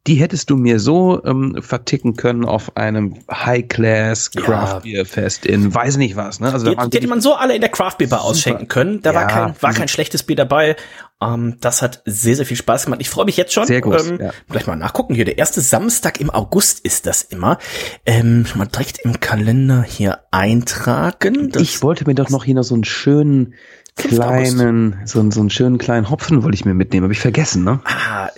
die 0.08 0.16
hättest 0.16 0.50
du 0.50 0.56
mir 0.56 0.80
so 0.80 1.24
ähm, 1.26 1.58
verticken 1.62 2.16
können 2.16 2.44
auf 2.44 2.76
einem 2.76 3.20
High-Class 3.32 4.32
Craft 4.32 4.82
Beer 4.82 5.06
Fest 5.06 5.46
in 5.46 5.74
weiß 5.74 5.98
nicht 5.98 6.16
was. 6.16 6.40
Ne? 6.40 6.52
Also 6.52 6.74
die, 6.74 6.90
die 6.90 6.98
hätte 6.98 7.08
man 7.08 7.22
so 7.22 7.36
alle 7.36 7.54
in 7.54 7.62
der 7.62 7.70
Craft 7.70 7.98
Beer 8.00 8.08
Bar 8.08 8.24
ausschenken 8.24 8.68
können. 8.68 9.02
Da 9.02 9.12
ja. 9.12 9.20
war 9.20 9.28
kein 9.28 9.56
war 9.62 9.74
kein 9.74 9.88
schlechtes 9.88 10.24
Bier 10.24 10.36
dabei. 10.36 10.76
Ähm, 11.22 11.58
das 11.62 11.84
hat 11.84 12.02
sehr 12.06 12.36
sehr 12.36 12.48
viel 12.48 12.58
Spaß 12.58 12.86
gemacht. 12.86 13.02
Ich 13.02 13.10
freue 13.10 13.26
mich 13.26 13.38
jetzt 13.38 13.54
schon. 13.54 13.68
Sehr 13.68 13.82
gut. 13.82 14.02
Ähm, 14.02 14.20
ja. 14.20 14.32
Gleich 14.50 14.66
mal 14.66 14.76
nachgucken 14.76 15.14
hier. 15.14 15.26
Der 15.26 15.38
erste 15.38 15.62
Samstag 15.62 16.20
im 16.20 16.32
August 16.32 16.80
ist 16.80 17.06
das 17.06 17.22
immer. 17.22 17.60
Ähm, 18.08 18.48
schon 18.48 18.58
mal 18.58 18.66
direkt 18.66 19.00
im 19.04 19.20
Kalender 19.20 19.84
hier 19.84 20.22
eintragen. 20.32 21.50
Das 21.52 21.62
ich 21.62 21.84
wollte 21.84 22.08
mir 22.08 22.16
doch 22.16 22.30
noch 22.32 22.44
hier 22.44 22.56
noch 22.56 22.64
so 22.64 22.74
einen 22.74 22.86
schönen 22.86 23.54
kleinen, 23.96 25.02
so, 25.06 25.30
so 25.30 25.42
einen 25.42 25.50
schönen 25.50 25.78
kleinen 25.78 26.10
Hopfen 26.10 26.44
wollte 26.44 26.56
ich 26.56 26.66
mir 26.66 26.74
mitnehmen, 26.74 27.04
habe 27.04 27.14
ich 27.14 27.20
vergessen, 27.20 27.64
ne? 27.64 27.82
Ah, 27.84 28.30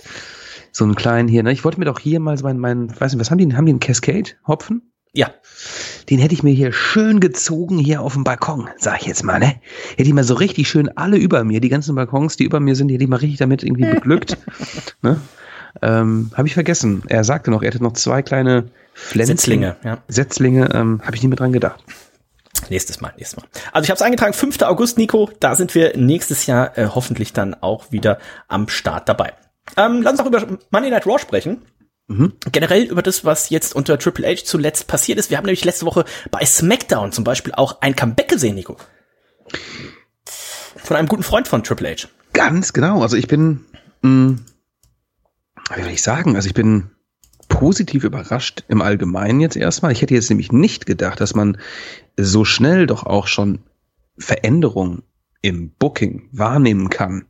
so 0.74 0.84
einen 0.84 0.96
kleinen 0.96 1.28
hier. 1.28 1.42
Ne? 1.42 1.52
Ich 1.52 1.64
wollte 1.64 1.78
mir 1.78 1.86
doch 1.86 2.00
hier 2.00 2.20
mal 2.20 2.36
so 2.36 2.44
mein, 2.44 2.58
mein, 2.58 3.00
weiß 3.00 3.12
nicht, 3.12 3.20
was 3.20 3.30
haben 3.30 3.38
die? 3.38 3.56
Haben 3.56 3.64
die 3.64 3.72
einen 3.72 3.80
Cascade-Hopfen? 3.80 4.82
Ja. 5.12 5.30
Den 6.10 6.18
hätte 6.18 6.34
ich 6.34 6.42
mir 6.42 6.52
hier 6.52 6.72
schön 6.72 7.20
gezogen 7.20 7.78
hier 7.78 8.02
auf 8.02 8.14
dem 8.14 8.24
Balkon, 8.24 8.68
sag 8.76 9.00
ich 9.00 9.06
jetzt 9.06 9.22
mal, 9.22 9.38
ne? 9.38 9.54
Hätte 9.96 10.08
ich 10.08 10.12
mal 10.12 10.24
so 10.24 10.34
richtig 10.34 10.68
schön 10.68 10.88
alle 10.96 11.16
über 11.16 11.44
mir, 11.44 11.60
die 11.60 11.68
ganzen 11.68 11.94
Balkons, 11.94 12.36
die 12.36 12.44
über 12.44 12.58
mir 12.58 12.74
sind, 12.74 12.88
die 12.88 12.94
hätte 12.94 13.04
ich 13.04 13.10
mal 13.10 13.20
richtig 13.20 13.38
damit 13.38 13.62
irgendwie 13.62 13.84
beglückt. 13.84 14.36
ne? 15.02 15.20
Ähm, 15.80 16.32
habe 16.34 16.48
ich 16.48 16.54
vergessen. 16.54 17.04
Er 17.06 17.22
sagte 17.22 17.52
noch, 17.52 17.62
er 17.62 17.68
hätte 17.68 17.82
noch 17.82 17.92
zwei 17.92 18.22
kleine 18.22 18.64
Pflänzchen, 18.94 19.36
Setzlinge, 19.36 19.76
ja. 19.84 19.98
Setzlinge, 20.08 20.70
ähm, 20.74 21.00
habe 21.04 21.14
ich 21.14 21.22
nicht 21.22 21.30
mehr 21.30 21.36
dran 21.36 21.52
gedacht. 21.52 21.84
Nächstes 22.68 23.00
Mal, 23.00 23.12
nächstes 23.16 23.40
Mal. 23.40 23.48
Also 23.72 23.84
ich 23.84 23.90
habe 23.90 23.96
es 23.96 24.02
eingetragen, 24.02 24.32
5. 24.32 24.62
August, 24.62 24.98
Nico, 24.98 25.30
da 25.38 25.54
sind 25.54 25.74
wir 25.76 25.96
nächstes 25.96 26.46
Jahr 26.46 26.76
äh, 26.76 26.88
hoffentlich 26.92 27.32
dann 27.32 27.54
auch 27.54 27.92
wieder 27.92 28.18
am 28.48 28.68
Start 28.68 29.08
dabei. 29.08 29.34
Ähm, 29.76 30.02
lass 30.02 30.12
uns 30.12 30.20
auch 30.20 30.26
über 30.26 30.58
Monday 30.70 30.90
Night 30.90 31.06
Raw 31.06 31.18
sprechen. 31.18 31.62
Mhm. 32.06 32.34
Generell 32.52 32.82
über 32.82 33.02
das, 33.02 33.24
was 33.24 33.48
jetzt 33.50 33.74
unter 33.74 33.98
Triple 33.98 34.26
H 34.26 34.44
zuletzt 34.44 34.86
passiert 34.86 35.18
ist. 35.18 35.30
Wir 35.30 35.38
haben 35.38 35.46
nämlich 35.46 35.64
letzte 35.64 35.86
Woche 35.86 36.04
bei 36.30 36.44
SmackDown 36.44 37.12
zum 37.12 37.24
Beispiel 37.24 37.54
auch 37.54 37.80
ein 37.80 37.96
Comeback 37.96 38.28
gesehen, 38.28 38.56
Nico. 38.56 38.76
Von 40.76 40.96
einem 40.96 41.08
guten 41.08 41.22
Freund 41.22 41.48
von 41.48 41.64
Triple 41.64 41.90
H. 41.90 42.08
Ganz 42.34 42.72
genau. 42.74 43.00
Also 43.00 43.16
ich 43.16 43.26
bin, 43.26 43.64
mh, 44.02 44.10
hm, 44.10 44.44
wie 45.74 45.82
soll 45.82 45.92
ich 45.92 46.02
sagen, 46.02 46.36
also 46.36 46.46
ich 46.46 46.54
bin 46.54 46.90
positiv 47.48 48.04
überrascht 48.04 48.64
im 48.68 48.82
Allgemeinen 48.82 49.40
jetzt 49.40 49.56
erstmal. 49.56 49.92
Ich 49.92 50.02
hätte 50.02 50.14
jetzt 50.14 50.28
nämlich 50.28 50.52
nicht 50.52 50.84
gedacht, 50.84 51.20
dass 51.20 51.34
man 51.34 51.56
so 52.16 52.44
schnell 52.44 52.86
doch 52.86 53.04
auch 53.04 53.28
schon 53.28 53.60
Veränderungen 54.18 55.04
im 55.40 55.70
Booking 55.70 56.28
wahrnehmen 56.32 56.90
kann 56.90 57.26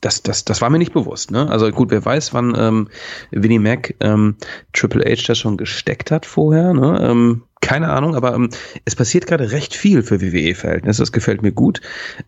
das, 0.00 0.22
das, 0.22 0.44
das 0.44 0.60
war 0.60 0.70
mir 0.70 0.78
nicht 0.78 0.92
bewusst. 0.92 1.30
Ne? 1.30 1.50
Also 1.50 1.70
gut, 1.70 1.90
wer 1.90 2.04
weiß, 2.04 2.32
wann 2.34 2.54
ähm, 2.56 2.88
Vinnie 3.30 3.58
Mac 3.58 3.94
ähm, 4.00 4.36
Triple 4.72 5.04
H 5.04 5.24
das 5.26 5.38
schon 5.38 5.56
gesteckt 5.56 6.10
hat 6.10 6.26
vorher. 6.26 6.72
Ne? 6.72 6.98
Ähm, 7.02 7.42
keine 7.60 7.88
Ahnung, 7.88 8.14
aber 8.14 8.34
ähm, 8.34 8.50
es 8.84 8.94
passiert 8.94 9.26
gerade 9.26 9.52
recht 9.52 9.74
viel 9.74 10.02
für 10.02 10.20
WWE-Verhältnisse. 10.20 11.02
Das 11.02 11.12
gefällt 11.12 11.42
mir 11.42 11.52
gut. 11.52 11.80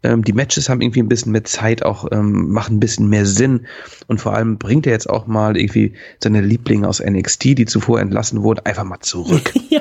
Ähm, 0.03 0.25
die 0.25 0.33
Matches 0.33 0.69
haben 0.69 0.81
irgendwie 0.81 1.03
ein 1.03 1.09
bisschen 1.09 1.33
mehr 1.33 1.45
Zeit, 1.45 1.85
auch 1.85 2.11
ähm, 2.11 2.51
machen 2.51 2.77
ein 2.77 2.81
bisschen 2.81 3.09
mehr 3.09 3.27
Sinn. 3.27 3.66
Und 4.09 4.21
vor 4.21 4.35
allem 4.35 4.59
bringt 4.59 4.87
er 4.87 4.93
jetzt 4.93 5.09
auch 5.09 5.27
mal 5.27 5.57
irgendwie 5.57 5.95
seine 6.23 6.40
Lieblinge 6.40 6.88
aus 6.88 7.01
NXT, 7.01 7.59
die 7.59 7.64
zuvor 7.66 8.01
entlassen 8.01 8.43
wurden, 8.43 8.66
einfach 8.66 8.85
mal 8.85 9.01
zurück. 9.01 9.53
ja. 9.71 9.81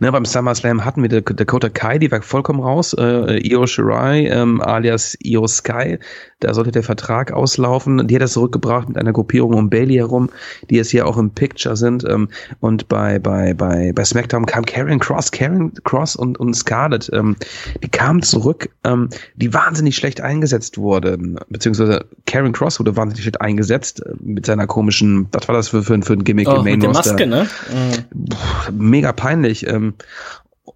ne, 0.00 0.10
beim 0.10 0.24
SummerSlam 0.24 0.84
hatten 0.84 1.02
wir 1.02 1.08
Dakota 1.08 1.68
Kai, 1.68 1.98
die 1.98 2.10
war 2.10 2.20
vollkommen 2.22 2.60
raus. 2.60 2.94
Äh, 2.98 3.38
Io 3.48 3.66
Shirai, 3.66 4.26
ähm, 4.26 4.60
alias 4.60 5.16
Io 5.22 5.46
Sky, 5.46 5.98
da 6.40 6.54
sollte 6.54 6.72
der 6.72 6.82
Vertrag 6.82 7.32
auslaufen. 7.32 8.08
Die 8.08 8.14
hat 8.14 8.22
er 8.22 8.28
zurückgebracht 8.28 8.88
mit 8.88 8.98
einer 8.98 9.12
Gruppierung 9.12 9.54
um 9.54 9.70
Bailey 9.70 9.94
herum, 9.94 10.30
die 10.70 10.76
jetzt 10.76 10.90
hier 10.90 11.06
auch 11.06 11.16
im 11.16 11.30
Picture 11.30 11.76
sind. 11.76 12.04
Ähm, 12.04 12.28
und 12.60 12.88
bei, 12.88 13.18
bei, 13.18 13.54
bei, 13.54 13.92
bei 13.94 14.04
SmackDown 14.04 14.46
kam 14.46 14.64
Karen 14.64 14.87
Karen 14.88 15.00
Cross, 15.00 15.30
Karen 15.32 15.72
Cross 15.84 16.16
und, 16.16 16.40
und 16.40 16.54
Scarlett, 16.54 17.10
ähm, 17.12 17.36
die 17.82 17.88
kamen 17.88 18.22
zurück, 18.22 18.70
ähm, 18.84 19.10
die 19.34 19.52
wahnsinnig 19.52 19.96
schlecht 19.96 20.22
eingesetzt 20.22 20.78
wurden, 20.78 21.38
beziehungsweise 21.50 22.06
Karen 22.26 22.52
Cross 22.52 22.80
wurde 22.80 22.96
wahnsinnig 22.96 23.22
schlecht 23.22 23.40
eingesetzt 23.40 24.00
äh, 24.04 24.12
mit 24.20 24.46
seiner 24.46 24.66
komischen, 24.66 25.28
was 25.32 25.46
war 25.46 25.54
das 25.54 25.68
für, 25.68 25.82
für, 25.82 26.00
für 26.00 26.14
ein 26.14 26.24
Gimmick 26.24 26.48
oh, 26.48 26.56
im 26.56 26.64
Main 26.64 26.74
mit 26.74 26.84
der 26.84 26.90
Maske, 26.90 27.26
ne? 27.26 27.46
Mhm. 27.70 28.78
Mega 28.78 29.12
peinlich. 29.12 29.66
Ähm, 29.66 29.94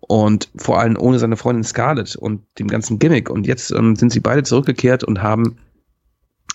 und 0.00 0.50
vor 0.56 0.78
allem 0.78 0.98
ohne 0.98 1.18
seine 1.18 1.36
Freundin 1.36 1.64
Scarlett 1.64 2.16
und 2.16 2.42
dem 2.58 2.68
ganzen 2.68 2.98
Gimmick. 2.98 3.30
Und 3.30 3.46
jetzt 3.46 3.70
ähm, 3.70 3.96
sind 3.96 4.12
sie 4.12 4.20
beide 4.20 4.42
zurückgekehrt 4.42 5.04
und 5.04 5.22
haben 5.22 5.56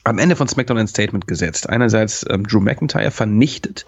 am 0.07 0.19
Ende 0.19 0.35
von 0.35 0.47
SmackDown 0.47 0.77
ein 0.77 0.87
Statement 0.87 1.27
gesetzt. 1.27 1.69
Einerseits 1.69 2.25
ähm, 2.29 2.43
Drew 2.43 2.59
McIntyre 2.59 3.11
vernichtet. 3.11 3.85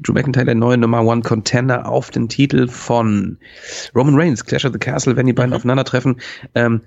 Drew 0.00 0.12
McIntyre, 0.12 0.44
der 0.44 0.54
neue 0.54 0.78
Nummer 0.78 1.02
One 1.04 1.22
Contender 1.22 1.88
auf 1.88 2.10
den 2.10 2.28
Titel 2.28 2.68
von 2.68 3.38
Roman 3.94 4.14
Reigns, 4.14 4.44
Clash 4.44 4.64
of 4.64 4.72
the 4.72 4.78
Castle, 4.78 5.16
wenn 5.16 5.26
die 5.26 5.32
beiden 5.32 5.50
mhm. 5.50 5.56
aufeinandertreffen. 5.56 6.20
Ähm, 6.54 6.82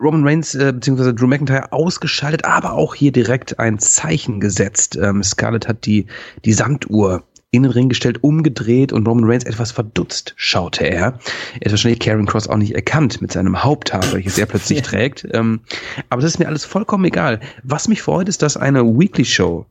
Roman 0.00 0.26
Reigns 0.26 0.54
äh, 0.54 0.72
bzw. 0.72 1.12
Drew 1.12 1.26
McIntyre 1.26 1.72
ausgeschaltet, 1.72 2.46
aber 2.46 2.72
auch 2.72 2.94
hier 2.94 3.12
direkt 3.12 3.58
ein 3.58 3.78
Zeichen 3.78 4.40
gesetzt. 4.40 4.96
Ähm, 4.96 5.22
Scarlett 5.22 5.68
hat 5.68 5.84
die, 5.84 6.06
die 6.46 6.54
Sanduhr 6.54 7.24
in 7.52 7.64
den 7.64 7.72
Ring 7.72 7.88
gestellt, 7.88 8.22
umgedreht 8.22 8.92
und 8.92 9.06
Roman 9.06 9.24
Reigns 9.28 9.44
etwas 9.44 9.72
verdutzt 9.72 10.34
schaute 10.36 10.84
er. 10.84 11.18
Er 11.60 11.64
hat 11.64 11.70
wahrscheinlich 11.70 11.98
Karen 11.98 12.26
Cross 12.26 12.48
auch 12.48 12.56
nicht 12.56 12.74
erkannt 12.74 13.20
mit 13.20 13.32
seinem 13.32 13.64
Haupthaar, 13.64 14.12
welches 14.12 14.38
er 14.38 14.46
plötzlich 14.46 14.78
ja. 14.78 14.84
trägt. 14.86 15.26
Ähm, 15.32 15.60
aber 16.08 16.22
das 16.22 16.32
ist 16.32 16.38
mir 16.38 16.46
alles 16.46 16.64
vollkommen 16.64 17.04
egal. 17.04 17.40
Was 17.62 17.88
mich 17.88 18.02
freut, 18.02 18.28
ist, 18.28 18.42
dass 18.42 18.56
eine 18.56 18.84
Weekly 18.84 19.24
Show 19.24 19.66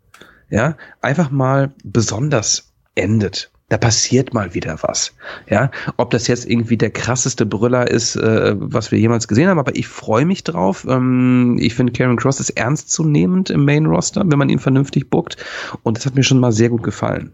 ja 0.50 0.76
einfach 1.02 1.32
mal 1.32 1.74
besonders 1.84 2.74
endet 2.96 3.52
da 3.70 3.78
passiert 3.78 4.34
mal 4.34 4.54
wieder 4.56 4.80
was. 4.82 5.14
Ja, 5.48 5.72
ob 5.98 6.10
das 6.10 6.28
jetzt 6.28 6.50
irgendwie 6.50 6.76
der 6.76 6.90
krasseste 6.90 7.46
Brüller 7.46 7.90
ist, 7.90 8.16
äh, 8.16 8.56
was 8.58 8.92
wir 8.92 8.98
jemals 9.00 9.28
gesehen 9.28 9.48
haben, 9.48 9.60
aber 9.60 9.76
ich 9.76 9.88
freue 9.88 10.26
mich 10.26 10.44
drauf. 10.44 10.86
Ähm, 10.90 11.58
ich 11.60 11.76
finde, 11.76 11.94
Karen 11.94 12.18
Cross 12.18 12.40
ist 12.40 12.50
ernstzunehmend 12.50 13.52
im 13.52 13.66
Main 13.66 13.86
Roster, 13.86 14.24
wenn 14.26 14.40
man 14.40 14.50
ihn 14.50 14.60
vernünftig 14.60 15.10
bookt. 15.10 15.38
Und 15.84 15.98
das 15.98 16.06
hat 16.06 16.16
mir 16.16 16.24
schon 16.24 16.40
mal 16.40 16.52
sehr 16.52 16.70
gut 16.70 16.84
gefallen. 16.84 17.34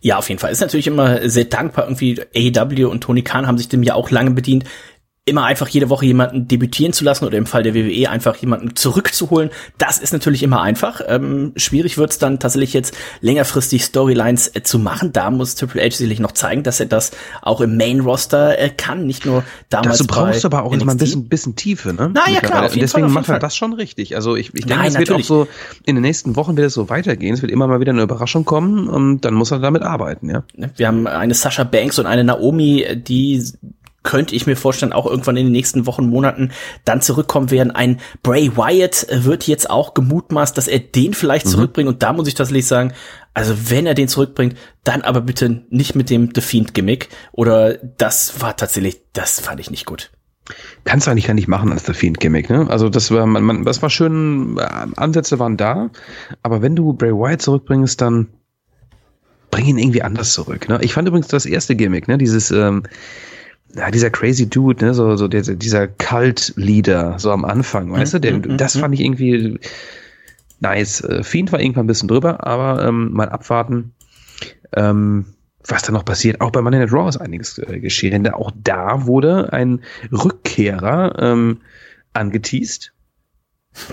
Ja, 0.00 0.18
auf 0.18 0.28
jeden 0.28 0.38
Fall. 0.38 0.52
Ist 0.52 0.60
natürlich 0.60 0.86
immer 0.86 1.28
sehr 1.28 1.44
dankbar. 1.44 1.84
Irgendwie 1.84 2.20
AEW 2.34 2.88
und 2.88 3.00
Tony 3.00 3.22
Khan 3.22 3.46
haben 3.46 3.58
sich 3.58 3.68
dem 3.68 3.82
ja 3.82 3.94
auch 3.94 4.10
lange 4.10 4.30
bedient 4.30 4.64
immer 5.28 5.44
einfach 5.44 5.68
jede 5.68 5.90
Woche 5.90 6.06
jemanden 6.06 6.48
debütieren 6.48 6.92
zu 6.92 7.04
lassen 7.04 7.24
oder 7.24 7.38
im 7.38 7.46
Fall 7.46 7.62
der 7.62 7.74
WWE 7.74 8.10
einfach 8.10 8.36
jemanden 8.36 8.76
zurückzuholen, 8.76 9.50
das 9.78 9.98
ist 9.98 10.12
natürlich 10.12 10.42
immer 10.42 10.60
einfach. 10.62 11.00
Ähm, 11.06 11.52
schwierig 11.56 11.98
wird 11.98 12.10
es 12.10 12.18
dann 12.18 12.38
tatsächlich 12.38 12.72
jetzt 12.72 12.96
längerfristig 13.20 13.84
Storylines 13.84 14.54
äh, 14.54 14.62
zu 14.62 14.78
machen. 14.78 15.12
Da 15.12 15.30
muss 15.30 15.54
Triple 15.54 15.82
H 15.82 15.96
sicherlich 15.96 16.20
noch 16.20 16.32
zeigen, 16.32 16.62
dass 16.62 16.80
er 16.80 16.86
das 16.86 17.12
auch 17.42 17.60
im 17.60 17.76
Main 17.76 18.00
Roster 18.00 18.58
äh, 18.58 18.70
kann, 18.70 19.06
nicht 19.06 19.26
nur 19.26 19.44
damals. 19.68 19.98
Dazu 19.98 20.06
brauchst 20.06 20.44
du 20.44 20.48
aber 20.48 20.64
auch 20.64 20.72
immer 20.72 20.92
ein 20.92 20.98
bisschen, 20.98 21.28
bisschen 21.28 21.56
Tiefe, 21.56 21.92
ne? 21.92 22.10
Na 22.12 22.30
ja, 22.30 22.40
klar. 22.40 22.66
Auf 22.66 22.74
jeden 22.74 22.80
deswegen 22.80 23.06
Fall, 23.08 23.14
macht 23.14 23.28
er 23.28 23.38
das 23.38 23.56
schon 23.56 23.72
richtig. 23.72 24.16
Also 24.16 24.36
ich, 24.36 24.54
ich 24.54 24.66
denke, 24.66 24.86
es 24.86 24.98
wird 24.98 25.10
auch 25.12 25.22
so 25.22 25.46
in 25.84 25.96
den 25.96 26.02
nächsten 26.02 26.36
Wochen 26.36 26.56
wird 26.56 26.66
es 26.66 26.74
so 26.74 26.88
weitergehen. 26.88 27.34
Es 27.34 27.42
wird 27.42 27.52
immer 27.52 27.66
mal 27.66 27.80
wieder 27.80 27.92
eine 27.92 28.02
Überraschung 28.02 28.44
kommen 28.44 28.88
und 28.88 29.20
dann 29.22 29.34
muss 29.34 29.50
er 29.50 29.58
damit 29.58 29.82
arbeiten, 29.82 30.30
ja. 30.30 30.42
Wir 30.76 30.86
haben 30.86 31.06
eine 31.06 31.34
Sascha 31.34 31.64
Banks 31.64 31.98
und 31.98 32.06
eine 32.06 32.24
Naomi, 32.24 32.86
die 32.96 33.42
könnte 34.02 34.34
ich 34.34 34.46
mir 34.46 34.56
vorstellen, 34.56 34.92
auch 34.92 35.06
irgendwann 35.06 35.36
in 35.36 35.46
den 35.46 35.52
nächsten 35.52 35.86
Wochen, 35.86 36.08
Monaten 36.08 36.52
dann 36.84 37.02
zurückkommen 37.02 37.50
werden. 37.50 37.70
Ein 37.70 38.00
Bray 38.22 38.56
Wyatt 38.56 39.06
wird 39.10 39.46
jetzt 39.46 39.68
auch 39.68 39.94
gemutmaßt, 39.94 40.56
dass 40.56 40.68
er 40.68 40.78
den 40.78 41.14
vielleicht 41.14 41.46
mhm. 41.46 41.50
zurückbringt. 41.50 41.88
Und 41.88 42.02
da 42.02 42.12
muss 42.12 42.28
ich 42.28 42.34
tatsächlich 42.34 42.66
sagen, 42.66 42.92
also 43.34 43.54
wenn 43.70 43.86
er 43.86 43.94
den 43.94 44.08
zurückbringt, 44.08 44.56
dann 44.84 45.02
aber 45.02 45.20
bitte 45.20 45.64
nicht 45.70 45.94
mit 45.94 46.10
dem 46.10 46.30
The 46.34 46.40
Fiend 46.40 46.74
Gimmick. 46.74 47.08
Oder 47.32 47.74
das 47.74 48.40
war 48.40 48.56
tatsächlich, 48.56 49.00
das 49.12 49.40
fand 49.40 49.60
ich 49.60 49.70
nicht 49.70 49.86
gut. 49.86 50.10
Kannst 50.84 51.06
du 51.06 51.10
eigentlich 51.10 51.26
gar 51.26 51.34
nicht 51.34 51.48
machen 51.48 51.72
als 51.72 51.84
The 51.84 51.92
Fiend 51.92 52.20
Gimmick, 52.20 52.48
ne? 52.48 52.66
Also 52.70 52.88
das 52.88 53.10
war, 53.10 53.26
man, 53.26 53.42
man, 53.42 53.64
das 53.64 53.82
war 53.82 53.90
schön, 53.90 54.56
äh, 54.58 54.62
Ansätze 54.96 55.38
waren 55.38 55.56
da, 55.56 55.90
aber 56.42 56.62
wenn 56.62 56.74
du 56.74 56.94
Bray 56.94 57.12
Wyatt 57.12 57.42
zurückbringst, 57.42 58.00
dann 58.00 58.28
bring 59.50 59.66
ihn 59.66 59.78
irgendwie 59.78 60.02
anders 60.02 60.32
zurück. 60.32 60.68
Ne? 60.68 60.78
Ich 60.82 60.92
fand 60.92 61.08
übrigens 61.08 61.28
das 61.28 61.46
erste 61.46 61.76
Gimmick, 61.76 62.08
ne? 62.08 62.18
Dieses 62.18 62.50
ähm, 62.50 62.84
ja, 63.74 63.90
dieser 63.90 64.10
crazy 64.10 64.48
Dude, 64.48 64.84
ne, 64.84 64.94
so, 64.94 65.16
so 65.16 65.28
der, 65.28 65.42
dieser 65.42 65.88
Cult-Leader, 65.88 67.18
so 67.18 67.30
am 67.30 67.44
Anfang, 67.44 67.92
weißt 67.92 68.14
mhm, 68.14 68.16
du, 68.16 68.20
der, 68.20 68.36
mhm, 68.38 68.56
das 68.56 68.74
mhm. 68.74 68.80
fand 68.80 68.94
ich 68.94 69.00
irgendwie 69.00 69.58
nice. 70.60 71.02
Äh, 71.02 71.22
Fiend 71.22 71.52
war 71.52 71.60
irgendwann 71.60 71.84
ein 71.84 71.88
bisschen 71.88 72.08
drüber, 72.08 72.46
aber 72.46 72.86
ähm, 72.86 73.12
mal 73.12 73.28
abwarten, 73.28 73.92
ähm, 74.74 75.26
was 75.66 75.82
da 75.82 75.92
noch 75.92 76.04
passiert. 76.04 76.40
Auch 76.40 76.50
bei 76.50 76.62
Money 76.62 76.78
Night 76.78 76.92
Raw 76.92 77.08
ist 77.08 77.18
einiges 77.18 77.58
äh, 77.58 77.80
geschehen, 77.80 78.22
denn 78.22 78.32
auch 78.32 78.50
da 78.54 79.06
wurde 79.06 79.52
ein 79.52 79.80
Rückkehrer 80.10 81.14
ähm, 81.18 81.58
angeteased 82.14 82.92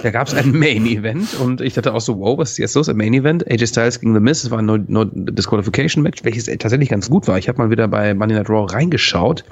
da 0.01 0.11
gab 0.11 0.27
es 0.27 0.33
ein 0.33 0.51
Main 0.57 0.85
Event 0.85 1.39
und 1.39 1.61
ich 1.61 1.73
dachte 1.73 1.93
auch 1.93 2.01
so, 2.01 2.19
wow, 2.19 2.37
was 2.37 2.51
ist 2.51 2.57
jetzt 2.57 2.75
los? 2.75 2.89
Ein 2.89 2.97
Main 2.97 3.13
Event, 3.13 3.49
AJ 3.49 3.67
Styles 3.67 3.99
gegen 3.99 4.13
The 4.13 4.19
Miz, 4.19 4.43
es 4.43 4.51
war 4.51 4.59
ein 4.59 4.65
no, 4.65 4.77
no 4.77 5.05
Disqualification 5.05 6.03
Match, 6.03 6.23
welches 6.23 6.45
tatsächlich 6.45 6.89
ganz 6.89 7.09
gut 7.09 7.27
war. 7.27 7.37
Ich 7.37 7.47
habe 7.47 7.57
mal 7.59 7.69
wieder 7.69 7.87
bei 7.87 8.13
Money 8.13 8.33
Night 8.33 8.49
Raw 8.49 8.65
reingeschaut, 8.71 9.43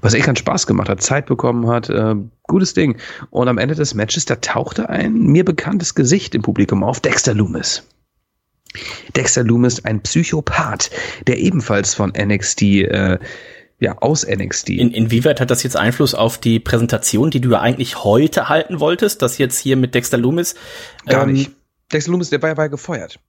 was 0.00 0.14
echt 0.14 0.26
ganz 0.26 0.38
Spaß 0.40 0.66
gemacht 0.66 0.88
hat, 0.88 1.02
Zeit 1.02 1.26
bekommen 1.26 1.68
hat, 1.68 1.88
äh, 1.90 2.14
gutes 2.44 2.74
Ding. 2.74 2.96
Und 3.30 3.48
am 3.48 3.58
Ende 3.58 3.74
des 3.74 3.94
Matches, 3.94 4.24
da 4.24 4.36
tauchte 4.36 4.88
ein 4.88 5.14
mir 5.14 5.44
bekanntes 5.44 5.94
Gesicht 5.94 6.34
im 6.34 6.42
Publikum 6.42 6.84
auf, 6.84 7.00
Dexter 7.00 7.34
Loomis. 7.34 7.82
Dexter 9.16 9.44
Loomis, 9.44 9.84
ein 9.84 10.02
Psychopath, 10.02 10.90
der 11.26 11.38
ebenfalls 11.38 11.94
von 11.94 12.12
NXT 12.16 12.62
äh, 12.62 13.18
ja, 13.80 13.96
aus 13.98 14.26
NXT. 14.26 14.70
In, 14.70 14.90
inwieweit 14.90 15.40
hat 15.40 15.50
das 15.50 15.62
jetzt 15.62 15.76
Einfluss 15.76 16.14
auf 16.14 16.38
die 16.38 16.58
Präsentation, 16.58 17.30
die 17.30 17.40
du 17.40 17.50
ja 17.50 17.60
eigentlich 17.60 18.02
heute 18.04 18.48
halten 18.48 18.80
wolltest, 18.80 19.22
das 19.22 19.38
jetzt 19.38 19.58
hier 19.58 19.76
mit 19.76 19.94
Dexter 19.94 20.18
Loomis? 20.18 20.56
Gar 21.06 21.24
ähm, 21.24 21.32
nicht. 21.32 21.52
Dexter 21.92 22.10
Loomis, 22.10 22.30
der 22.30 22.42
war 22.42 22.50
ja 22.56 22.66
gefeuert. 22.66 23.20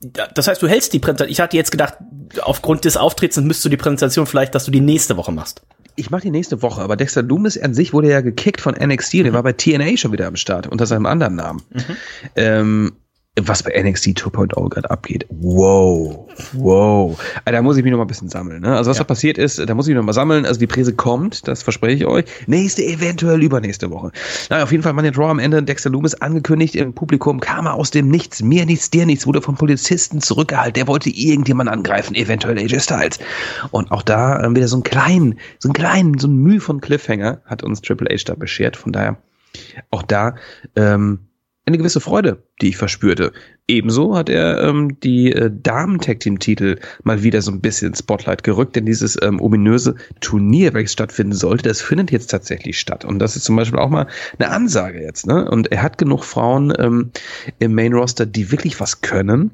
Das 0.00 0.48
heißt, 0.48 0.60
du 0.60 0.68
hältst 0.68 0.92
die 0.92 0.98
Präsentation. 0.98 1.32
Ich 1.32 1.40
hatte 1.40 1.56
jetzt 1.56 1.70
gedacht, 1.70 1.94
aufgrund 2.42 2.84
des 2.84 2.96
Auftritts 2.96 3.36
müsstest 3.36 3.64
du 3.64 3.68
die 3.70 3.76
Präsentation 3.76 4.26
vielleicht, 4.26 4.54
dass 4.54 4.64
du 4.64 4.70
die 4.70 4.80
nächste 4.80 5.16
Woche 5.16 5.32
machst. 5.32 5.62
Ich 5.96 6.10
mache 6.10 6.22
die 6.22 6.30
nächste 6.30 6.60
Woche, 6.60 6.82
aber 6.82 6.96
Dexter 6.96 7.22
Loomis 7.22 7.56
an 7.56 7.72
sich 7.72 7.92
wurde 7.92 8.10
ja 8.10 8.20
gekickt 8.20 8.60
von 8.60 8.74
NXT, 8.74 9.14
mhm. 9.14 9.24
der 9.24 9.32
war 9.32 9.44
bei 9.44 9.52
TNA 9.52 9.96
schon 9.96 10.12
wieder 10.12 10.26
am 10.26 10.36
Start 10.36 10.66
unter 10.66 10.86
seinem 10.86 11.06
anderen 11.06 11.36
Namen. 11.36 11.62
Mhm. 11.70 11.96
Ähm, 12.34 12.92
was 13.40 13.64
bei 13.64 13.72
NXT 13.82 14.18
2.0 14.18 14.68
gerade 14.68 14.90
abgeht. 14.90 15.26
Wow, 15.28 16.28
wow. 16.52 17.18
Also, 17.44 17.56
da 17.56 17.62
muss 17.62 17.76
ich 17.76 17.82
mich 17.82 17.90
noch 17.90 17.98
mal 17.98 18.04
ein 18.04 18.08
bisschen 18.08 18.28
sammeln. 18.28 18.62
Ne? 18.62 18.76
Also 18.76 18.90
was 18.90 18.98
ja. 18.98 19.02
da 19.02 19.08
passiert 19.08 19.38
ist, 19.38 19.58
da 19.58 19.74
muss 19.74 19.88
ich 19.88 19.90
mich 19.90 19.96
noch 19.96 20.06
mal 20.06 20.12
sammeln. 20.12 20.46
Also 20.46 20.60
die 20.60 20.68
Präse 20.68 20.94
kommt, 20.94 21.48
das 21.48 21.64
verspreche 21.64 21.96
ich 21.96 22.06
euch. 22.06 22.26
Nächste, 22.46 22.84
eventuell 22.84 23.42
übernächste 23.42 23.90
Woche. 23.90 24.12
Na, 24.50 24.62
auf 24.62 24.70
jeden 24.70 24.84
Fall 24.84 24.92
Money 24.92 25.10
Draw 25.10 25.30
am 25.30 25.40
Ende. 25.40 25.62
Dexter 25.64 25.90
Loomis 25.90 26.14
angekündigt 26.14 26.76
im 26.76 26.94
Publikum, 26.94 27.40
kam 27.40 27.66
er 27.66 27.74
aus 27.74 27.90
dem 27.90 28.08
Nichts. 28.08 28.40
Mir 28.40 28.66
nichts, 28.66 28.90
dir 28.90 29.04
nichts. 29.04 29.26
Wurde 29.26 29.42
vom 29.42 29.56
Polizisten 29.56 30.20
zurückgehalten. 30.20 30.74
Der 30.74 30.86
wollte 30.86 31.10
irgendjemand 31.10 31.68
angreifen, 31.70 32.14
eventuell 32.14 32.56
AJ 32.56 32.80
Styles. 32.80 33.18
Und 33.72 33.90
auch 33.90 34.02
da 34.02 34.40
äh, 34.40 34.54
wieder 34.54 34.68
so 34.68 34.76
ein 34.76 34.84
kleinen, 34.84 35.40
so 35.58 35.70
ein 35.70 35.72
kleinen, 35.72 36.18
so 36.18 36.28
ein 36.28 36.36
Mühe 36.36 36.60
von 36.60 36.80
Cliffhanger 36.80 37.40
hat 37.46 37.64
uns 37.64 37.82
Triple 37.82 38.14
H 38.14 38.22
da 38.26 38.34
beschert. 38.34 38.76
Von 38.76 38.92
daher 38.92 39.16
auch 39.90 40.02
da 40.02 40.36
ähm, 40.76 41.20
eine 41.66 41.78
gewisse 41.78 42.00
Freude, 42.00 42.42
die 42.60 42.68
ich 42.68 42.76
verspürte. 42.76 43.32
Ebenso 43.66 44.14
hat 44.14 44.28
er 44.28 44.62
ähm, 44.62 45.00
die 45.00 45.32
äh, 45.32 45.50
Damen-Tag-Team-Titel 45.50 46.78
mal 47.04 47.22
wieder 47.22 47.40
so 47.40 47.50
ein 47.50 47.62
bisschen 47.62 47.88
ins 47.88 48.00
Spotlight 48.00 48.44
gerückt, 48.44 48.76
denn 48.76 48.84
dieses 48.84 49.18
ähm, 49.22 49.40
ominöse 49.40 49.94
Turnier, 50.20 50.74
welches 50.74 50.92
stattfinden 50.92 51.32
sollte, 51.32 51.68
das 51.68 51.80
findet 51.80 52.10
jetzt 52.10 52.26
tatsächlich 52.26 52.78
statt. 52.78 53.06
Und 53.06 53.18
das 53.18 53.36
ist 53.36 53.44
zum 53.44 53.56
Beispiel 53.56 53.78
auch 53.78 53.88
mal 53.88 54.06
eine 54.38 54.50
Ansage 54.50 55.00
jetzt. 55.00 55.26
Ne? 55.26 55.50
Und 55.50 55.72
er 55.72 55.82
hat 55.82 55.96
genug 55.96 56.24
Frauen 56.24 56.74
ähm, 56.78 57.10
im 57.58 57.74
Main-Roster, 57.74 58.26
die 58.26 58.52
wirklich 58.52 58.78
was 58.78 59.00
können. 59.00 59.52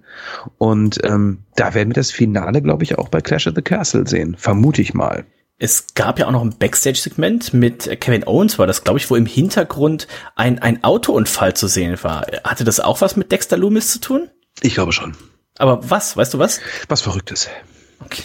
Und 0.59 0.99
ähm, 1.05 1.39
da 1.55 1.75
werden 1.75 1.91
wir 1.91 1.95
das 1.95 2.11
Finale, 2.11 2.61
glaube 2.61 2.83
ich, 2.83 2.99
auch 2.99 3.09
bei 3.09 3.21
Clash 3.21 3.47
of 3.47 3.55
the 3.55 3.63
Castle 3.63 4.07
sehen. 4.09 4.35
Vermute 4.37 4.83
ich 4.83 4.95
mal. 4.95 5.25
Es 5.63 5.93
gab 5.95 6.19
ja 6.19 6.27
auch 6.27 6.31
noch 6.31 6.41
ein 6.41 6.57
Backstage-Segment 6.57 7.53
mit 7.53 8.01
Kevin 8.01 8.27
Owens, 8.27 8.59
war 8.59 8.67
das, 8.67 8.83
glaube 8.83 8.99
ich, 8.99 9.11
wo 9.11 9.15
im 9.15 9.27
Hintergrund 9.27 10.09
ein, 10.35 10.59
ein 10.59 10.83
Autounfall 10.83 11.55
zu 11.55 11.67
sehen 11.67 12.03
war. 12.03 12.27
Hatte 12.45 12.65
das 12.65 12.81
auch 12.81 13.03
was 13.03 13.15
mit 13.17 13.31
Dexter 13.31 13.59
Loomis 13.59 13.93
zu 13.93 14.01
tun? 14.01 14.31
Ich 14.63 14.73
glaube 14.73 14.93
schon. 14.93 15.15
Aber 15.59 15.91
was? 15.91 16.17
Weißt 16.17 16.33
du 16.33 16.39
was? 16.39 16.61
Was 16.89 17.03
Verrücktes. 17.03 17.51
Okay. 18.03 18.23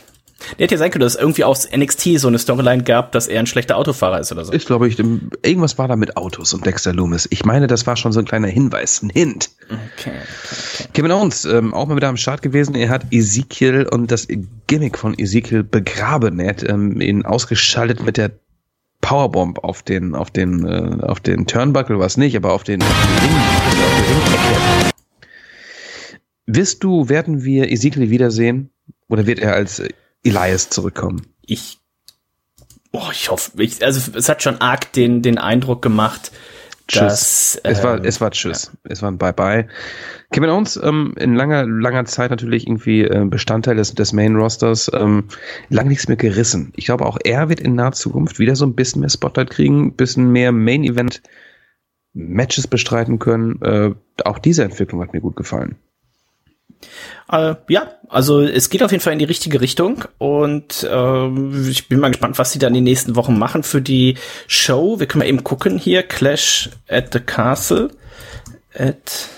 Der 0.58 0.66
hätte 0.66 0.76
ja 0.76 0.80
sein 0.80 0.92
können, 0.92 1.02
dass 1.02 1.16
es 1.16 1.20
irgendwie 1.20 1.44
aus 1.44 1.68
NXT 1.72 2.20
so 2.20 2.28
eine 2.28 2.40
Storyline 2.40 2.84
gab, 2.84 3.12
dass 3.12 3.28
er 3.28 3.40
ein 3.40 3.48
schlechter 3.48 3.78
Autofahrer 3.78 4.20
ist 4.20 4.32
oder 4.32 4.46
so. 4.46 4.54
Ich 4.54 4.66
glaube, 4.66 4.88
ich, 4.88 4.98
irgendwas 5.00 5.78
war 5.78 5.88
da 5.88 5.96
mit 5.96 6.18
Autos 6.18 6.54
und 6.54 6.66
Dexter 6.66 6.94
Loomis. 6.94 7.28
Ich 7.32 7.46
meine, 7.46 7.68
das 7.68 7.86
war 7.88 7.96
schon 7.96 8.12
so 8.12 8.20
ein 8.20 8.26
kleiner 8.26 8.48
Hinweis, 8.48 9.02
ein 9.02 9.10
Hint. 9.10 9.50
Okay, 9.66 9.80
okay, 9.98 10.12
okay. 10.12 10.90
Kevin 10.94 11.12
Owens, 11.12 11.46
ähm, 11.46 11.74
auch 11.74 11.88
mal 11.88 11.96
wieder 11.96 12.10
am 12.10 12.18
Start 12.18 12.42
gewesen. 12.42 12.76
Er 12.76 12.90
hat 12.90 13.06
Ezekiel 13.12 13.88
und 13.92 14.12
das 14.12 14.28
Gimmick 14.68 14.98
von 14.98 15.18
Ezekiel 15.18 15.64
begraben. 15.64 16.40
Er 16.40 16.50
hat 16.50 16.64
ähm, 16.64 17.02
ihn 17.02 17.26
ausgeschaltet 17.26 18.04
mit 18.04 18.18
der 18.18 18.32
Powerbomb 19.02 19.64
auf 19.64 19.84
den, 19.84 20.16
auf 20.16 20.32
den, 20.32 20.66
äh, 20.66 21.04
auf 21.04 21.20
den 21.20 21.46
Turnbuckle, 21.46 22.00
was 22.00 22.18
nicht, 22.18 22.36
aber 22.36 22.54
auf 22.54 22.64
den, 22.64 22.82
Ring, 22.82 22.92
auf 22.92 23.64
den 23.70 24.82
Ring 24.82 24.92
Wirst 26.48 26.84
du, 26.84 27.10
werden 27.10 27.44
wir 27.44 27.72
Ezekiel 27.72 28.10
wiedersehen? 28.10 28.70
Oder 29.08 29.26
wird 29.26 29.40
er 29.40 29.54
als 29.54 29.82
Elias 30.26 30.70
zurückkommen. 30.70 31.26
Ich, 31.46 31.80
oh, 32.92 33.10
ich 33.12 33.30
hoffe, 33.30 33.52
ich, 33.62 33.84
also 33.84 34.12
es 34.18 34.28
hat 34.28 34.44
schon 34.44 34.60
arg 34.60 34.92
den, 34.94 35.22
den 35.22 35.38
Eindruck 35.38 35.82
gemacht, 35.82 36.32
Tschüss. 36.88 37.02
Dass, 37.02 37.62
es 37.64 37.84
war, 37.84 37.98
ähm, 37.98 38.06
es 38.06 38.22
war 38.22 38.30
Tschüss. 38.30 38.72
Ja. 38.72 38.92
Es 38.92 39.02
war 39.02 39.10
ein 39.10 39.18
Bye-Bye. 39.18 39.68
Kevin 40.32 40.50
Owens, 40.50 40.80
ähm, 40.82 41.16
in 41.18 41.36
langer, 41.36 41.66
langer 41.66 42.06
Zeit 42.06 42.30
natürlich 42.30 42.68
irgendwie 42.68 43.02
äh, 43.02 43.26
Bestandteil 43.26 43.76
des, 43.76 43.96
des 43.96 44.14
Main-Rosters, 44.14 44.92
ähm, 44.94 45.26
lang 45.70 45.88
nichts 45.88 46.08
mehr 46.08 46.18
gerissen. 46.18 46.74
Ich 46.76 46.86
glaube, 46.86 47.06
auch 47.06 47.18
er 47.24 47.50
wird 47.50 47.60
in 47.60 47.74
naher 47.74 47.94
Zukunft 47.94 48.38
wieder 48.38 48.56
so 48.56 48.66
ein 48.66 48.76
bisschen 48.76 49.00
mehr 49.00 49.10
Spotlight 49.10 49.50
kriegen, 49.50 49.88
ein 49.88 49.96
bisschen 49.96 50.32
mehr 50.32 50.52
Main-Event 50.52 51.24
Matches 52.14 52.68
bestreiten 52.68 53.18
können. 53.18 53.62
Äh, 53.62 53.96
auch 54.24 54.38
diese 54.38 54.64
Entwicklung 54.64 55.02
hat 55.02 55.14
mir 55.14 55.22
gut 55.22 55.36
gefallen. 55.36 55.78
Äh, 57.32 57.56
ja, 57.70 57.92
also 58.10 58.42
es 58.42 58.70
geht 58.70 58.84
auf 58.84 58.92
jeden 58.92 59.04
Fall 59.04 59.14
in 59.14 59.20
die 59.20 59.26
richtige 59.26 59.62
Richtung 59.62 60.06
und 60.18 60.88
ähm, 60.90 61.70
ich 61.70 61.88
bin 61.88 62.00
mal 62.00 62.10
gespannt, 62.10 62.38
was 62.38 62.52
sie 62.52 62.60
dann 62.60 62.70
in 62.70 62.76
den 62.76 62.84
nächsten 62.86 63.16
Wochen 63.16 63.38
machen 63.38 63.64
für 63.64 63.82
die 63.82 64.18
Show. 64.48 65.00
Wir 65.00 65.08
können 65.08 65.20
mal 65.20 65.28
eben 65.28 65.44
gucken 65.44 65.78
hier, 65.78 66.04
Clash 66.04 66.70
at 66.88 67.14
the 67.14 67.20
Castle. 67.20 67.90
At 68.78 69.30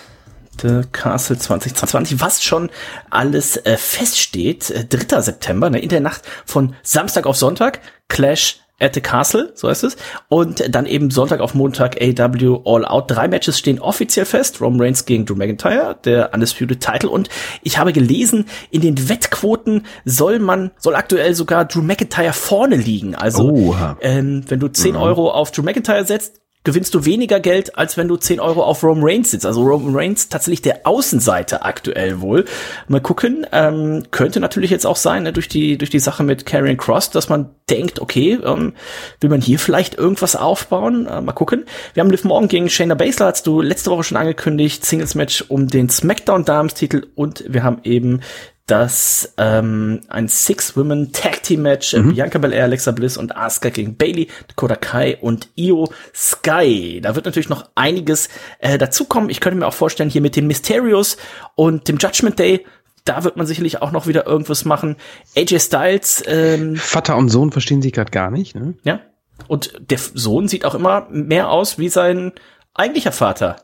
The 0.62 0.82
Castle 0.92 1.38
2020, 1.38 2.20
was 2.20 2.44
schon 2.44 2.72
alles 3.10 3.58
äh, 3.58 3.78
feststeht. 3.78 4.72
Äh, 4.72 4.86
3. 4.86 5.22
September, 5.22 5.70
ne, 5.70 5.80
in 5.80 5.90
der 5.90 6.02
Nacht 6.02 6.24
von 6.46 6.76
Samstag 6.82 7.26
auf 7.26 7.38
Sonntag, 7.38 7.80
Clash 8.08 8.62
at 8.80 8.94
the 8.94 9.02
Castle, 9.02 9.52
so 9.56 9.70
heißt 9.70 9.84
es. 9.84 9.98
Und 10.30 10.64
dann 10.74 10.86
eben 10.86 11.10
Sonntag 11.10 11.40
auf 11.40 11.56
Montag 11.56 11.98
AW 12.02 12.62
All 12.66 12.86
Out. 12.86 13.10
Drei 13.10 13.28
Matches 13.28 13.58
stehen 13.58 13.80
offiziell 13.80 14.26
fest. 14.26 14.62
Roman 14.62 14.82
Reigns 14.82 15.06
gegen 15.06 15.26
Drew 15.26 15.36
McIntyre, 15.36 15.98
der 16.04 16.34
Undisputed 16.34 16.80
Title. 16.80 17.10
Und 17.10 17.30
ich 17.64 17.78
habe 17.78 17.92
gelesen, 17.92 18.46
in 18.70 18.82
den 18.82 19.10
Wettquoten 19.10 19.86
soll 20.06 20.40
man, 20.40 20.72
soll 20.78 20.96
aktuell 20.96 21.34
sogar 21.34 21.66
Drew 21.66 21.82
McIntyre 21.82 22.34
vorne 22.34 22.76
liegen. 22.76 23.16
Also, 23.16 23.76
ähm, 24.02 24.44
wenn 24.48 24.60
du 24.60 24.68
10 24.68 24.92
mhm. 24.92 25.02
Euro 25.02 25.32
auf 25.32 25.52
Drew 25.52 25.64
McIntyre 25.64 26.06
setzt, 26.06 26.42
gewinnst 26.68 26.94
du 26.94 27.06
weniger 27.06 27.40
Geld, 27.40 27.78
als 27.78 27.96
wenn 27.96 28.10
du 28.10 28.18
10 28.18 28.42
Euro 28.42 28.62
auf 28.62 28.84
Roman 28.84 29.06
Reigns 29.06 29.32
sitzt. 29.32 29.46
Also 29.46 29.64
Roman 29.64 29.96
Reigns 29.96 30.28
tatsächlich 30.28 30.62
der 30.62 30.86
Außenseite 30.86 31.64
aktuell 31.64 32.20
wohl. 32.20 32.44
Mal 32.90 33.00
gucken, 33.00 33.48
ähm, 33.54 34.04
könnte 34.12 34.42
natürlich 34.42 34.70
jetzt 34.70 34.86
auch 34.86 34.98
sein, 34.98 35.24
ne, 35.24 35.32
durch 35.32 35.48
die, 35.48 35.78
durch 35.78 35.92
die 35.92 36.00
Sache 36.00 36.24
mit 36.24 36.46
Karrion 36.46 36.76
Cross, 36.76 37.12
dass 37.12 37.30
man 37.30 37.52
denkt, 37.70 38.02
okay, 38.02 38.38
ähm, 38.44 38.74
will 39.22 39.30
man 39.30 39.40
hier 39.40 39.60
vielleicht 39.60 39.98
irgendwas 39.98 40.36
aufbauen? 40.36 41.08
Äh, 41.08 41.22
mal 41.22 41.32
gucken. 41.32 41.64
Wir 41.94 42.04
haben 42.04 42.12
Liv 42.12 42.26
Morgan 42.26 42.50
gegen 42.50 42.70
Shayna 42.70 42.96
Baszler, 42.96 43.28
hast 43.28 43.48
du 43.48 43.62
letzte 43.62 43.90
Woche 43.90 44.04
schon 44.04 44.18
angekündigt, 44.18 44.86
Singles 44.86 45.16
Match 45.16 45.46
um 45.48 45.70
den 45.70 45.90
SmackDown 45.90 46.44
Titel 46.68 47.08
und 47.16 47.46
wir 47.48 47.64
haben 47.64 47.80
eben 47.86 48.20
dass 48.68 49.34
ähm, 49.38 50.02
ein 50.10 50.28
Six-Women 50.28 51.14
Tag 51.14 51.42
Team 51.44 51.62
Match 51.62 51.94
äh, 51.94 52.00
mhm. 52.00 52.14
Bianca 52.14 52.38
Belair, 52.38 52.66
Alexa 52.66 52.92
Bliss 52.92 53.18
und 53.18 53.36
Asuka 53.36 53.70
gegen 53.70 53.96
Bailey, 53.96 54.28
Dakota 54.50 54.76
Kai 54.76 55.18
und 55.22 55.50
Io 55.56 55.90
Sky. 56.14 57.00
Da 57.02 57.16
wird 57.16 57.26
natürlich 57.26 57.50
noch 57.50 57.70
einiges 57.76 58.28
äh, 58.60 58.78
dazukommen. 58.78 59.30
Ich 59.30 59.40
könnte 59.40 59.58
mir 59.58 59.68
auch 59.68 59.74
vorstellen, 59.74 60.10
hier 60.10 60.22
mit 60.22 60.36
den 60.36 60.48
Mysterios 60.48 61.18
und 61.56 61.88
dem 61.88 61.98
Judgment 61.98 62.38
Day 62.38 62.66
da 63.06 63.24
wird 63.24 63.38
man 63.38 63.48
sicherlich 63.48 63.82
auch 63.82 63.94
noch 63.94 64.06
wieder 64.06 64.28
irgendwas 64.28 64.66
machen. 64.66 64.98
AJ 65.38 65.60
Styles. 65.60 66.24
Ähm, 66.28 66.76
Vater 66.76 67.16
und 67.16 67.30
Sohn 67.30 67.54
verstehen 67.54 67.82
sich 67.82 67.94
gerade 67.94 68.12
gar 68.12 68.32
nicht, 68.32 68.54
ne? 68.54 68.74
Ja. 68.84 69.00
Und 69.48 69.80
der 69.80 69.98
Sohn 69.98 70.50
sieht 70.50 70.66
auch 70.66 70.76
immer 70.76 71.08
mehr 71.10 71.50
aus 71.50 71.80
wie 71.80 71.88
sein 71.88 72.34
eigentlicher 72.78 73.12
Vater. 73.12 73.58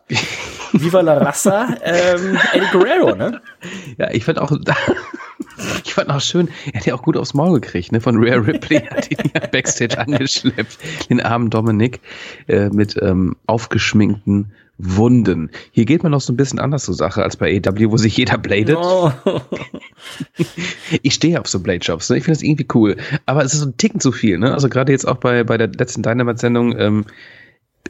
Viva 0.73 1.01
la 1.01 1.17
Raza, 1.17 1.75
ähm, 1.83 2.37
Eddie 2.51 2.65
Guerrero, 2.71 3.15
ne? 3.15 3.41
Ja, 3.97 4.09
ich 4.11 4.25
fand 4.25 4.39
auch, 4.39 4.51
ich 5.85 5.93
fand 5.93 6.09
auch 6.09 6.19
schön, 6.19 6.49
er 6.71 6.79
hat 6.79 6.85
ja 6.87 6.95
auch 6.95 7.03
gut 7.03 7.15
aufs 7.15 7.35
Maul 7.35 7.61
gekriegt, 7.61 7.91
ne? 7.91 8.01
Von 8.01 8.17
Rare 8.17 8.47
Ripley 8.47 8.81
hat 8.81 9.11
ihn 9.11 9.31
ja 9.33 9.41
Backstage 9.51 9.99
angeschleppt, 9.99 10.77
den 11.09 11.21
armen 11.21 11.51
Dominik, 11.51 11.99
äh, 12.47 12.69
mit 12.69 12.97
ähm, 13.01 13.35
aufgeschminkten 13.45 14.51
Wunden. 14.79 15.51
Hier 15.71 15.85
geht 15.85 16.01
man 16.01 16.11
noch 16.11 16.21
so 16.21 16.33
ein 16.33 16.37
bisschen 16.37 16.57
anders 16.57 16.85
zur 16.85 16.95
Sache 16.95 17.21
als 17.21 17.37
bei 17.37 17.61
AW, 17.63 17.91
wo 17.91 17.97
sich 17.97 18.17
jeder 18.17 18.39
bladet. 18.39 18.75
Oh. 18.75 19.11
ich 21.03 21.13
stehe 21.13 21.39
auf 21.39 21.47
so 21.47 21.59
Blade-Jobs, 21.59 22.09
ne? 22.09 22.17
Ich 22.17 22.23
finde 22.23 22.37
das 22.37 22.43
irgendwie 22.43 22.67
cool. 22.73 22.97
Aber 23.27 23.43
es 23.43 23.53
ist 23.53 23.59
so 23.59 23.67
ein 23.67 23.77
Ticken 23.77 23.99
zu 23.99 24.11
viel, 24.11 24.39
ne? 24.39 24.51
Also 24.51 24.69
gerade 24.69 24.91
jetzt 24.91 25.07
auch 25.07 25.17
bei, 25.17 25.43
bei 25.43 25.57
der 25.59 25.67
letzten 25.67 26.01
Dynamite-Sendung, 26.01 26.77
ähm, 26.79 27.05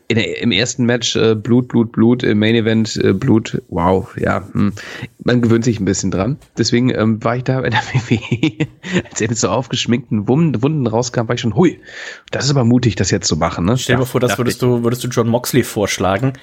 in 0.07 0.17
der, 0.17 0.41
im 0.41 0.51
ersten 0.51 0.85
Match 0.85 1.15
äh, 1.15 1.35
Blut, 1.35 1.67
Blut, 1.67 1.91
Blut, 1.91 2.23
im 2.23 2.39
Main 2.39 2.55
Event 2.55 2.95
äh, 2.97 3.13
Blut, 3.13 3.61
wow, 3.69 4.15
ja, 4.17 4.47
hm. 4.51 4.73
man 5.23 5.41
gewöhnt 5.41 5.63
sich 5.63 5.79
ein 5.79 5.85
bisschen 5.85 6.11
dran. 6.11 6.37
Deswegen 6.57 6.89
ähm, 6.89 7.23
war 7.23 7.37
ich 7.37 7.43
da 7.43 7.61
bei 7.61 7.69
der 7.71 7.79
WWE, 7.79 8.67
als 9.09 9.21
er 9.21 9.29
mit 9.29 9.37
so 9.37 9.49
aufgeschminkten 9.49 10.27
Wunden, 10.27 10.61
Wunden 10.61 10.87
rauskam, 10.87 11.27
war 11.27 11.35
ich 11.35 11.41
schon, 11.41 11.55
hui, 11.55 11.79
das 12.31 12.45
ist 12.45 12.51
aber 12.51 12.63
mutig, 12.63 12.95
das 12.95 13.11
jetzt 13.11 13.27
zu 13.27 13.37
machen. 13.37 13.65
Ne? 13.65 13.77
Stell 13.77 13.95
dir 13.95 14.01
mal 14.01 14.05
vor, 14.05 14.21
das 14.21 14.37
würdest 14.37 14.61
du, 14.61 14.83
würdest 14.83 15.03
du 15.03 15.07
John 15.07 15.27
Moxley 15.27 15.63
vorschlagen. 15.63 16.33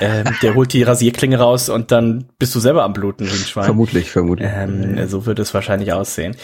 ähm, 0.00 0.26
der 0.42 0.54
holt 0.54 0.72
die 0.72 0.82
Rasierklinge 0.82 1.38
raus 1.38 1.68
und 1.68 1.90
dann 1.90 2.26
bist 2.38 2.54
du 2.54 2.60
selber 2.60 2.84
am 2.84 2.92
Bluten 2.92 3.26
Schwein. 3.26 3.64
Vermutlich, 3.64 4.10
vermutlich. 4.10 4.48
Ähm, 4.52 5.08
so 5.08 5.26
würde 5.26 5.42
es 5.42 5.54
wahrscheinlich 5.54 5.92
aussehen. 5.92 6.36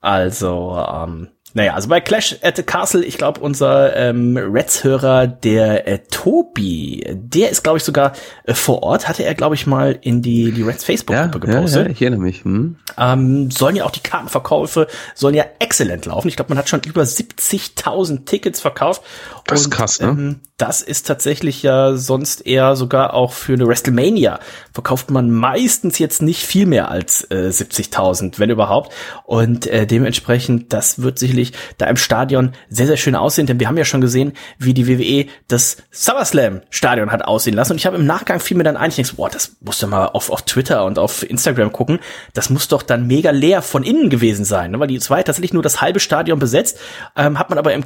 Also, 0.00 0.82
ähm, 0.90 1.28
naja, 1.52 1.74
also 1.74 1.88
bei 1.88 2.00
Clash 2.00 2.36
at 2.42 2.56
the 2.56 2.62
Castle, 2.62 3.04
ich 3.04 3.18
glaube, 3.18 3.40
unser 3.40 3.96
ähm, 3.96 4.36
Reds-Hörer, 4.36 5.26
der 5.26 5.88
äh, 5.88 5.98
Tobi, 6.10 7.04
der 7.12 7.50
ist, 7.50 7.62
glaube 7.64 7.78
ich, 7.78 7.84
sogar 7.84 8.12
äh, 8.44 8.54
vor 8.54 8.82
Ort, 8.82 9.08
hatte 9.08 9.24
er, 9.24 9.34
glaube 9.34 9.56
ich, 9.56 9.66
mal 9.66 9.98
in 10.00 10.22
die, 10.22 10.52
die 10.52 10.62
Reds 10.62 10.84
Facebook-Gruppe 10.84 11.48
ja, 11.48 11.54
gepostet. 11.54 11.82
Ja, 11.82 11.86
ja, 11.86 11.90
ich 11.90 12.02
erinnere 12.02 12.20
mich. 12.20 12.44
Hm. 12.44 12.76
Ähm, 12.96 13.50
sollen 13.50 13.76
ja 13.76 13.84
auch 13.84 13.90
die 13.90 14.00
Kartenverkäufe, 14.00 14.86
sollen 15.14 15.34
ja 15.34 15.44
exzellent 15.58 16.06
laufen. 16.06 16.28
Ich 16.28 16.36
glaube, 16.36 16.50
man 16.50 16.58
hat 16.58 16.68
schon 16.68 16.82
über 16.86 17.02
70.000 17.02 18.24
Tickets 18.26 18.60
verkauft. 18.60 19.02
Das 19.46 19.62
ist 19.62 19.70
krass, 19.70 20.00
ne? 20.00 20.08
Ähm, 20.08 20.40
das 20.60 20.82
ist 20.82 21.06
tatsächlich 21.06 21.62
ja 21.62 21.96
sonst 21.96 22.46
eher 22.46 22.76
sogar 22.76 23.14
auch 23.14 23.32
für 23.32 23.54
eine 23.54 23.66
WrestleMania. 23.66 24.40
Verkauft 24.74 25.10
man 25.10 25.30
meistens 25.30 25.98
jetzt 25.98 26.20
nicht 26.20 26.44
viel 26.44 26.66
mehr 26.66 26.90
als 26.90 27.24
äh, 27.30 27.48
70.000, 27.48 28.38
wenn 28.38 28.50
überhaupt. 28.50 28.92
Und 29.24 29.66
äh, 29.66 29.86
dementsprechend, 29.86 30.74
das 30.74 31.00
wird 31.00 31.18
sicherlich 31.18 31.39
natürlich 31.40 31.52
da 31.78 31.86
im 31.86 31.96
Stadion 31.96 32.52
sehr, 32.68 32.86
sehr 32.86 32.96
schön 32.96 33.14
aussehen, 33.14 33.46
denn 33.46 33.60
wir 33.60 33.68
haben 33.68 33.76
ja 33.76 33.84
schon 33.84 34.00
gesehen, 34.00 34.32
wie 34.58 34.74
die 34.74 34.86
WWE 34.86 35.30
das 35.48 35.78
SummerSlam-Stadion 35.90 37.10
hat 37.10 37.24
aussehen 37.24 37.54
lassen. 37.54 37.72
Und 37.72 37.78
ich 37.78 37.86
habe 37.86 37.96
im 37.96 38.06
Nachgang 38.06 38.40
fiel 38.40 38.56
mir 38.56 38.64
dann 38.64 38.76
ein, 38.76 38.90
ich 38.90 38.96
denke, 38.96 39.14
boah, 39.16 39.30
das 39.30 39.56
musst 39.60 39.82
du 39.82 39.86
mal 39.86 40.06
auf, 40.06 40.30
auf 40.30 40.42
Twitter 40.42 40.84
und 40.84 40.98
auf 40.98 41.28
Instagram 41.28 41.72
gucken. 41.72 41.98
Das 42.34 42.50
muss 42.50 42.68
doch 42.68 42.82
dann 42.82 43.06
mega 43.06 43.30
leer 43.30 43.62
von 43.62 43.82
innen 43.82 44.10
gewesen 44.10 44.44
sein, 44.44 44.72
ne? 44.72 44.80
weil 44.80 44.88
die 44.88 45.00
zwei 45.00 45.22
tatsächlich 45.22 45.52
nur 45.52 45.62
das 45.62 45.80
halbe 45.80 46.00
Stadion 46.00 46.38
besetzt, 46.38 46.78
ähm, 47.16 47.38
hat 47.38 47.50
man 47.50 47.58
aber 47.58 47.72
im 47.72 47.84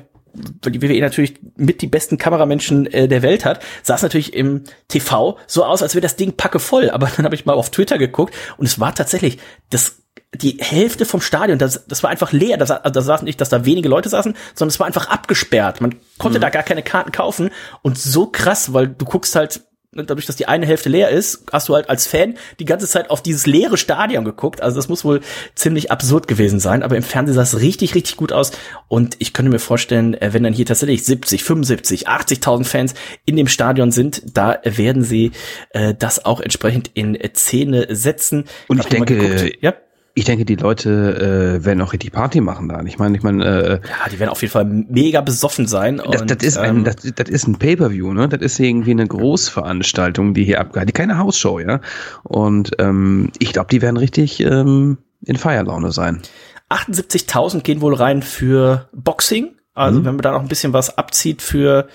weil 0.62 0.72
die 0.72 0.82
WWE 0.82 1.00
natürlich 1.00 1.34
mit 1.56 1.82
die 1.82 1.86
besten 1.86 2.18
Kameramenschen 2.18 2.86
äh, 2.86 3.08
der 3.08 3.22
Welt 3.22 3.44
hat, 3.44 3.60
sah 3.82 3.94
es 3.94 4.02
natürlich 4.02 4.34
im 4.34 4.64
TV 4.88 5.38
so 5.46 5.64
aus, 5.64 5.82
als 5.82 5.94
wäre 5.94 6.02
das 6.02 6.16
Ding 6.16 6.36
packe 6.36 6.58
voll. 6.58 6.90
Aber 6.90 7.10
dann 7.16 7.24
habe 7.24 7.34
ich 7.34 7.46
mal 7.46 7.54
auf 7.54 7.70
Twitter 7.70 7.98
geguckt 7.98 8.34
und 8.56 8.66
es 8.66 8.80
war 8.80 8.94
tatsächlich 8.94 9.38
das 9.70 9.98
die 10.32 10.58
Hälfte 10.60 11.04
vom 11.04 11.20
Stadion, 11.20 11.58
das, 11.58 11.86
das 11.86 12.02
war 12.02 12.10
einfach 12.10 12.32
leer. 12.32 12.56
Das, 12.56 12.70
also 12.70 12.90
das 12.90 13.04
saß 13.04 13.22
nicht, 13.22 13.40
dass 13.40 13.48
da 13.48 13.64
wenige 13.64 13.88
Leute 13.88 14.08
saßen, 14.08 14.34
sondern 14.54 14.70
es 14.70 14.80
war 14.80 14.86
einfach 14.86 15.08
abgesperrt. 15.08 15.80
Man 15.80 15.94
konnte 16.18 16.38
mhm. 16.38 16.42
da 16.42 16.50
gar 16.50 16.64
keine 16.64 16.82
Karten 16.82 17.12
kaufen. 17.12 17.50
Und 17.82 17.98
so 17.98 18.26
krass, 18.26 18.72
weil 18.72 18.88
du 18.88 19.04
guckst 19.04 19.36
halt, 19.36 19.60
dadurch, 19.96 20.26
dass 20.26 20.36
die 20.36 20.46
eine 20.46 20.66
Hälfte 20.66 20.88
leer 20.88 21.10
ist, 21.10 21.44
hast 21.52 21.68
du 21.68 21.74
halt 21.74 21.88
als 21.88 22.06
Fan 22.06 22.34
die 22.58 22.64
ganze 22.64 22.86
Zeit 22.86 23.10
auf 23.10 23.22
dieses 23.22 23.46
leere 23.46 23.76
Stadion 23.76 24.24
geguckt. 24.24 24.60
Also 24.60 24.76
das 24.76 24.88
muss 24.88 25.04
wohl 25.04 25.20
ziemlich 25.54 25.90
absurd 25.90 26.28
gewesen 26.28 26.60
sein. 26.60 26.82
Aber 26.82 26.96
im 26.96 27.02
Fernsehen 27.02 27.34
sah 27.34 27.42
es 27.42 27.60
richtig, 27.60 27.94
richtig 27.94 28.16
gut 28.16 28.32
aus. 28.32 28.52
Und 28.88 29.16
ich 29.18 29.32
könnte 29.32 29.50
mir 29.50 29.58
vorstellen, 29.58 30.14
äh, 30.14 30.32
wenn 30.32 30.42
dann 30.42 30.52
hier 30.52 30.66
tatsächlich 30.66 31.04
70, 31.04 31.44
75, 31.44 32.08
80.000 32.08 32.64
Fans 32.64 32.94
in 33.24 33.36
dem 33.36 33.48
Stadion 33.48 33.92
sind, 33.92 34.22
da 34.34 34.60
werden 34.64 35.02
sie 35.02 35.32
äh, 35.70 35.94
das 35.94 36.24
auch 36.24 36.40
entsprechend 36.40 36.90
in 36.94 37.18
Szene 37.34 37.86
setzen. 37.90 38.44
Und 38.68 38.78
ich, 38.78 38.84
ich 38.84 38.90
denke, 38.90 39.52
ja? 39.60 39.74
Ich 40.16 40.24
denke, 40.24 40.44
die 40.44 40.54
Leute 40.54 41.58
äh, 41.60 41.64
werden 41.64 41.80
auch 41.82 41.92
richtig 41.92 42.12
Party 42.12 42.40
machen 42.40 42.68
da. 42.68 42.80
Ich 42.84 42.98
meine, 42.98 43.16
ich 43.16 43.24
meine, 43.24 43.44
äh, 43.44 43.70
ja, 43.72 44.08
die 44.10 44.20
werden 44.20 44.30
auf 44.30 44.42
jeden 44.42 44.52
Fall 44.52 44.64
mega 44.64 45.20
besoffen 45.20 45.66
sein. 45.66 45.96
Das, 45.96 46.22
und, 46.22 46.30
das 46.30 46.38
ist 46.46 46.56
ein, 46.56 46.76
ähm, 46.78 46.84
das, 46.84 46.96
das 46.96 47.28
ist 47.28 47.48
ein 47.48 47.58
Pay-per-View, 47.58 48.12
ne? 48.12 48.28
Das 48.28 48.40
ist 48.40 48.60
irgendwie 48.60 48.92
eine 48.92 49.08
Großveranstaltung, 49.08 50.32
die 50.32 50.44
hier 50.44 50.60
abgehalten, 50.60 50.92
keine 50.92 51.18
Hausshow, 51.18 51.58
ja. 51.58 51.80
Und 52.22 52.70
ähm, 52.78 53.32
ich 53.40 53.52
glaube, 53.52 53.68
die 53.72 53.82
werden 53.82 53.96
richtig 53.96 54.38
ähm, 54.38 54.98
in 55.24 55.36
Feierlaune 55.36 55.90
sein. 55.90 56.22
78.000 56.70 57.62
gehen 57.62 57.80
wohl 57.80 57.94
rein 57.94 58.22
für 58.22 58.88
Boxing. 58.92 59.56
Also 59.74 59.98
mhm. 59.98 60.04
wenn 60.04 60.14
man 60.14 60.22
da 60.22 60.30
noch 60.30 60.42
ein 60.42 60.48
bisschen 60.48 60.72
was 60.72 60.96
abzieht 60.96 61.42
für 61.42 61.88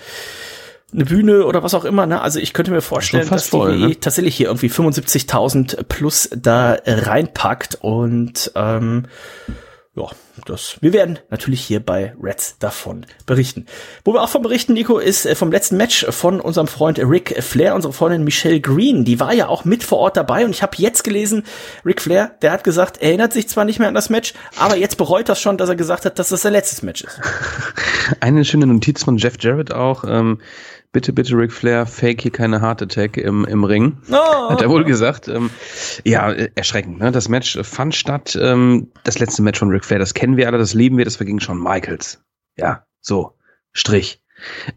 eine 0.94 1.06
Bühne 1.06 1.46
oder 1.46 1.64
was 1.64 1.74
auch 1.74 1.86
immer. 1.86 2.06
Ne? 2.06 2.22
Also 2.22 2.40
ich 2.40 2.54
könnte 2.54 2.72
mir 2.72 2.82
vorstellen, 2.82 3.30
dass 3.30 3.50
voll, 3.50 3.78
die 3.78 3.88
ne? 3.88 4.00
tatsächlich 4.00 4.36
hier 4.36 4.48
irgendwie 4.48 4.70
75.000 4.70 5.84
plus 5.84 6.30
da 6.36 6.78
reinpackt 6.86 7.78
und 7.82 8.52
ähm, 8.56 9.06
ja, 9.96 10.08
das, 10.46 10.78
wir 10.82 10.94
werden 10.94 11.20
natürlich 11.30 11.62
hier 11.62 11.80
bei 11.80 12.14
Reds 12.22 12.58
davon 12.60 13.06
berichten. 13.26 13.66
Wo 14.06 14.14
wir 14.14 14.22
auch 14.22 14.30
von 14.30 14.42
berichten, 14.42 14.74
Nico, 14.74 14.98
ist 14.98 15.26
äh, 15.26 15.36
vom 15.36 15.52
letzten 15.52 15.78
Match 15.78 16.06
von 16.10 16.40
unserem 16.40 16.68
Freund 16.68 17.00
Ric 17.00 17.44
Flair, 17.44 17.76
unserer 17.76 17.92
Freundin 17.92 18.24
Michelle 18.24 18.62
Green. 18.62 19.04
Die 19.04 19.20
war 19.20 19.34
ja 19.34 19.48
auch 19.48 19.66
mit 19.66 19.84
vor 19.84 19.98
Ort 19.98 20.16
dabei 20.16 20.46
und 20.46 20.52
ich 20.52 20.62
habe 20.62 20.78
jetzt 20.78 21.04
gelesen, 21.04 21.44
Ric 21.86 22.02
Flair, 22.02 22.36
der 22.42 22.52
hat 22.52 22.64
gesagt, 22.64 23.02
er 23.02 23.10
erinnert 23.10 23.34
sich 23.34 23.50
zwar 23.50 23.66
nicht 23.66 23.80
mehr 23.80 23.90
an 23.90 23.94
das 23.94 24.10
Match, 24.10 24.34
aber 24.58 24.78
jetzt 24.78 24.98
bereut 24.98 25.28
das 25.28 25.42
schon, 25.42 25.58
dass 25.58 25.70
er 25.70 25.76
gesagt 25.76 26.06
hat, 26.06 26.18
dass 26.18 26.30
das 26.30 26.44
sein 26.44 26.54
letztes 26.54 26.82
Match 26.82 27.04
ist. 27.04 27.20
Eine 28.22 28.46
schöne 28.46 28.68
Notiz 28.68 29.04
von 29.04 29.18
Jeff 29.18 29.36
Jarrett 29.40 29.74
auch. 29.74 30.04
Ähm 30.08 30.40
bitte, 30.92 31.14
bitte 31.14 31.36
Ric 31.36 31.52
Flair, 31.52 31.86
fake 31.86 32.22
hier 32.22 32.32
keine 32.32 32.62
Heart 32.62 32.84
Attack 32.84 33.18
im, 33.18 33.46
im 33.46 33.64
Ring. 33.64 33.98
Oh. 34.12 34.50
Hat 34.50 34.62
er 34.62 34.70
wohl 34.70 34.84
gesagt. 34.84 35.28
Ähm, 35.28 35.50
ja, 36.04 36.32
erschreckend. 36.32 37.00
Ne? 37.00 37.12
Das 37.12 37.30
Match 37.30 37.58
fand 37.62 37.96
statt. 37.96 38.38
Ähm, 38.40 38.92
das 39.04 39.20
letzte 39.20 39.42
Match 39.42 39.60
von 39.60 39.70
Ric 39.70 39.86
Flair, 39.86 40.00
das 40.00 40.14
kennen 40.14 40.38
wir 40.38 40.48
alle, 40.48 40.58
das 40.58 40.74
lieben 40.74 40.98
wir, 40.98 41.06
das 41.06 41.20
war 41.20 41.26
gegen 41.26 41.40
Shawn 41.40 41.62
Michaels. 41.62 42.24
Ja, 42.58 42.84
so, 43.02 43.34
Strich. 43.72 44.22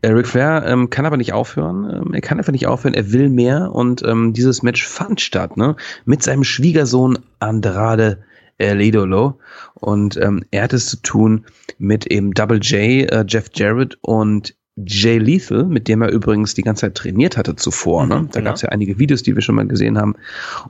Äh, 0.03 0.09
Ric 0.09 0.27
Flair 0.27 0.65
ähm, 0.67 0.91
kann 0.91 1.07
aber 1.07 1.17
nicht 1.17 1.33
aufhören. 1.33 1.89
Ähm, 1.91 2.15
er 2.15 2.21
kann 2.21 2.39
einfach 2.39 2.53
nicht 2.53 2.67
aufhören. 2.67 2.95
Er 2.95 3.13
will 3.13 3.29
mehr 3.29 3.73
und 3.73 4.03
ähm, 4.03 4.33
dieses 4.33 4.63
Match 4.63 4.87
fand 4.87 5.21
statt, 5.21 5.57
ne? 5.57 5.77
Mit 6.05 6.23
seinem 6.23 6.45
Schwiegersohn 6.45 7.19
Andrade 7.39 8.25
Lidolo 8.59 9.41
und 9.75 10.17
ähm, 10.19 10.45
er 10.51 10.65
hat 10.65 10.73
es 10.73 10.87
zu 10.87 10.97
tun 11.03 11.47
mit 11.79 12.07
eben 12.07 12.33
Double 12.33 12.59
J, 12.59 13.11
äh, 13.11 13.25
Jeff 13.27 13.51
Jarrett 13.55 13.99
und 14.03 14.55
Jay 14.77 15.19
Lethal, 15.19 15.65
mit 15.65 15.87
dem 15.87 16.01
er 16.03 16.11
übrigens 16.11 16.55
die 16.55 16.63
ganze 16.63 16.83
Zeit 16.83 16.95
trainiert 16.95 17.37
hatte 17.37 17.57
zuvor. 17.57 18.07
Ne? 18.07 18.23
Mhm, 18.23 18.27
da 18.29 18.39
genau. 18.39 18.45
gab 18.45 18.57
es 18.57 18.63
ja 18.63 18.71
einige 18.71 18.99
Videos, 18.99 19.23
die 19.23 19.35
wir 19.35 19.43
schon 19.43 19.55
mal 19.55 19.67
gesehen 19.67 19.99
haben. 19.99 20.15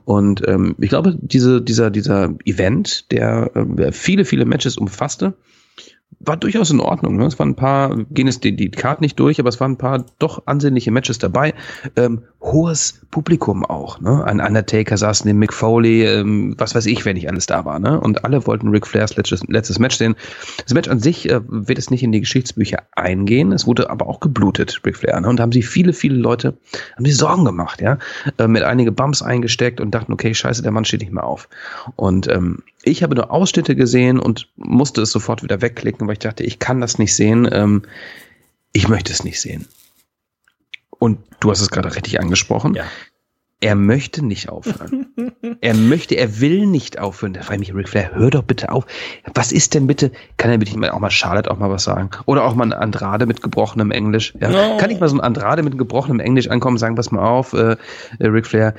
Und 0.04 0.46
ähm, 0.48 0.74
ich 0.78 0.88
glaube, 0.88 1.16
diese, 1.20 1.62
dieser, 1.62 1.90
dieser 1.90 2.34
Event, 2.44 3.10
der 3.12 3.50
äh, 3.54 3.92
viele, 3.92 4.24
viele 4.24 4.44
Matches 4.44 4.76
umfasste, 4.76 5.34
war 6.24 6.36
durchaus 6.36 6.70
in 6.70 6.80
Ordnung. 6.80 7.16
Ne? 7.16 7.26
Es 7.26 7.38
waren 7.38 7.50
ein 7.50 7.56
paar, 7.56 7.96
gehen 8.10 8.28
es 8.28 8.40
die, 8.40 8.54
die 8.54 8.70
Karte 8.70 9.02
nicht 9.02 9.18
durch, 9.18 9.40
aber 9.40 9.48
es 9.48 9.60
waren 9.60 9.72
ein 9.72 9.78
paar 9.78 10.04
doch 10.18 10.42
ansehnliche 10.46 10.90
Matches 10.90 11.18
dabei. 11.18 11.54
Ähm, 11.96 12.22
hohes 12.40 13.00
Publikum 13.10 13.64
auch. 13.64 14.00
Ne? 14.00 14.24
Ein 14.24 14.40
Undertaker 14.40 14.96
saß 14.96 15.24
neben 15.24 15.38
Mick 15.38 15.52
Foley, 15.52 16.04
ähm, 16.04 16.54
was 16.58 16.74
weiß 16.74 16.86
ich, 16.86 17.04
wer 17.04 17.14
nicht 17.14 17.28
alles 17.28 17.46
da 17.46 17.64
war. 17.64 17.78
Ne? 17.78 18.00
Und 18.00 18.24
alle 18.24 18.46
wollten 18.46 18.68
Ric 18.68 18.86
Flairs 18.86 19.16
letztes, 19.16 19.42
letztes 19.48 19.78
Match 19.78 19.96
sehen. 19.96 20.14
Das 20.64 20.74
Match 20.74 20.88
an 20.88 21.00
sich 21.00 21.28
äh, 21.28 21.40
wird 21.46 21.78
es 21.78 21.90
nicht 21.90 22.02
in 22.02 22.12
die 22.12 22.20
Geschichtsbücher 22.20 22.82
eingehen. 22.92 23.52
Es 23.52 23.66
wurde 23.66 23.90
aber 23.90 24.06
auch 24.06 24.20
geblutet, 24.20 24.80
Ric 24.84 24.96
Flair. 24.96 25.20
Ne? 25.20 25.28
Und 25.28 25.40
haben 25.40 25.52
sich 25.52 25.66
viele, 25.68 25.92
viele 25.92 26.16
Leute, 26.16 26.56
haben 26.96 27.04
sich 27.04 27.16
Sorgen 27.16 27.44
gemacht, 27.44 27.80
ja, 27.80 27.98
äh, 28.38 28.48
mit 28.48 28.62
einige 28.62 28.92
Bumps 28.92 29.22
eingesteckt 29.22 29.80
und 29.80 29.92
dachten, 29.94 30.12
okay, 30.12 30.34
scheiße, 30.34 30.62
der 30.62 30.72
Mann 30.72 30.84
steht 30.84 31.00
nicht 31.00 31.12
mehr 31.12 31.24
auf. 31.24 31.48
Und 31.96 32.28
ähm, 32.28 32.62
ich 32.82 33.02
habe 33.02 33.14
nur 33.14 33.30
Ausschnitte 33.30 33.76
gesehen 33.76 34.18
und 34.18 34.48
musste 34.56 35.02
es 35.02 35.12
sofort 35.12 35.42
wieder 35.42 35.62
wegklicken, 35.62 36.06
weil 36.06 36.14
ich 36.14 36.18
dachte, 36.20 36.44
ich 36.44 36.58
kann 36.58 36.80
das 36.80 36.98
nicht 36.98 37.14
sehen. 37.14 37.48
Ähm, 37.50 37.82
ich 38.72 38.88
möchte 38.88 39.12
es 39.12 39.24
nicht 39.24 39.40
sehen. 39.40 39.66
Und 40.90 41.18
du 41.40 41.50
hast 41.50 41.60
es 41.60 41.70
gerade 41.70 41.94
richtig 41.94 42.20
angesprochen. 42.20 42.74
Ja. 42.74 42.84
Er 43.60 43.76
möchte 43.76 44.24
nicht 44.24 44.48
aufhören. 44.48 45.12
er 45.60 45.74
möchte, 45.74 46.16
er 46.16 46.40
will 46.40 46.66
nicht 46.66 46.98
aufhören. 46.98 47.32
Da 47.32 47.42
frage 47.42 47.62
ich 47.62 47.68
mich, 47.72 47.76
Ric 47.78 47.88
Flair, 47.88 48.10
hör 48.12 48.30
doch 48.30 48.42
bitte 48.42 48.72
auf. 48.72 48.86
Was 49.34 49.52
ist 49.52 49.74
denn 49.74 49.86
bitte, 49.86 50.10
kann 50.36 50.50
er 50.50 50.58
bitte 50.58 50.92
auch 50.92 50.98
mal 50.98 51.10
Charlotte 51.10 51.48
auch 51.48 51.58
mal 51.58 51.70
was 51.70 51.84
sagen? 51.84 52.10
Oder 52.26 52.44
auch 52.44 52.56
mal 52.56 52.64
ein 52.64 52.72
Andrade 52.72 53.26
mit 53.26 53.40
gebrochenem 53.40 53.92
Englisch? 53.92 54.34
Ja? 54.40 54.48
No. 54.50 54.78
Kann 54.78 54.90
ich 54.90 54.98
mal 54.98 55.08
so 55.08 55.16
ein 55.16 55.20
Andrade 55.20 55.62
mit 55.62 55.78
gebrochenem 55.78 56.18
Englisch 56.18 56.48
ankommen 56.48 56.74
und 56.74 56.78
sagen, 56.78 56.96
pass 56.96 57.12
mal 57.12 57.24
auf, 57.24 57.52
äh, 57.52 57.76
äh 58.18 58.26
Ric 58.26 58.48
Flair, 58.48 58.74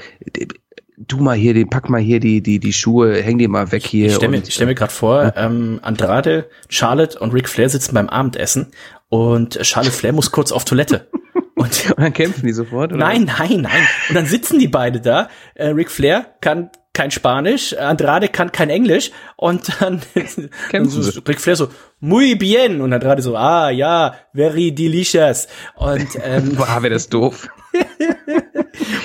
du 1.07 1.17
mal 1.17 1.35
hier, 1.35 1.53
die, 1.53 1.65
pack 1.65 1.89
mal 1.89 2.01
hier 2.01 2.19
die, 2.19 2.41
die, 2.41 2.59
die 2.59 2.73
Schuhe, 2.73 3.21
häng 3.21 3.37
die 3.37 3.47
mal 3.47 3.71
weg 3.71 3.85
hier. 3.85 4.07
Ich 4.07 4.15
stelle 4.15 4.31
mir, 4.31 4.43
stell 4.47 4.67
mir 4.67 4.75
gerade 4.75 4.93
vor, 4.93 5.23
ja. 5.23 5.33
ähm, 5.35 5.79
Andrade, 5.81 6.49
Charlotte 6.69 7.19
und 7.19 7.33
Ric 7.33 7.49
Flair 7.49 7.69
sitzen 7.69 7.93
beim 7.93 8.09
Abendessen 8.09 8.71
und 9.09 9.59
Charlotte 9.61 9.95
Flair 9.95 10.13
muss 10.13 10.31
kurz 10.31 10.51
auf 10.51 10.65
Toilette. 10.65 11.07
Und, 11.55 11.91
und 11.91 11.99
dann 11.99 12.13
kämpfen 12.13 12.47
die 12.47 12.51
sofort, 12.51 12.91
oder? 12.91 12.99
Nein, 12.99 13.25
nein, 13.25 13.61
nein. 13.61 13.87
Und 14.09 14.15
dann 14.15 14.25
sitzen 14.25 14.57
die 14.57 14.67
beide 14.67 14.99
da. 14.99 15.29
Äh, 15.53 15.67
Ric 15.67 15.91
Flair 15.91 16.25
kann 16.41 16.71
kein 16.93 17.09
Spanisch, 17.09 17.75
Andrade 17.75 18.27
kann 18.27 18.51
kein 18.51 18.69
Englisch 18.69 19.11
und 19.35 19.81
dann, 19.81 20.01
dann 20.71 20.89
so, 20.89 21.21
Ric 21.27 21.41
Flair 21.41 21.55
so, 21.55 21.69
muy 21.99 22.35
bien 22.35 22.81
und 22.81 22.93
Andrade 22.93 23.21
so, 23.23 23.35
ah 23.35 23.71
ja, 23.71 24.15
very 24.33 24.71
delicious 24.71 25.47
und 25.75 26.07
ähm, 26.23 26.55
Boah, 26.55 26.83
wäre 26.83 26.93
das 26.93 27.09
doof. 27.09 27.49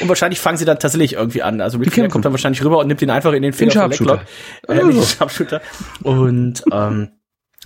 Und 0.01 0.09
wahrscheinlich 0.09 0.41
fangen 0.41 0.59
sie 0.59 0.65
dann 0.65 0.79
tatsächlich 0.79 1.15
irgendwie 1.15 1.43
an. 1.43 1.61
Also 1.61 1.79
Ric 1.79 1.93
Flair 1.93 2.09
kommt 2.09 2.25
dann 2.25 2.33
wahrscheinlich 2.33 2.65
rüber 2.65 2.79
und 2.79 2.87
nimmt 2.87 3.03
ihn 3.03 3.11
einfach 3.11 3.33
in 3.33 3.43
den 3.43 3.53
Finger 3.53 3.73
den 3.73 3.81
von 3.81 3.91
Lecklock. 3.91 4.21
Äh, 4.69 4.81
Und 6.03 6.63
ähm, 6.73 7.11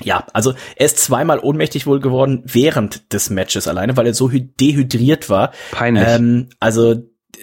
ja, 0.01 0.27
also 0.33 0.55
er 0.77 0.87
ist 0.87 0.99
zweimal 0.99 1.39
ohnmächtig 1.39 1.87
wohl 1.87 2.01
geworden 2.01 2.43
während 2.45 3.13
des 3.13 3.31
Matches 3.31 3.69
alleine, 3.69 3.97
weil 3.97 4.07
er 4.07 4.15
so 4.15 4.29
dehydriert 4.29 5.31
war. 5.31 5.53
Peinlich. 5.71 6.05
Ähm, 6.07 6.49
also 6.61 6.97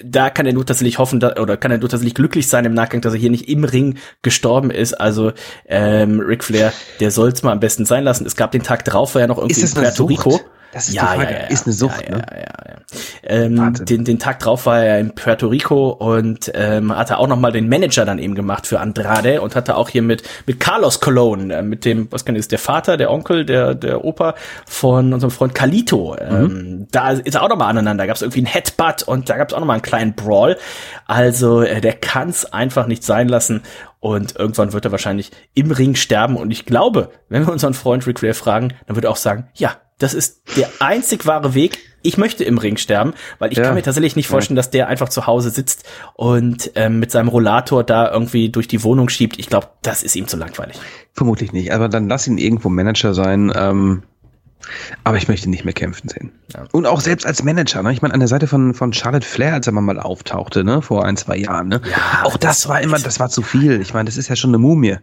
da 0.04 0.30
kann 0.30 0.46
er 0.46 0.54
nur 0.54 0.66
tatsächlich 0.66 0.98
hoffen, 0.98 1.20
da, 1.20 1.36
oder 1.42 1.58
kann 1.58 1.72
er 1.72 1.78
nur 1.78 1.90
tatsächlich 1.90 2.16
glücklich 2.16 2.48
sein 2.48 2.66
im 2.66 2.74
Nachgang, 2.74 3.02
dass 3.02 3.14
er 3.14 3.20
hier 3.20 3.32
nicht 3.32 3.50
im 3.50 3.64
Ring 3.64 3.98
gestorben 4.22 4.72
ist. 4.72 4.94
Also 4.94 5.34
ähm, 5.66 6.20
Ric 6.20 6.44
Flair, 6.44 6.74
der 7.00 7.12
soll's 7.12 7.44
mal 7.44 7.52
am 7.52 7.60
besten 7.60 7.86
sein 7.86 8.04
lassen. 8.04 8.26
Es 8.26 8.36
gab 8.36 8.52
den 8.52 8.64
Tag 8.64 8.86
drauf, 8.86 9.16
war 9.16 9.22
er 9.22 9.28
noch 9.28 9.38
irgendwie 9.38 9.62
in 9.62 9.72
Puerto 9.72 10.06
Rico. 10.06 10.40
Das 10.72 10.88
ist 10.88 10.96
ja, 10.96 11.02
die 11.02 11.08
Frage. 11.08 11.34
Ja, 11.34 11.40
ja, 11.40 11.48
ist 11.48 11.66
eine 11.66 11.74
Sucht, 11.74 12.10
ne? 12.10 12.22
Ja, 12.30 12.38
ja, 12.38 12.44
ja. 12.44 12.76
Ähm, 13.24 13.74
den, 13.74 14.04
den 14.04 14.20
Tag 14.20 14.40
drauf 14.40 14.66
war 14.66 14.84
er 14.84 15.00
in 15.00 15.14
Puerto 15.14 15.48
Rico 15.48 15.90
und 15.90 16.52
ähm, 16.56 16.96
hatte 16.96 17.18
auch 17.18 17.28
noch 17.28 17.38
mal 17.38 17.52
den 17.52 17.70
Manager 17.70 18.06
dann 18.06 18.20
eben 18.20 18.36
gemacht 18.36 18.68
für 18.68 18.80
Andrade 18.80 19.42
und 19.42 19.56
hatte 19.56 19.76
auch 19.76 19.90
hier 19.90 20.02
mit 20.02 20.24
mit 20.46 20.60
Carlos 20.60 21.00
Colon, 21.00 21.52
äh, 21.52 21.62
mit 21.62 21.86
dem, 21.86 22.08
was 22.12 22.26
kann 22.26 22.36
ich, 22.36 22.40
ist 22.40 22.52
der 22.52 22.60
Vater, 22.60 22.98
der 22.98 23.12
Onkel, 23.12 23.46
der 23.46 23.76
der 23.76 24.04
Opa 24.04 24.36
von 24.66 25.14
unserem 25.14 25.32
Freund 25.32 25.56
Calito. 25.56 26.16
Ähm, 26.20 26.44
mhm. 26.44 26.88
Da 26.92 27.12
ist 27.12 27.36
er 27.36 27.44
auch 27.44 27.50
noch 27.50 27.58
mal 27.58 27.68
aneinander. 27.68 28.04
Da 28.04 28.08
gab 28.08 28.16
es 28.16 28.22
irgendwie 28.22 28.40
einen 28.40 28.48
Headbutt 28.48 29.04
und 29.04 29.30
da 29.30 29.38
gab 29.38 29.50
es 29.50 29.54
auch 29.54 29.60
noch 29.60 29.68
mal 29.68 29.74
einen 29.74 29.82
kleinen 29.82 30.14
Brawl. 30.14 30.58
Also 31.06 31.62
äh, 31.62 31.82
der 31.82 31.94
kann's 31.94 32.46
einfach 32.46 32.88
nicht 32.88 33.04
sein 33.04 33.28
lassen 33.28 33.62
und 34.00 34.36
irgendwann 34.38 34.74
wird 34.74 34.86
er 34.86 34.92
wahrscheinlich 34.92 35.32
im 35.54 35.72
Ring 35.72 35.96
sterben. 35.96 36.38
Und 36.38 36.52
ich 36.52 36.66
glaube, 36.66 37.12
wenn 37.28 37.46
wir 37.46 37.52
unseren 37.52 37.74
Freund 37.74 38.08
Ric 38.08 38.20
Flair 38.20 38.34
fragen, 38.34 38.74
dann 38.88 38.96
wird 38.96 39.06
er 39.06 39.12
auch 39.12 39.18
sagen, 39.18 39.50
ja, 39.54 39.76
das 40.00 40.14
ist 40.14 40.42
der 40.58 40.70
einzig 40.80 41.26
wahre 41.26 41.54
Weg. 41.54 41.78
Ich 42.02 42.18
möchte 42.18 42.46
im 42.46 42.58
Ring 42.58 42.78
sterben, 42.78 43.14
weil 43.40 43.52
ich 43.52 43.58
ja. 43.58 43.66
kann 43.66 43.76
mir 43.76 43.82
tatsächlich 43.82 44.16
nicht 44.16 44.28
vorstellen, 44.28 44.56
dass 44.56 44.72
der 44.72 44.88
einfach 44.88 45.10
zu 45.10 45.28
Hause 45.28 45.50
sitzt 45.50 45.84
und 46.16 46.72
ähm, 46.76 47.00
mit 47.00 47.12
seinem 47.12 47.28
Rollator 47.28 47.84
da 47.84 48.10
irgendwie 48.10 48.50
durch 48.50 48.70
die 48.70 48.84
Wohnung 48.84 49.10
schiebt. 49.10 49.38
Ich 49.38 49.48
glaube, 49.48 49.68
das 49.82 50.02
ist 50.02 50.16
ihm 50.16 50.28
zu 50.28 50.38
langweilig. 50.38 50.80
Vermutlich 51.14 51.52
nicht. 51.52 51.74
Aber 51.74 51.90
dann 51.90 52.08
lass 52.08 52.26
ihn 52.26 52.38
irgendwo 52.38 52.70
Manager 52.70 53.14
sein. 53.14 53.52
Ähm, 53.54 54.04
aber 55.04 55.18
ich 55.18 55.28
möchte 55.28 55.50
nicht 55.50 55.66
mehr 55.66 55.74
kämpfen 55.74 56.10
sehen. 56.10 56.32
Ja. 56.54 56.66
Und 56.72 56.86
auch 56.86 57.02
selbst 57.02 57.26
als 57.26 57.44
Manager, 57.44 57.82
ne? 57.84 57.92
Ich 57.92 58.02
meine, 58.02 58.14
an 58.14 58.20
der 58.20 58.30
Seite 58.30 58.48
von, 58.48 58.74
von 58.74 58.94
Charlotte 58.94 59.26
Flair, 59.26 59.54
als 59.54 59.68
er 59.68 59.74
mal 59.74 60.00
auftauchte, 60.00 60.64
ne, 60.64 60.82
vor 60.82 61.06
ein, 61.06 61.18
zwei 61.18 61.38
Jahren, 61.38 61.68
ne? 61.68 61.82
Ja, 61.90 62.24
auch 62.24 62.38
das, 62.38 62.62
das 62.62 62.70
war 62.70 62.82
immer, 62.82 63.00
das 63.00 63.20
war 63.20 63.30
zu 63.30 63.42
viel. 63.42 63.82
Ich 63.82 63.94
meine, 63.94 64.06
das 64.06 64.18
ist 64.18 64.30
ja 64.30 64.36
schon 64.36 64.52
eine 64.52 64.58
Mumie. 64.58 64.98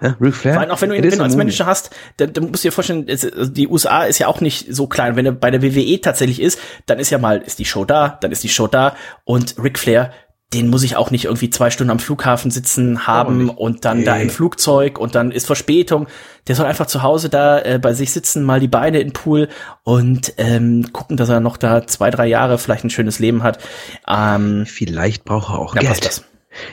Ja, 0.00 0.14
Ric 0.20 0.34
Flair. 0.34 0.54
Vor 0.54 0.62
allem 0.62 0.70
auch 0.70 0.80
wenn 0.82 0.90
du 0.90 0.96
ihn 0.96 1.02
wenn 1.02 1.18
du 1.18 1.24
als 1.24 1.36
Manager 1.36 1.66
hast, 1.66 1.90
dann, 2.18 2.32
dann 2.32 2.50
musst 2.50 2.64
du 2.64 2.68
dir 2.68 2.72
vorstellen, 2.72 3.06
also 3.08 3.46
die 3.46 3.68
USA 3.68 4.04
ist 4.04 4.18
ja 4.18 4.26
auch 4.26 4.40
nicht 4.40 4.74
so 4.74 4.86
klein. 4.86 5.16
Wenn 5.16 5.26
er 5.26 5.32
bei 5.32 5.50
der 5.50 5.62
WWE 5.62 6.00
tatsächlich 6.00 6.40
ist, 6.40 6.58
dann 6.84 6.98
ist 6.98 7.10
ja 7.10 7.18
mal, 7.18 7.38
ist 7.38 7.58
die 7.58 7.64
Show 7.64 7.84
da, 7.84 8.18
dann 8.20 8.30
ist 8.30 8.44
die 8.44 8.48
Show 8.48 8.66
da 8.66 8.94
und 9.24 9.56
Ric 9.62 9.78
Flair, 9.78 10.12
den 10.54 10.68
muss 10.68 10.84
ich 10.84 10.96
auch 10.96 11.10
nicht 11.10 11.24
irgendwie 11.24 11.50
zwei 11.50 11.70
Stunden 11.70 11.90
am 11.90 11.98
Flughafen 11.98 12.50
sitzen 12.52 13.06
haben 13.06 13.50
und 13.50 13.84
dann 13.84 13.98
nee. 13.98 14.04
da 14.04 14.16
im 14.16 14.30
Flugzeug 14.30 14.98
und 14.98 15.16
dann 15.16 15.32
ist 15.32 15.46
Verspätung. 15.46 16.06
Der 16.46 16.54
soll 16.54 16.66
einfach 16.66 16.86
zu 16.86 17.02
Hause 17.02 17.28
da 17.28 17.60
äh, 17.60 17.80
bei 17.82 17.94
sich 17.94 18.12
sitzen, 18.12 18.44
mal 18.44 18.60
die 18.60 18.68
Beine 18.68 19.00
in 19.00 19.08
den 19.08 19.12
Pool 19.12 19.48
und 19.82 20.34
ähm, 20.36 20.92
gucken, 20.92 21.16
dass 21.16 21.30
er 21.30 21.40
noch 21.40 21.56
da 21.56 21.86
zwei, 21.86 22.10
drei 22.10 22.26
Jahre 22.26 22.58
vielleicht 22.58 22.84
ein 22.84 22.90
schönes 22.90 23.18
Leben 23.18 23.42
hat. 23.42 23.58
Ähm, 24.06 24.66
Vielleicht 24.66 25.24
braucht 25.24 25.50
er 25.50 25.58
auch 25.58 25.74
ja, 25.74 25.82
Geld. 25.82 26.22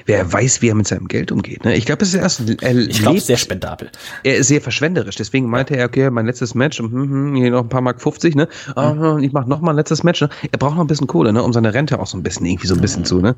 Wer 0.06 0.32
weiß, 0.32 0.62
wie 0.62 0.70
er 0.70 0.76
mit 0.76 0.88
seinem 0.88 1.08
Geld 1.08 1.32
umgeht. 1.32 1.64
Ne? 1.66 1.76
Ich 1.76 1.86
glaube, 1.86 2.04
es 2.04 2.14
ist 2.14 2.16
erst. 2.16 2.42
Er 2.62 2.76
ich 2.76 3.00
glaube, 3.00 3.20
sehr 3.20 3.38
spendabel. 3.38 3.90
Er 4.24 4.38
ist 4.38 4.48
sehr 4.48 4.62
verschwenderisch. 4.62 5.16
Deswegen 5.16 5.50
meinte 5.50 5.76
er, 5.76 5.86
okay, 5.86 6.10
mein 6.10 6.26
letztes 6.26 6.56
Match, 6.56 6.80
hm, 6.80 6.92
hm, 6.92 7.36
hier 7.36 7.52
noch 7.52 7.62
ein 7.64 7.70
paar 7.70 7.82
Mark 7.82 8.02
50, 8.02 8.36
ne? 8.36 8.48
Mhm. 8.76 9.20
Ich 9.24 9.32
mache 9.34 9.50
noch 9.50 9.62
mal 9.62 9.72
ein 9.72 9.78
letztes 9.78 10.04
Match. 10.04 10.22
Ne? 10.22 10.30
Er 10.52 10.58
braucht 10.58 10.76
noch 10.76 10.84
ein 10.84 10.88
bisschen 10.88 11.08
Kohle, 11.08 11.34
ne? 11.34 11.44
um 11.44 11.54
seine 11.54 11.74
Rente 11.74 12.00
auch 12.00 12.08
so 12.08 12.18
ein 12.18 12.24
bisschen 12.24 12.46
irgendwie 12.46 12.68
so 12.68 12.76
ein 12.76 12.82
bisschen 12.82 13.06
zu 13.06 13.20
ne? 13.20 13.36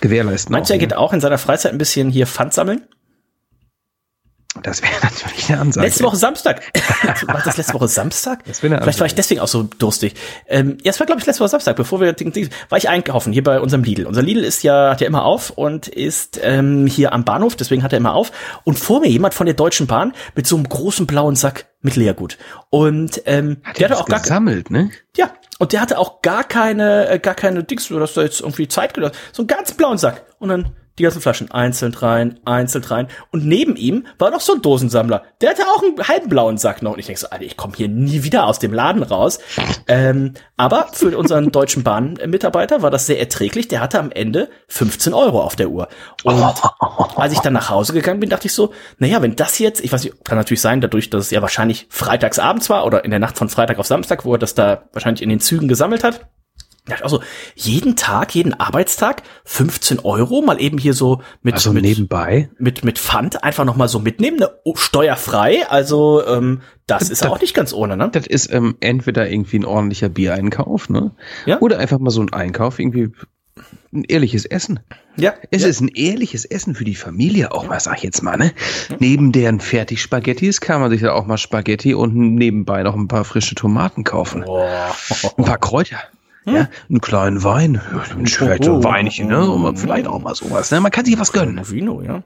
gewährleisten. 0.00 0.52
Meinst 0.52 0.70
du, 0.70 0.74
er 0.74 0.78
geht 0.78 0.94
auch 0.94 1.12
in 1.12 1.20
seiner 1.20 1.38
Freizeit 1.38 1.72
ein 1.72 1.78
bisschen 1.78 2.10
hier 2.10 2.26
Pfand 2.26 2.52
sammeln? 2.52 2.82
Das 4.62 4.82
wäre 4.82 4.92
natürlich 5.02 5.48
eine 5.50 5.60
Ansage. 5.60 5.86
Letzte 5.86 6.04
Woche 6.04 6.16
Samstag. 6.16 6.62
war 7.26 7.42
das 7.44 7.56
letzte 7.56 7.74
Woche 7.74 7.88
Samstag? 7.88 8.44
Das 8.44 8.62
wäre 8.62 8.74
eine 8.74 8.82
Vielleicht 8.82 9.00
war 9.00 9.06
ich 9.06 9.14
deswegen 9.14 9.40
auch 9.40 9.48
so 9.48 9.62
durstig. 9.62 10.14
Ähm, 10.48 10.78
ja, 10.82 10.90
es 10.90 11.00
war, 11.00 11.06
glaube 11.06 11.20
ich, 11.20 11.26
letzte 11.26 11.42
Woche 11.42 11.50
Samstag, 11.50 11.76
bevor 11.76 12.00
wir 12.00 12.14
war 12.68 12.78
ich 12.78 12.88
einkaufen 12.88 13.32
hier 13.32 13.44
bei 13.44 13.60
unserem 13.60 13.82
Lidl. 13.82 14.06
Unser 14.06 14.22
Lidl 14.22 14.44
ist 14.44 14.62
ja, 14.62 14.90
hat 14.90 15.00
ja 15.00 15.06
immer 15.06 15.24
auf 15.24 15.50
und 15.50 15.88
ist 15.88 16.40
ähm, 16.42 16.86
hier 16.86 17.12
am 17.12 17.24
Bahnhof, 17.24 17.56
deswegen 17.56 17.82
hat 17.82 17.92
er 17.92 17.98
immer 17.98 18.14
auf. 18.14 18.32
Und 18.64 18.78
vor 18.78 19.00
mir 19.00 19.08
jemand 19.08 19.34
von 19.34 19.46
der 19.46 19.54
Deutschen 19.54 19.86
Bahn 19.86 20.12
mit 20.34 20.46
so 20.46 20.56
einem 20.56 20.68
großen 20.68 21.06
blauen 21.06 21.36
Sack 21.36 21.66
mit 21.82 21.96
Leergut. 21.96 22.38
Und 22.68 23.22
ähm, 23.26 23.58
hat 23.64 23.78
der 23.78 23.90
hatte 23.90 24.00
auch 24.00 24.06
gar 24.06 24.20
gesammelt, 24.20 24.70
ne? 24.70 24.90
Ja, 25.16 25.30
und 25.58 25.72
der 25.72 25.80
hatte 25.80 25.98
auch 25.98 26.22
gar 26.22 26.44
keine, 26.44 27.08
äh, 27.08 27.18
gar 27.18 27.34
keine 27.34 27.64
Dings, 27.64 27.88
dass 27.88 28.14
da 28.14 28.22
jetzt 28.22 28.40
irgendwie 28.40 28.68
Zeit 28.68 28.94
gelassen. 28.94 29.14
So 29.32 29.42
einen 29.42 29.48
ganz 29.48 29.72
blauen 29.72 29.98
Sack. 29.98 30.24
Und 30.38 30.48
dann 30.48 30.72
die 31.00 31.04
ganzen 31.04 31.22
Flaschen 31.22 31.50
einzeln 31.50 31.94
rein, 31.94 32.38
einzeln 32.44 32.84
rein. 32.84 33.08
Und 33.32 33.46
neben 33.46 33.74
ihm 33.76 34.06
war 34.18 34.30
noch 34.30 34.40
so 34.40 34.54
ein 34.54 34.62
Dosensammler. 34.62 35.24
Der 35.40 35.50
hatte 35.50 35.62
auch 35.74 35.82
einen 35.82 35.96
halben 36.06 36.28
blauen 36.28 36.58
Sack 36.58 36.82
noch. 36.82 36.92
Und 36.92 36.98
ich 36.98 37.06
denke 37.06 37.20
so, 37.20 37.30
Alter, 37.30 37.44
ich 37.44 37.56
komme 37.56 37.72
hier 37.74 37.88
nie 37.88 38.22
wieder 38.22 38.46
aus 38.46 38.58
dem 38.58 38.74
Laden 38.74 39.02
raus. 39.02 39.38
Ähm, 39.88 40.34
aber 40.58 40.88
für 40.92 41.16
unseren 41.16 41.50
deutschen 41.50 41.82
Bahnmitarbeiter 41.82 42.82
war 42.82 42.90
das 42.90 43.06
sehr 43.06 43.18
erträglich. 43.18 43.68
Der 43.68 43.80
hatte 43.80 43.98
am 43.98 44.12
Ende 44.12 44.50
15 44.68 45.14
Euro 45.14 45.42
auf 45.42 45.56
der 45.56 45.70
Uhr. 45.70 45.88
Und 46.22 46.38
als 47.16 47.32
ich 47.32 47.40
dann 47.40 47.54
nach 47.54 47.70
Hause 47.70 47.94
gegangen 47.94 48.20
bin, 48.20 48.28
dachte 48.28 48.46
ich 48.46 48.52
so, 48.52 48.74
naja, 48.98 49.22
wenn 49.22 49.36
das 49.36 49.58
jetzt, 49.58 49.82
ich 49.82 49.90
weiß 49.90 50.04
nicht, 50.04 50.22
kann 50.24 50.36
natürlich 50.36 50.60
sein, 50.60 50.82
dadurch, 50.82 51.08
dass 51.08 51.24
es 51.24 51.30
ja 51.30 51.40
wahrscheinlich 51.40 51.86
freitagsabends 51.88 52.68
war 52.68 52.84
oder 52.84 53.04
in 53.04 53.10
der 53.10 53.20
Nacht 53.20 53.38
von 53.38 53.48
Freitag 53.48 53.78
auf 53.78 53.86
Samstag, 53.86 54.26
wo 54.26 54.34
er 54.34 54.38
das 54.38 54.54
da 54.54 54.82
wahrscheinlich 54.92 55.22
in 55.22 55.30
den 55.30 55.40
Zügen 55.40 55.66
gesammelt 55.66 56.04
hat 56.04 56.26
Also 57.02 57.22
jeden 57.54 57.96
Tag, 57.96 58.34
jeden 58.34 58.58
Arbeitstag 58.58 59.22
15 59.44 60.00
Euro, 60.00 60.42
mal 60.42 60.60
eben 60.60 60.78
hier 60.78 60.94
so 60.94 61.22
mit 61.42 61.54
also 61.54 61.72
mit, 61.72 61.82
nebenbei 61.82 62.50
mit 62.58 62.84
mit 62.84 62.98
Pfand 62.98 63.44
einfach 63.44 63.64
noch 63.64 63.76
mal 63.76 63.88
so 63.88 64.00
mitnehmen, 64.00 64.38
ne? 64.38 64.50
Oh, 64.64 64.76
steuerfrei. 64.76 65.68
Also 65.68 66.26
ähm, 66.26 66.62
das, 66.86 67.00
das 67.00 67.10
ist 67.10 67.26
auch 67.26 67.40
nicht 67.40 67.54
ganz 67.54 67.72
ohne, 67.72 67.96
ne? 67.96 68.08
Das 68.10 68.26
ist 68.26 68.52
ähm, 68.52 68.76
entweder 68.80 69.30
irgendwie 69.30 69.58
ein 69.58 69.64
ordentlicher 69.64 70.08
Biereinkauf, 70.08 70.88
ne? 70.88 71.12
Ja? 71.46 71.60
Oder 71.60 71.78
einfach 71.78 71.98
mal 71.98 72.10
so 72.10 72.22
ein 72.22 72.32
Einkauf 72.32 72.78
irgendwie 72.78 73.12
ein 73.92 74.04
ehrliches 74.04 74.44
Essen. 74.44 74.80
Ja. 75.16 75.34
Es 75.50 75.62
ja. 75.62 75.68
ist 75.68 75.80
ein 75.80 75.88
ehrliches 75.88 76.44
Essen 76.44 76.74
für 76.74 76.84
die 76.84 76.94
Familie, 76.94 77.52
auch 77.52 77.66
mal, 77.66 77.80
sag 77.80 77.98
ich 77.98 78.02
jetzt 78.04 78.22
mal, 78.22 78.36
ne? 78.36 78.52
Mhm. 78.88 78.96
Neben 79.00 79.32
deren 79.32 79.60
Fertig-Spaghettis 79.60 80.60
kann 80.60 80.80
man 80.80 80.90
sich 80.90 81.02
ja 81.02 81.12
auch 81.12 81.26
mal 81.26 81.38
Spaghetti 81.38 81.94
und 81.94 82.14
nebenbei 82.14 82.82
noch 82.82 82.94
ein 82.94 83.08
paar 83.08 83.24
frische 83.24 83.54
Tomaten 83.54 84.04
kaufen. 84.04 84.44
Oh. 84.46 84.64
Ein 85.36 85.44
paar 85.44 85.58
Kräuter. 85.58 85.98
Hm? 86.44 86.54
Ja, 86.54 86.68
einen 86.88 87.00
kleinen 87.02 87.44
Wein, 87.44 87.80
vielleicht 88.24 88.64
so 88.64 88.76
ein 88.76 88.84
Weinchen, 88.84 89.28
ne? 89.28 89.50
Und 89.50 89.78
vielleicht 89.78 90.06
auch 90.06 90.22
mal 90.22 90.34
sowas. 90.34 90.70
Ne? 90.70 90.80
Man 90.80 90.90
kann 90.90 91.04
sich 91.04 91.18
was 91.18 91.32
gönnen. 91.32 91.60
Vino, 91.70 92.00
ja. 92.00 92.22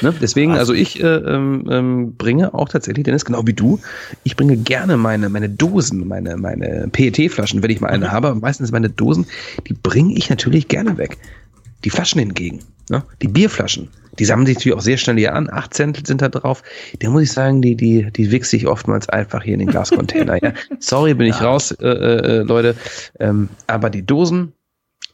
Ne? 0.00 0.14
Deswegen, 0.20 0.52
also 0.52 0.72
ich 0.72 1.02
äh, 1.02 1.06
ähm, 1.06 1.66
ähm, 1.68 2.14
bringe 2.16 2.54
auch 2.54 2.68
tatsächlich, 2.68 3.04
Dennis, 3.04 3.24
genau 3.24 3.44
wie 3.46 3.54
du, 3.54 3.80
ich 4.22 4.36
bringe 4.36 4.56
gerne 4.56 4.96
meine, 4.96 5.28
meine 5.28 5.48
Dosen, 5.48 6.06
meine, 6.06 6.36
meine 6.36 6.88
PET-Flaschen, 6.92 7.60
wenn 7.60 7.70
ich 7.70 7.80
mal 7.80 7.88
eine 7.88 8.06
mhm. 8.06 8.12
habe, 8.12 8.34
meistens 8.36 8.70
meine 8.70 8.90
Dosen, 8.90 9.26
die 9.66 9.74
bringe 9.74 10.14
ich 10.14 10.30
natürlich 10.30 10.68
gerne 10.68 10.96
weg. 10.96 11.18
Die 11.84 11.90
Flaschen 11.90 12.20
hingegen, 12.20 12.60
ne? 12.90 13.04
die 13.22 13.28
Bierflaschen, 13.28 13.90
die 14.18 14.24
sammeln 14.24 14.46
sich 14.46 14.56
natürlich 14.56 14.76
auch 14.76 14.82
sehr 14.82 14.96
schnell 14.96 15.16
hier 15.16 15.34
an. 15.34 15.48
Acht 15.50 15.74
Cent 15.74 16.06
sind 16.06 16.22
da 16.22 16.28
drauf. 16.28 16.62
Da 16.98 17.10
muss 17.10 17.22
ich 17.22 17.32
sagen, 17.32 17.62
die, 17.62 17.76
die, 17.76 18.10
die 18.10 18.30
wichse 18.30 18.56
ich 18.56 18.66
oftmals 18.66 19.08
einfach 19.08 19.42
hier 19.42 19.54
in 19.54 19.60
den 19.60 19.68
Glascontainer. 19.68 20.42
ja. 20.42 20.52
Sorry, 20.80 21.14
bin 21.14 21.28
ich 21.28 21.40
raus, 21.40 21.70
äh, 21.72 21.86
äh, 21.86 22.42
Leute. 22.42 22.74
Ähm, 23.20 23.48
aber 23.66 23.90
die 23.90 24.04
Dosen, 24.04 24.52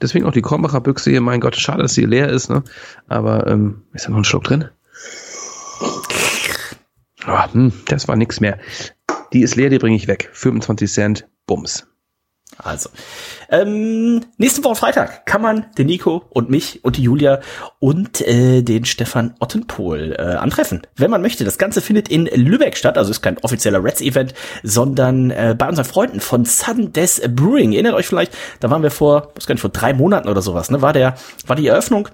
deswegen 0.01 0.25
auch 0.25 0.33
die 0.33 0.43
Krombacher 0.43 0.81
Büchse 0.81 1.11
hier, 1.11 1.21
mein 1.21 1.41
Gott, 1.41 1.57
schade, 1.57 1.83
dass 1.83 1.95
sie 1.95 2.07
leer 2.07 2.29
ist, 2.29 2.49
ne? 2.49 2.63
Aber 3.09 3.47
ähm, 3.47 3.83
ist 3.93 4.07
da 4.07 4.11
noch 4.11 4.19
ein 4.19 4.25
Schluck 4.25 4.45
drin? 4.45 4.69
Oh, 7.27 7.53
hm, 7.53 7.73
das 7.87 8.09
war 8.09 8.17
nix 8.17 8.41
mehr. 8.41 8.59
Die 9.33 9.43
ist 9.43 9.57
leer, 9.57 9.71
die 9.71 9.79
bringe 9.79 9.97
ich 9.97 10.09
weg. 10.09 10.31
25 10.33 10.91
Cent, 10.91 11.29
Bums. 11.47 11.87
Also, 12.59 12.89
ähm, 13.49 14.25
nächste 14.39 14.63
Woche 14.63 14.77
Freitag 14.77 15.27
kann 15.27 15.43
man 15.43 15.67
den 15.77 15.87
Nico 15.87 16.23
und 16.31 16.51
mich 16.51 16.85
und 16.85 16.97
die 16.97 17.03
Julia 17.03 17.41
und 17.81 18.21
äh, 18.21 18.63
den 18.63 18.85
Stefan 18.85 19.35
Ottenpohl 19.41 20.15
äh, 20.17 20.23
antreffen, 20.37 20.83
wenn 20.95 21.11
man 21.11 21.21
möchte. 21.21 21.45
Das 21.45 21.59
Ganze 21.59 21.81
findet 21.81 22.09
in 22.09 22.27
Lübeck 22.27 22.77
statt, 22.77 22.97
also 22.97 23.11
ist 23.11 23.23
kein 23.23 23.39
offizieller 23.39 23.83
Reds-Event, 23.83 24.35
sondern 24.63 25.31
äh, 25.31 25.57
bei 25.59 25.69
unseren 25.69 25.87
Freunden 25.87 26.21
von 26.21 26.45
Sudden 26.45 26.93
Death 26.93 27.23
Brewing. 27.35 27.73
Erinnert 27.73 27.95
euch 27.95 28.07
vielleicht, 28.07 28.33
da 28.61 28.71
waren 28.71 28.83
wir 28.83 28.93
vor, 28.93 29.33
was 29.35 29.47
gar 29.47 29.55
nicht, 29.55 29.63
vor 29.63 29.71
drei 29.71 29.93
Monaten 29.93 30.29
oder 30.29 30.43
sowas, 30.43 30.71
ne? 30.71 30.81
War 30.81 30.93
der, 30.93 31.17
war 31.47 31.57
die 31.57 31.67
Eröffnung 31.67 32.09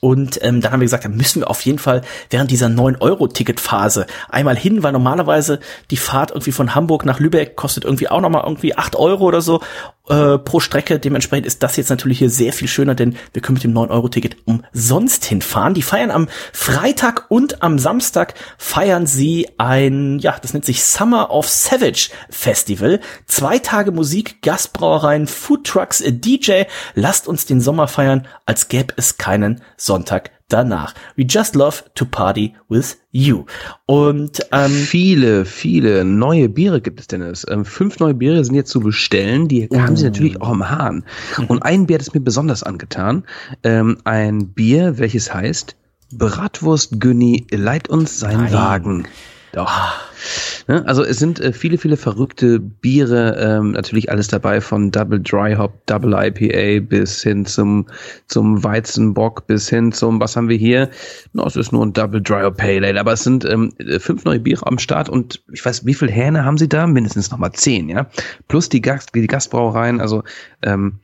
und 0.00 0.38
ähm, 0.42 0.60
dann 0.60 0.72
haben 0.72 0.80
wir 0.80 0.84
gesagt, 0.84 1.04
da 1.04 1.08
müssen 1.08 1.40
wir 1.40 1.50
auf 1.50 1.60
jeden 1.62 1.78
Fall 1.78 2.02
während 2.30 2.50
dieser 2.50 2.66
9-Euro-Ticket-Phase 2.66 4.06
einmal 4.28 4.56
hin, 4.56 4.82
weil 4.82 4.92
normalerweise 4.92 5.60
die 5.90 5.96
Fahrt 5.96 6.30
irgendwie 6.30 6.52
von 6.52 6.74
Hamburg 6.74 7.04
nach 7.04 7.18
Lübeck 7.18 7.56
kostet 7.56 7.84
irgendwie 7.84 8.08
auch 8.08 8.20
nochmal 8.20 8.44
irgendwie 8.44 8.76
8 8.76 8.96
Euro 8.96 9.24
oder 9.24 9.40
so 9.40 9.60
äh, 10.08 10.38
pro 10.38 10.60
Strecke. 10.60 10.98
Dementsprechend 10.98 11.46
ist 11.46 11.62
das 11.62 11.76
jetzt 11.76 11.90
natürlich 11.90 12.18
hier 12.18 12.30
sehr 12.30 12.52
viel 12.52 12.68
schöner, 12.68 12.94
denn 12.94 13.16
wir 13.32 13.42
können 13.42 13.54
mit 13.54 13.64
dem 13.64 13.74
9-Euro-Ticket 13.74 14.36
umsonst 14.44 15.24
hinfahren. 15.24 15.74
Die 15.74 15.82
feiern 15.82 16.10
am 16.10 16.28
Freitag 16.52 17.30
und 17.30 17.62
am 17.62 17.78
Samstag 17.78 18.34
feiern 18.56 19.06
sie 19.06 19.48
ein, 19.58 20.18
ja, 20.18 20.36
das 20.40 20.52
nennt 20.52 20.64
sich 20.64 20.82
Summer 20.84 21.30
of 21.30 21.48
Savage 21.48 22.10
Festival. 22.30 23.00
Zwei 23.26 23.58
Tage 23.58 23.92
Musik, 23.92 24.42
Gastbrauereien, 24.42 25.26
Foodtrucks, 25.26 26.02
DJ. 26.06 26.62
Lasst 26.94 27.28
uns 27.28 27.46
den 27.46 27.60
Sommer 27.60 27.88
feiern, 27.88 28.26
als 28.46 28.68
gäbe 28.68 28.94
es 28.96 29.18
keinen 29.18 29.62
Sonntag 29.76 30.30
danach. 30.48 30.94
We 31.16 31.24
just 31.24 31.54
love 31.54 31.84
to 31.94 32.04
party 32.04 32.54
with 32.68 32.98
you. 33.10 33.44
Und 33.86 34.40
ähm, 34.52 34.70
viele, 34.70 35.44
viele 35.44 36.04
neue 36.04 36.48
Biere 36.48 36.80
gibt 36.80 37.00
es, 37.00 37.06
Dennis. 37.06 37.46
Ähm, 37.48 37.64
fünf 37.64 37.98
neue 37.98 38.14
Biere 38.14 38.44
sind 38.44 38.54
jetzt 38.54 38.70
zu 38.70 38.80
bestellen. 38.80 39.48
Die 39.48 39.68
haben 39.68 39.96
sie 39.96 40.04
natürlich 40.04 40.40
auch 40.40 40.52
im 40.52 40.68
Hahn. 40.68 41.04
Und 41.48 41.62
ein 41.62 41.86
Bier 41.86 41.94
hat 41.94 42.02
es 42.02 42.14
mir 42.14 42.20
besonders 42.20 42.62
angetan. 42.62 43.24
Ähm, 43.62 43.98
ein 44.04 44.48
Bier, 44.48 44.98
welches 44.98 45.32
heißt 45.32 45.76
Bratwurst 46.12 47.00
Günni, 47.00 47.46
leiht 47.50 47.88
uns 47.88 48.18
sein 48.18 48.38
Nein. 48.38 48.52
Wagen. 48.52 49.08
Doch. 49.52 49.70
Ne? 50.66 50.84
Also 50.86 51.04
es 51.04 51.18
sind 51.18 51.40
äh, 51.40 51.52
viele, 51.52 51.78
viele 51.78 51.96
verrückte 51.96 52.58
Biere, 52.58 53.36
ähm, 53.38 53.72
natürlich 53.72 54.10
alles 54.10 54.28
dabei 54.28 54.60
von 54.60 54.90
Double 54.90 55.20
Dry 55.20 55.54
Hop, 55.54 55.86
Double 55.86 56.14
IPA 56.14 56.86
bis 56.86 57.22
hin 57.22 57.46
zum, 57.46 57.86
zum 58.26 58.62
Weizenbock, 58.62 59.46
bis 59.46 59.68
hin 59.68 59.92
zum, 59.92 60.20
was 60.20 60.36
haben 60.36 60.48
wir 60.48 60.56
hier? 60.56 60.90
No, 61.32 61.46
es 61.46 61.56
ist 61.56 61.72
nur 61.72 61.84
ein 61.84 61.92
Double 61.92 62.20
Dry 62.20 62.42
Hop 62.42 62.56
Pale 62.56 62.86
Ale, 62.86 63.00
aber 63.00 63.12
es 63.12 63.22
sind 63.22 63.44
ähm, 63.44 63.72
fünf 63.98 64.24
neue 64.24 64.40
Biere 64.40 64.66
am 64.66 64.78
Start 64.78 65.08
und 65.08 65.42
ich 65.52 65.64
weiß, 65.64 65.86
wie 65.86 65.94
viele 65.94 66.10
Hähne 66.10 66.44
haben 66.44 66.58
sie 66.58 66.68
da? 66.68 66.86
Mindestens 66.86 67.30
nochmal 67.30 67.52
zehn, 67.52 67.88
ja? 67.88 68.06
Plus 68.48 68.68
die, 68.68 68.80
Gast, 68.80 69.14
die 69.14 69.26
Gastbrauereien, 69.26 70.00
also 70.00 70.22
ähm, 70.62 70.98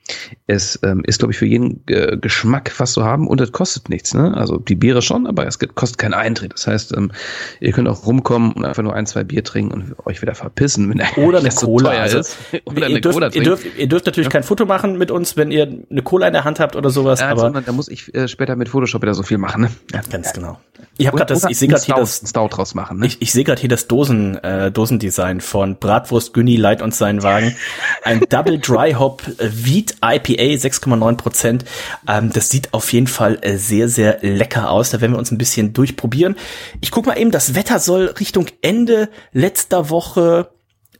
es 0.46 0.78
ähm, 0.82 1.02
ist, 1.06 1.18
glaube 1.18 1.32
ich, 1.32 1.38
für 1.38 1.46
jeden 1.46 1.82
äh, 1.88 2.16
Geschmack 2.16 2.72
was 2.78 2.92
zu 2.92 3.04
haben 3.04 3.26
und 3.28 3.40
es 3.40 3.52
kostet 3.52 3.88
nichts, 3.88 4.14
ne? 4.14 4.36
Also 4.36 4.58
die 4.58 4.74
Biere 4.74 5.02
schon, 5.02 5.26
aber 5.26 5.46
es 5.46 5.58
kostet 5.58 5.98
keinen 5.98 6.14
Eintritt. 6.14 6.52
Das 6.52 6.66
heißt, 6.66 6.96
ähm, 6.96 7.12
ihr 7.60 7.72
könnt 7.72 7.88
auch 7.88 8.06
rumkommen 8.06 8.52
und 8.52 8.64
einfach 8.64 8.82
nur 8.82 8.94
ein, 8.94 9.03
zwei 9.07 9.24
Bier 9.24 9.44
trinken 9.44 9.72
und 9.72 10.07
euch 10.07 10.22
wieder 10.22 10.34
verpissen, 10.34 10.88
wenn 10.90 10.98
der 10.98 11.18
Oder 11.18 11.38
eine 11.38 11.48
Cola 11.55 12.09
so 12.09 12.18
ist. 12.18 12.36
Oder 12.64 12.88
ihr, 12.88 13.00
dürft, 13.00 13.14
Cola 13.14 13.30
ihr, 13.32 13.42
dürft, 13.42 13.66
ihr 13.76 13.88
dürft 13.88 14.07
natürlich 14.07 14.26
ja. 14.26 14.30
kein 14.30 14.42
Foto 14.42 14.66
machen 14.66 14.98
mit 14.98 15.11
uns, 15.11 15.36
wenn 15.36 15.50
ihr 15.50 15.84
eine 15.90 16.02
Cola 16.02 16.26
in 16.26 16.32
der 16.32 16.44
Hand 16.44 16.61
habt 16.61 16.76
oder 16.76 16.90
sowas. 16.90 17.20
Ja, 17.20 17.28
aber 17.28 17.50
da 17.61 17.72
muss 17.72 17.88
ich 17.88 18.14
äh, 18.14 18.28
später 18.28 18.57
mit 18.57 18.68
Photoshop 18.68 19.02
wieder 19.02 19.14
so 19.14 19.22
viel 19.22 19.38
machen. 19.38 19.62
Ne? 19.62 19.70
Ja, 19.92 20.00
ganz 20.11 20.32
genau. 20.32 20.59
Ich 20.96 21.07
habe 21.07 21.16
gerade 21.16 21.34
das, 21.34 21.44
ich 21.44 21.59
sehe 21.59 21.68
gerade 21.68 21.82
hier 21.82 21.94
das 21.96 22.22
Stout 22.26 22.48
draus 22.48 22.74
machen. 22.74 22.98
Ne? 22.98 23.07
Ich, 23.07 23.20
ich 23.20 23.32
sehe 23.32 23.44
gerade 23.44 23.61
hier 23.61 23.68
das 23.68 23.88
Dosen 23.88 24.36
äh, 24.44 24.70
Dosendesign 24.70 25.40
von 25.40 25.76
Bratwurst 25.76 26.34
Günni 26.34 26.57
Light 26.57 26.82
uns 26.82 26.98
seinen 26.98 27.22
Wagen. 27.22 27.57
Ein 28.05 28.20
Double 28.28 28.59
Dry 28.59 28.92
Hop 28.92 29.22
Wheat 29.38 29.96
IPA 30.02 30.55
6,9 30.66 31.16
Prozent. 31.16 31.64
Ähm, 32.09 32.30
das 32.32 32.50
sieht 32.50 32.72
auf 32.72 32.92
jeden 32.92 33.07
Fall 33.09 33.38
äh, 33.40 33.57
sehr 33.57 33.88
sehr 33.88 34.18
lecker 34.22 34.70
aus. 34.70 34.90
Da 34.90 35.00
werden 35.00 35.12
wir 35.12 35.18
uns 35.18 35.32
ein 35.32 35.38
bisschen 35.38 35.72
durchprobieren. 35.72 36.36
Ich 36.80 36.90
guck 36.90 37.07
mal 37.07 37.18
eben, 37.18 37.30
das 37.30 37.55
Wetter 37.55 37.78
soll 37.78 38.07
Richtung 38.20 38.46
Ende 38.62 38.93
letzter 39.32 39.90
Woche 39.90 40.51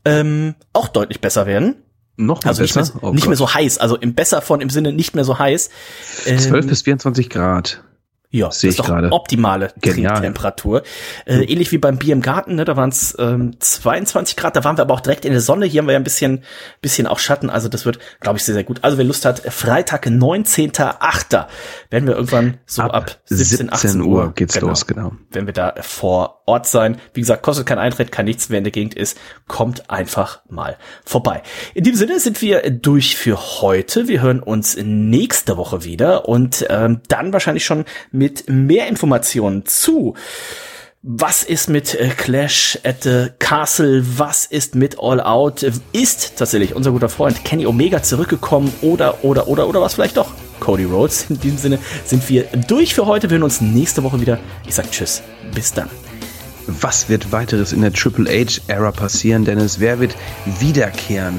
ähm, 0.05 0.55
auch 0.72 0.88
deutlich 0.88 1.20
besser 1.20 1.47
werden. 1.47 1.76
Noch 2.16 2.45
also 2.45 2.62
besser? 2.62 2.80
Nicht, 2.80 2.95
mehr, 2.95 3.05
oh 3.05 3.12
nicht 3.12 3.26
mehr 3.26 3.36
so 3.36 3.53
heiß, 3.53 3.78
also 3.78 3.97
im 3.97 4.14
besser 4.14 4.40
von 4.40 4.61
im 4.61 4.70
Sinne 4.70 4.92
nicht 4.92 5.14
mehr 5.14 5.24
so 5.24 5.38
heiß. 5.38 5.70
12 6.24 6.47
ähm, 6.47 6.66
bis 6.68 6.82
24 6.82 7.28
Grad. 7.28 7.82
Ja, 8.35 8.51
Sehe 8.51 8.70
das 8.70 8.74
ist 8.74 8.78
doch 8.80 8.87
grade. 8.89 9.12
optimale 9.12 9.72
Trinktemperatur. 9.80 10.82
Äh, 11.24 11.45
ähnlich 11.45 11.70
wie 11.70 11.78
beim 11.78 11.99
Bier 11.99 12.14
im 12.14 12.20
Garten, 12.20 12.57
ne, 12.57 12.64
da 12.64 12.76
waren 12.76 12.89
es 12.89 13.14
ähm, 13.20 13.55
22 13.61 14.35
Grad, 14.35 14.57
da 14.57 14.64
waren 14.64 14.76
wir 14.76 14.82
aber 14.82 14.93
auch 14.93 15.03
direkt 15.03 15.24
in 15.24 15.30
der 15.30 15.41
Sonne. 15.41 15.66
Hier 15.66 15.80
haben 15.80 15.87
wir 15.87 15.93
ja 15.93 16.01
ein 16.01 16.05
bisschen, 16.05 16.43
bisschen 16.80 17.07
auch 17.07 17.20
Schatten, 17.20 17.49
also 17.49 17.68
das 17.68 17.87
wird, 17.87 18.01
glaube 18.18 18.39
ich, 18.39 18.45
sehr, 18.45 18.57
sehr 18.57 18.64
gut. 18.64 18.80
Also 18.82 18.99
wer 18.99 19.05
Lust 19.05 19.24
hat, 19.24 19.39
Freitag, 19.53 20.09
19.8. 20.09 21.47
werden 21.91 22.09
wir 22.09 22.16
irgendwann 22.16 22.59
so 22.66 22.82
ab, 22.82 22.93
ab 22.93 23.20
17, 23.26 23.72
18 23.72 24.01
Uhr, 24.01 24.07
Uhr 24.24 24.32
geht's 24.35 24.55
genau, 24.55 24.66
los, 24.66 24.89
genau. 24.89 25.12
Wenn 25.30 25.47
wir 25.47 25.55
da 25.55 25.72
vor 25.82 26.43
Ort 26.47 26.66
sein. 26.66 26.99
Wie 27.14 27.20
gesagt, 27.20 27.43
kostet 27.43 27.64
kein 27.66 27.78
Eintritt, 27.78 28.12
kein 28.12 28.26
nichts, 28.26 28.51
wer 28.51 28.59
in 28.59 28.64
der 28.64 28.70
Gegend 28.70 28.95
ist, 28.95 29.18
kommt 29.47 29.89
einfach 29.91 30.43
mal 30.49 30.76
vorbei. 31.05 31.43
In 31.72 31.85
dem 31.85 31.95
Sinne 31.95 32.20
sind 32.20 32.43
wir 32.43 32.68
durch 32.70 33.16
für 33.16 33.39
heute. 33.62 34.09
Wir 34.09 34.20
hören 34.20 34.41
uns 34.41 34.76
nächste 34.76 35.57
Woche 35.57 35.85
wieder 35.85 36.28
und 36.28 36.66
ähm, 36.68 37.01
dann 37.09 37.32
wahrscheinlich 37.32 37.64
schon 37.64 37.87
mit 38.11 38.24
mit 38.25 38.49
mehr 38.49 38.89
Informationen 38.89 39.66
zu 39.66 40.14
was 41.07 41.43
ist 41.43 41.68
mit 41.68 41.95
äh, 41.95 42.09
Clash 42.09 42.79
at 42.83 43.03
the 43.03 43.27
Castle? 43.39 44.03
Was 44.16 44.47
ist 44.47 44.75
mit 44.75 44.99
All 44.99 45.20
Out? 45.20 45.62
Ist 45.93 46.39
tatsächlich 46.39 46.75
unser 46.75 46.93
guter 46.93 47.11
Freund 47.11 47.45
Kenny 47.45 47.66
Omega 47.66 48.03
zurückgekommen 48.03 48.72
oder, 48.81 49.22
oder, 49.22 49.47
oder, 49.49 49.68
oder 49.68 49.83
was 49.83 49.93
vielleicht 49.93 50.16
doch? 50.16 50.33
Cody 50.61 50.85
Rhodes. 50.85 51.27
In 51.29 51.39
diesem 51.39 51.59
Sinne 51.59 51.79
sind 52.07 52.27
wir 52.31 52.45
durch 52.68 52.95
für 52.95 53.05
heute. 53.05 53.29
Wir 53.29 53.35
hören 53.35 53.43
uns 53.43 53.61
nächste 53.61 54.03
Woche 54.03 54.18
wieder. 54.18 54.39
Ich 54.66 54.75
sag 54.75 54.91
Tschüss. 54.91 55.22
Bis 55.55 55.75
dann. 55.75 55.91
Was 56.66 57.11
wird 57.11 57.33
weiteres 57.33 57.75
in 57.75 57.83
der 57.83 57.93
Triple 57.93 58.25
H-Ära 58.31 58.91
passieren, 58.91 59.45
Dennis? 59.45 59.81
Wer 59.81 60.01
wird 60.01 60.16
wiederkehren? 60.59 61.39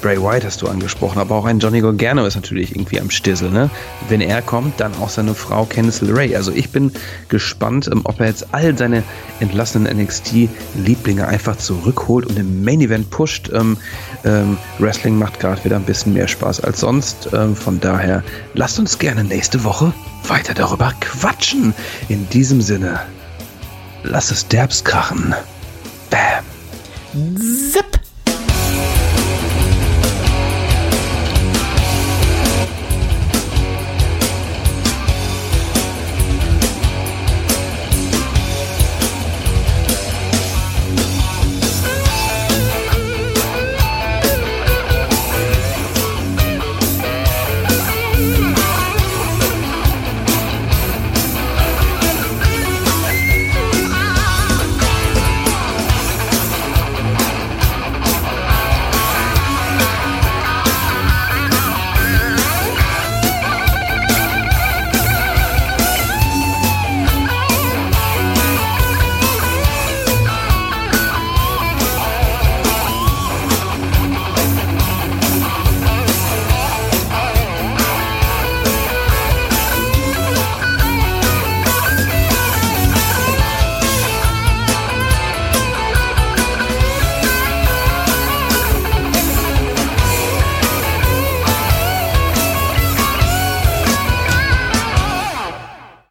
Bray 0.00 0.22
White 0.22 0.46
hast 0.46 0.62
du 0.62 0.68
angesprochen, 0.68 1.18
aber 1.18 1.34
auch 1.34 1.44
ein 1.44 1.58
Johnny 1.58 1.80
Gargano 1.80 2.24
ist 2.24 2.36
natürlich 2.36 2.72
irgendwie 2.72 3.00
am 3.00 3.10
Stissel, 3.10 3.50
ne? 3.50 3.68
Wenn 4.08 4.20
er 4.20 4.42
kommt, 4.42 4.78
dann 4.80 4.94
auch 4.96 5.08
seine 5.08 5.34
Frau 5.34 5.64
Candice 5.64 6.02
LeRae. 6.02 6.36
Also 6.36 6.52
ich 6.52 6.70
bin 6.70 6.92
gespannt, 7.28 7.88
ähm, 7.92 8.02
ob 8.04 8.20
er 8.20 8.26
jetzt 8.26 8.48
all 8.52 8.76
seine 8.78 9.02
entlassenen 9.40 9.92
NXT-Lieblinge 9.98 11.26
einfach 11.26 11.56
zurückholt 11.56 12.26
und 12.26 12.38
im 12.38 12.64
Main 12.64 12.80
Event 12.80 13.10
pusht. 13.10 13.50
Ähm, 13.52 13.76
ähm, 14.24 14.56
Wrestling 14.78 15.18
macht 15.18 15.40
gerade 15.40 15.64
wieder 15.64 15.76
ein 15.76 15.84
bisschen 15.84 16.14
mehr 16.14 16.28
Spaß 16.28 16.60
als 16.60 16.80
sonst. 16.80 17.30
Ähm, 17.32 17.56
von 17.56 17.80
daher 17.80 18.22
lasst 18.54 18.78
uns 18.78 18.98
gerne 18.98 19.24
nächste 19.24 19.64
Woche 19.64 19.92
weiter 20.26 20.54
darüber 20.54 20.92
quatschen. 21.00 21.74
In 22.08 22.28
diesem 22.28 22.60
Sinne, 22.60 23.00
lass 24.04 24.30
es 24.30 24.46
derbs 24.46 24.84
krachen. 24.84 25.34
Bam. 26.10 26.44
Zip. 27.72 27.87